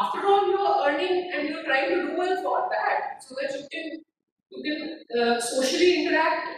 After 0.00 0.24
all, 0.24 0.46
you 0.46 0.56
are 0.58 0.88
earning 0.88 1.32
and 1.34 1.48
you're 1.48 1.64
trying 1.64 1.88
to 1.88 1.94
do 1.96 2.16
well 2.16 2.42
for 2.42 2.68
that 2.70 3.22
so 3.22 3.34
that 3.40 3.52
you 3.58 3.66
can 3.72 4.02
you 4.50 4.62
can 4.62 5.20
uh, 5.20 5.40
socially 5.40 6.04
interact 6.04 6.48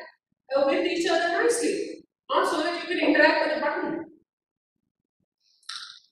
uh, 0.57 0.65
with 0.67 0.87
each 0.87 1.09
other 1.09 1.43
nicely, 1.43 2.02
not 2.33 2.49
so 2.49 2.63
that 2.63 2.81
you 2.81 2.89
can 2.89 3.09
interact 3.09 3.47
with 3.47 3.59
a 3.59 3.61
button. 3.61 4.05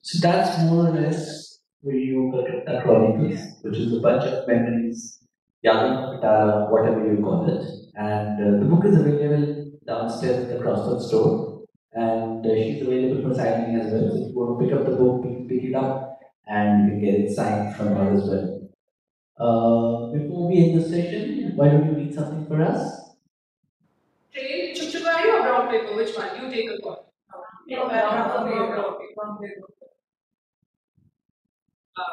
So 0.01 0.27
that's 0.27 0.61
more 0.63 0.87
or 0.87 0.91
less 0.91 1.59
where 1.81 1.95
you 1.95 2.31
Kalkatta 2.33 2.83
Chronicles, 2.83 3.39
which 3.61 3.77
is 3.77 3.93
a 3.93 3.99
bunch 3.99 4.23
of 4.23 4.47
memories, 4.47 5.19
Pitala, 5.63 6.69
whatever 6.71 7.05
you 7.11 7.21
call 7.23 7.49
it. 7.49 7.65
And 7.95 8.39
uh, 8.39 8.59
the 8.59 8.65
book 8.65 8.85
is 8.85 8.99
available 8.99 9.71
downstairs 9.85 10.43
in 10.43 10.57
the 10.57 10.63
Crossword 10.63 11.01
store. 11.01 11.63
And 11.93 12.45
uh, 12.45 12.55
she's 12.55 12.81
available 12.81 13.29
for 13.29 13.35
signing 13.35 13.79
as 13.79 13.91
well. 13.91 14.09
So 14.09 14.15
if 14.15 14.31
you 14.31 14.39
want 14.39 14.59
to 14.59 14.65
pick 14.65 14.73
up 14.77 14.85
the 14.85 14.95
book, 14.95 15.25
you 15.25 15.35
can 15.35 15.47
pick 15.49 15.63
it 15.63 15.75
up 15.75 16.19
and 16.47 16.85
you 16.85 16.91
can 16.91 17.01
get 17.01 17.19
it 17.21 17.35
signed 17.35 17.75
from 17.75 17.87
her 17.95 18.13
as 18.13 18.23
well. 18.23 18.57
Uh, 19.39 20.11
before 20.13 20.49
we 20.49 20.63
end 20.63 20.81
the 20.81 20.87
session, 20.87 21.53
why 21.55 21.69
don't 21.69 21.85
you 21.85 21.93
read 21.93 22.13
something 22.13 22.45
for 22.47 22.61
us? 22.61 23.00
Train 25.71 25.85
Chukchukari 25.85 25.95
or 25.95 25.95
brown 25.95 25.95
paper? 25.95 25.95
Which 25.95 26.15
one? 26.17 26.43
You 26.43 26.51
take 26.51 26.69
a 26.69 26.81
call. 26.81 27.13
No, 27.67 27.87
brown 27.87 28.47
paper, 28.47 28.95
brown 29.15 29.37
paper. 29.41 29.67
Uh, 31.97 32.03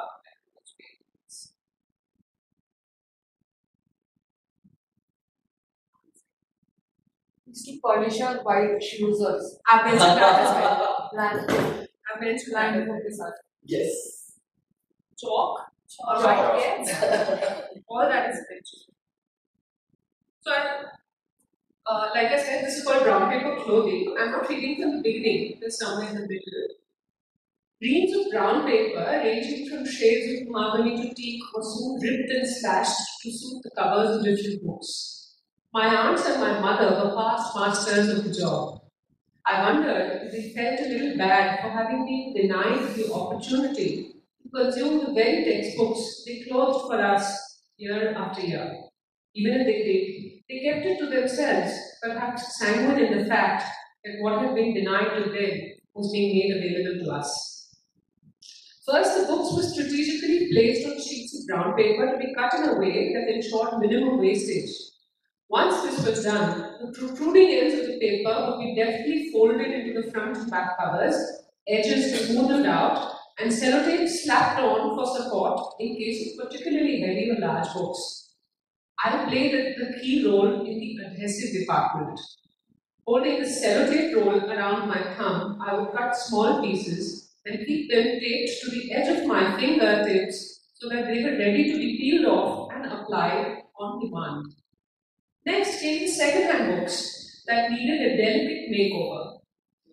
Mr. 7.51 7.79
Furniture 7.83 8.41
white 8.43 8.83
shoes 8.83 9.23
I've 9.69 9.85
been 9.85 9.93
to 9.95 9.99
that 9.99 10.41
as 10.41 10.55
well. 10.55 11.11
Land. 11.15 11.51
I've 11.51 12.21
mentioned 12.21 12.55
that. 12.55 12.75
Land 12.77 12.87
book 12.87 13.03
is 13.07 13.19
that. 13.19 13.33
Yes. 13.65 14.35
Chalk. 15.19 15.61
Chalk. 15.89 16.25
Right. 16.25 16.87
All 17.89 18.09
that 18.09 18.31
is 18.31 18.37
mentioned. 18.51 18.95
So, 20.41 20.53
I, 20.53 20.85
uh, 21.89 22.11
like 22.15 22.33
I 22.33 22.39
said, 22.39 22.65
this 22.65 22.77
is 22.77 22.85
called 22.85 23.05
brown 23.05 23.31
paper 23.31 23.57
clothing. 23.63 24.15
I'm 24.19 24.33
not 24.33 24.49
reading 24.49 24.81
from 24.81 24.97
the 24.97 25.03
beginning, 25.03 25.59
there's 25.61 25.79
somewhere 25.79 26.09
in 26.09 26.15
the 26.17 26.21
middle. 26.23 26.69
Reams 27.81 28.17
of 28.17 28.33
brown 28.33 28.67
paper, 28.67 29.05
ranging 29.25 29.69
from 29.69 29.87
shades 29.87 30.43
of 30.43 30.49
mahogany 30.49 31.09
to 31.09 31.15
teak, 31.15 31.41
were 31.55 31.63
soon 31.63 32.01
ripped 32.01 32.31
and 32.31 32.49
slashed 32.49 33.01
to 33.23 33.31
suit 33.31 33.63
the 33.63 33.71
covers 33.71 34.17
of 34.17 34.25
different 34.25 34.63
books. 34.65 35.37
My 35.73 35.87
aunts 35.87 36.27
and 36.27 36.41
my 36.41 36.59
mother 36.61 36.91
were 36.97 37.15
past 37.15 37.55
masters 37.55 38.09
of 38.09 38.25
the 38.25 38.33
job. 38.33 38.81
I 39.47 39.63
wondered 39.63 40.23
if 40.25 40.33
they 40.33 40.51
felt 40.51 40.81
a 40.81 40.89
little 40.93 41.17
bad 41.17 41.61
for 41.61 41.71
having 41.71 42.05
been 42.05 42.35
denied 42.35 42.95
the 42.97 43.13
opportunity 43.13 44.17
to 44.43 44.49
consume 44.51 44.99
the 45.07 45.13
very 45.15 45.45
textbooks 45.45 46.25
they 46.27 46.41
clothed 46.41 46.87
for 46.87 47.01
us 47.01 47.63
year 47.77 48.15
after 48.15 48.43
year. 48.43 48.77
Even 49.35 49.61
if 49.61 49.67
they 49.67 49.83
did, 49.85 50.28
they 50.49 50.61
kept 50.61 50.87
it 50.87 50.99
to 50.99 51.07
themselves, 51.07 51.73
perhaps 52.03 52.59
sanguine 52.59 53.05
in 53.05 53.19
the 53.19 53.27
fact 53.27 53.65
that 54.05 54.21
what 54.21 54.41
had 54.41 54.55
been 54.55 54.75
denied 54.75 55.23
to 55.23 55.31
them 55.31 55.61
was 55.95 56.11
being 56.13 56.39
made 56.39 56.57
available 56.57 57.05
to 57.05 57.13
us. 57.13 57.77
First, 58.87 59.21
the 59.21 59.27
books 59.27 59.55
were 59.55 59.63
strategically 59.63 60.49
placed 60.51 60.87
on 60.87 61.03
sheets 61.03 61.39
of 61.39 61.47
brown 61.47 61.77
paper 61.77 62.11
to 62.11 62.19
be 62.19 62.35
cut 62.35 62.55
in 62.55 62.71
a 62.71 62.79
way 62.79 63.13
that 63.13 63.29
ensured 63.29 63.79
minimum 63.79 64.19
wastage. 64.19 64.71
Once 65.51 65.83
this 65.83 66.07
was 66.07 66.25
done, 66.25 66.77
the 66.81 66.93
protruding 66.93 67.51
ends 67.51 67.81
of 67.81 67.87
the 67.87 67.99
paper 67.99 68.47
would 68.49 68.65
be 68.65 68.75
deftly 68.75 69.31
folded 69.31 69.61
into 69.61 70.01
the 70.01 70.11
front 70.11 70.37
and 70.39 70.51
back 70.51 70.79
covers, 70.79 71.17
edges 71.69 72.27
smoothed 72.27 72.67
out, 72.67 73.15
and 73.39 73.51
sellotape 73.51 74.09
slapped 74.09 74.61
on 74.61 74.97
for 74.97 75.17
support 75.17 75.75
in 75.81 75.97
case 75.97 76.33
of 76.33 76.47
particularly 76.47 77.01
heavy 77.01 77.31
or 77.31 77.39
large 77.41 77.73
books. 77.75 78.18
I 79.05 79.27
played 79.27 79.53
the 79.79 80.01
key 80.01 80.27
role 80.27 80.67
in 80.67 80.81
the 80.81 80.99
adhesive 81.07 81.61
department. 81.61 82.19
Holding 83.07 83.41
the 83.41 83.47
sellotape 83.47 84.17
roll 84.17 84.51
around 84.51 84.89
my 84.89 85.15
thumb, 85.15 85.59
I 85.65 85.75
would 85.75 85.93
cut 85.93 86.17
small 86.17 86.61
pieces 86.61 87.33
and 87.47 87.65
keep 87.65 87.91
them 87.91 88.03
taped 88.03 88.61
to 88.61 88.71
the 88.71 88.93
edge 88.93 89.17
of 89.17 89.27
my 89.27 89.59
fingertips 89.59 90.71
so 90.75 90.89
that 90.89 91.07
they 91.07 91.23
were 91.23 91.39
ready 91.39 91.73
to 91.73 91.79
be 91.79 91.97
peeled 91.97 92.27
off 92.27 92.71
and 92.75 92.87
applied 92.87 93.63
on 93.79 94.01
demand. 94.01 94.55
Next 95.47 95.81
came 95.81 96.01
the 96.01 96.09
second-hand 96.09 96.81
books 96.81 97.45
that 97.47 97.71
needed 97.71 98.01
a 98.01 98.17
delicate 98.17 98.71
makeover. 98.71 99.39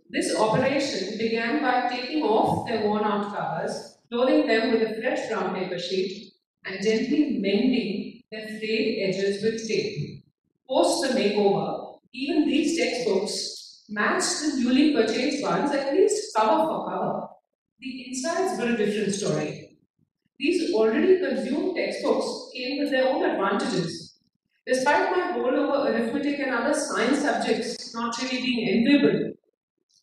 This 0.10 0.36
operation 0.36 1.18
began 1.18 1.62
by 1.62 1.90
taking 1.90 2.24
off 2.24 2.68
their 2.68 2.88
worn-out 2.88 3.34
covers, 3.36 3.98
loading 4.12 4.48
them 4.48 4.72
with 4.72 4.82
a 4.82 5.00
fresh 5.00 5.30
brown 5.30 5.54
paper 5.54 5.78
sheet, 5.78 6.34
and 6.66 6.84
gently 6.84 7.38
mending 7.40 8.05
their 8.36 8.60
frayed 8.60 9.10
edges 9.10 9.42
with 9.42 9.68
tape. 9.68 10.24
Post 10.68 11.02
the 11.04 11.20
makeover, 11.20 12.00
even 12.14 12.48
these 12.48 12.78
textbooks 12.78 13.84
matched 13.90 14.42
the 14.42 14.60
newly 14.60 14.94
purchased 14.94 15.44
ones 15.44 15.72
at 15.72 15.94
least 15.94 16.36
cover 16.36 16.64
for 16.68 16.90
cover. 16.90 17.28
The 17.80 18.08
insides 18.08 18.60
were 18.60 18.74
a 18.74 18.78
different 18.78 19.14
story. 19.14 19.78
These 20.40 20.74
already 20.74 21.20
consumed 21.20 21.78
textbooks 21.78 22.52
came 22.54 22.80
with 22.80 22.92
their 22.92 23.08
own 23.08 23.24
advantages. 23.30 24.20
Despite 24.68 25.12
my 25.12 25.32
hold 25.32 25.54
over 25.54 25.90
arithmetic 25.90 26.40
and 26.40 26.54
other 26.54 26.74
science 26.74 27.20
subjects 27.20 27.94
not 27.94 28.18
really 28.22 28.42
being 28.42 28.70
enviable, 28.70 29.34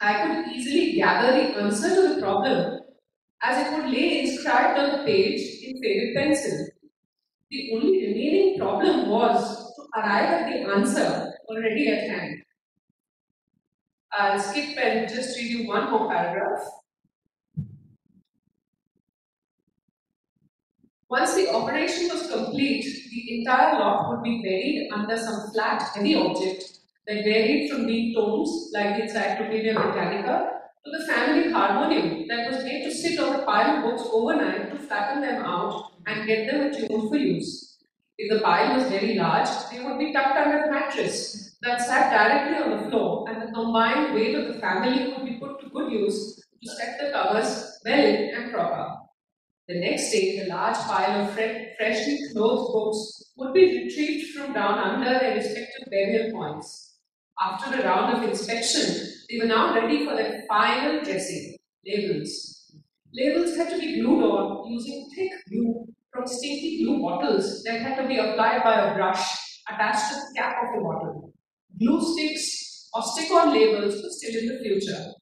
I 0.00 0.26
could 0.26 0.56
easily 0.56 0.92
gather 0.94 1.32
the 1.32 1.60
answer 1.60 1.94
to 1.94 2.14
the 2.14 2.20
problem 2.20 2.80
as 3.42 3.66
it 3.66 3.72
would 3.72 3.92
lay 3.92 4.20
inscribed 4.20 4.78
on 4.78 4.98
the 4.98 5.04
page 5.04 5.64
in 5.64 5.82
faded 5.82 6.14
pencil. 6.14 6.71
The 7.52 7.70
only 7.74 8.06
remaining 8.06 8.58
problem 8.58 9.10
was 9.10 9.74
to 9.76 9.82
arrive 9.94 10.24
at 10.24 10.46
the 10.50 10.72
answer 10.72 11.34
already 11.50 11.86
at 11.88 12.08
hand. 12.08 12.42
I'll 14.10 14.40
skip 14.40 14.74
and 14.78 15.06
just 15.06 15.36
read 15.36 15.50
you 15.50 15.68
one 15.68 15.90
more 15.90 16.10
paragraph. 16.10 16.62
Once 21.10 21.34
the 21.34 21.52
operation 21.52 22.08
was 22.08 22.32
complete, 22.32 22.86
the 23.10 23.38
entire 23.38 23.78
lot 23.78 24.08
would 24.08 24.22
be 24.22 24.40
buried 24.42 24.88
under 24.90 25.18
some 25.18 25.50
flat, 25.50 25.82
heavy 25.94 26.14
object 26.14 26.64
that 27.06 27.22
varied 27.22 27.70
from 27.70 27.86
being 27.86 28.14
tomes 28.14 28.70
like 28.72 28.96
the 28.96 29.02
Encyclopedia 29.02 29.74
Britannica 29.74 30.61
to 30.84 30.90
the 30.90 31.06
family 31.06 31.52
harmonium 31.52 32.26
that 32.28 32.50
was 32.50 32.64
made 32.64 32.84
to 32.84 32.90
sit 32.94 33.18
on 33.20 33.40
a 33.40 33.44
pile 33.44 33.76
of 33.76 33.84
books 33.84 34.08
overnight 34.12 34.70
to 34.70 34.78
flatten 34.78 35.22
them 35.22 35.44
out 35.44 35.92
and 36.06 36.26
get 36.26 36.50
them 36.50 36.62
attuned 36.62 37.08
for 37.08 37.16
use. 37.16 37.78
If 38.18 38.32
the 38.32 38.44
pile 38.44 38.76
was 38.76 38.88
very 38.88 39.14
large, 39.14 39.48
they 39.70 39.82
would 39.82 39.98
be 39.98 40.12
tucked 40.12 40.36
under 40.36 40.64
a 40.64 40.70
mattress 40.70 41.56
that 41.62 41.80
sat 41.80 42.10
directly 42.10 42.58
on 42.62 42.70
the 42.82 42.90
floor 42.90 43.28
and 43.28 43.40
the 43.40 43.52
combined 43.52 44.14
weight 44.14 44.34
of 44.34 44.52
the 44.52 44.60
family 44.60 45.12
would 45.12 45.24
be 45.24 45.38
put 45.38 45.60
to 45.60 45.70
good 45.70 45.92
use 45.92 46.36
to 46.62 46.70
set 46.70 46.98
the 47.00 47.12
covers 47.12 47.80
well 47.84 48.16
and 48.34 48.52
proper. 48.52 48.96
The 49.68 49.78
next 49.78 50.10
day, 50.10 50.40
the 50.40 50.48
large 50.48 50.76
pile 50.76 51.22
of 51.22 51.32
fre- 51.34 51.74
freshly 51.78 52.18
clothed 52.32 52.72
books 52.72 53.32
would 53.36 53.54
be 53.54 53.84
retrieved 53.84 54.34
from 54.34 54.52
down 54.52 54.78
under 54.78 55.18
their 55.18 55.36
respective 55.36 55.88
burial 55.88 56.32
points. 56.32 56.98
After 57.40 57.80
a 57.80 57.84
round 57.84 58.16
of 58.16 58.28
inspection, 58.28 59.11
they 59.32 59.38
were 59.38 59.46
now 59.46 59.74
ready 59.74 60.04
for 60.04 60.14
their 60.14 60.44
final 60.46 61.02
dressing 61.02 61.56
labels. 61.86 62.70
Labels 63.14 63.56
had 63.56 63.70
to 63.70 63.78
be 63.78 64.00
glued 64.00 64.22
on 64.22 64.70
using 64.70 65.08
thick 65.14 65.30
glue 65.48 65.86
from 66.12 66.26
stinky 66.26 66.84
glue 66.84 67.00
bottles 67.00 67.62
that 67.62 67.80
had 67.80 67.96
to 67.96 68.06
be 68.06 68.18
applied 68.18 68.62
by 68.62 68.74
a 68.74 68.94
brush 68.94 69.24
attached 69.70 70.12
to 70.12 70.20
the 70.20 70.34
cap 70.36 70.56
of 70.62 70.74
the 70.74 70.82
bottle. 70.82 71.32
Glue 71.78 72.12
sticks 72.12 72.90
or 72.92 73.02
stick 73.02 73.30
on 73.32 73.54
labels 73.54 74.02
were 74.02 74.10
still 74.10 74.38
in 74.38 74.48
the 74.48 74.58
future. 74.62 75.12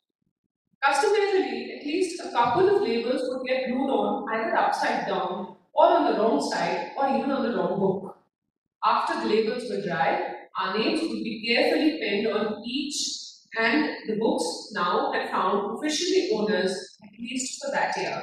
Customarily, 0.83 1.79
at 1.79 1.87
least 1.87 2.21
a 2.21 2.33
couple 2.33 2.69
of 2.69 2.83
labels 2.83 3.23
would 3.29 3.47
get 3.47 3.69
glued 3.69 3.91
on 3.91 4.25
either 4.35 4.57
upside 4.57 5.07
down 5.07 5.57
or 5.73 5.87
on 5.87 6.13
the 6.13 6.19
wrong 6.19 6.41
side 6.51 6.93
or 6.97 7.17
even 7.17 7.31
on 7.31 7.49
the 7.49 7.57
wrong 7.57 7.79
book. 7.79 8.19
After 8.85 9.21
the 9.21 9.33
labels 9.33 9.71
were 9.71 9.83
dry, 9.83 10.35
our 10.59 10.77
names 10.77 11.01
would 11.03 11.23
be 11.23 11.47
carefully 11.47 12.01
penned 12.01 12.27
on 12.27 12.65
each 12.67 13.30
and 13.59 13.91
the 14.07 14.17
books 14.17 14.71
now 14.73 15.13
had 15.13 15.31
found 15.31 15.77
officially 15.77 16.31
owners 16.35 16.73
at 17.03 17.19
least 17.19 17.63
for 17.63 17.71
that 17.73 17.97
year. 17.97 18.23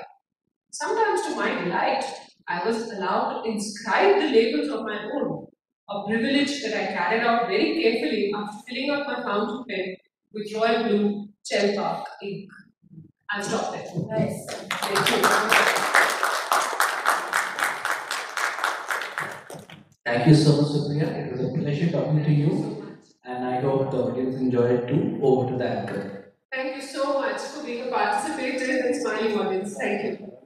Sometimes 0.71 1.21
to 1.23 1.35
my 1.35 1.63
delight, 1.63 2.05
I 2.47 2.65
was 2.65 2.91
allowed 2.91 3.43
to 3.43 3.49
inscribe 3.49 4.21
the 4.21 4.29
labels 4.29 4.69
of 4.69 4.83
my 4.85 5.03
own, 5.13 5.47
a 5.89 6.07
privilege 6.07 6.61
that 6.63 6.73
I 6.73 6.93
carried 6.93 7.23
out 7.23 7.47
very 7.47 7.81
carefully 7.81 8.31
after 8.35 8.57
filling 8.67 8.91
up 8.91 9.07
my 9.07 9.21
fountain 9.23 9.65
pen 9.69 9.95
with 10.33 10.53
royal 10.53 10.83
blue 10.83 11.29
Chelpark 11.49 12.03
ink. 12.23 12.49
I'll 13.29 13.43
stop 13.43 13.73
there. 13.73 13.85
Nice. 14.07 14.45
Thank 14.47 15.09
you. 15.11 15.77
Thank 20.05 20.27
you 20.27 20.35
so 20.35 20.61
much, 20.61 20.71
Supriya. 20.71 21.03
It 21.03 21.31
was 21.33 21.41
a 21.41 21.57
pleasure 21.57 21.91
talking 21.91 22.23
to 22.23 22.31
you, 22.31 22.76
and 23.27 23.45
I 23.45 23.59
hope 23.59 23.91
the 23.91 23.97
audience 23.97 24.37
enjoyed 24.37 24.71
it 24.71 24.87
too. 24.87 25.19
Over 25.21 25.51
to 25.51 25.57
the 25.57 25.69
anchor. 25.69 26.33
Thank 26.51 26.77
you 26.77 26.81
so 26.81 27.19
much 27.19 27.41
for 27.41 27.63
being 27.63 27.87
a 27.87 27.91
participative 27.91 28.85
and 28.85 28.95
smiling 28.95 29.39
audience. 29.39 29.77
Thank 29.77 30.21
you. 30.21 30.37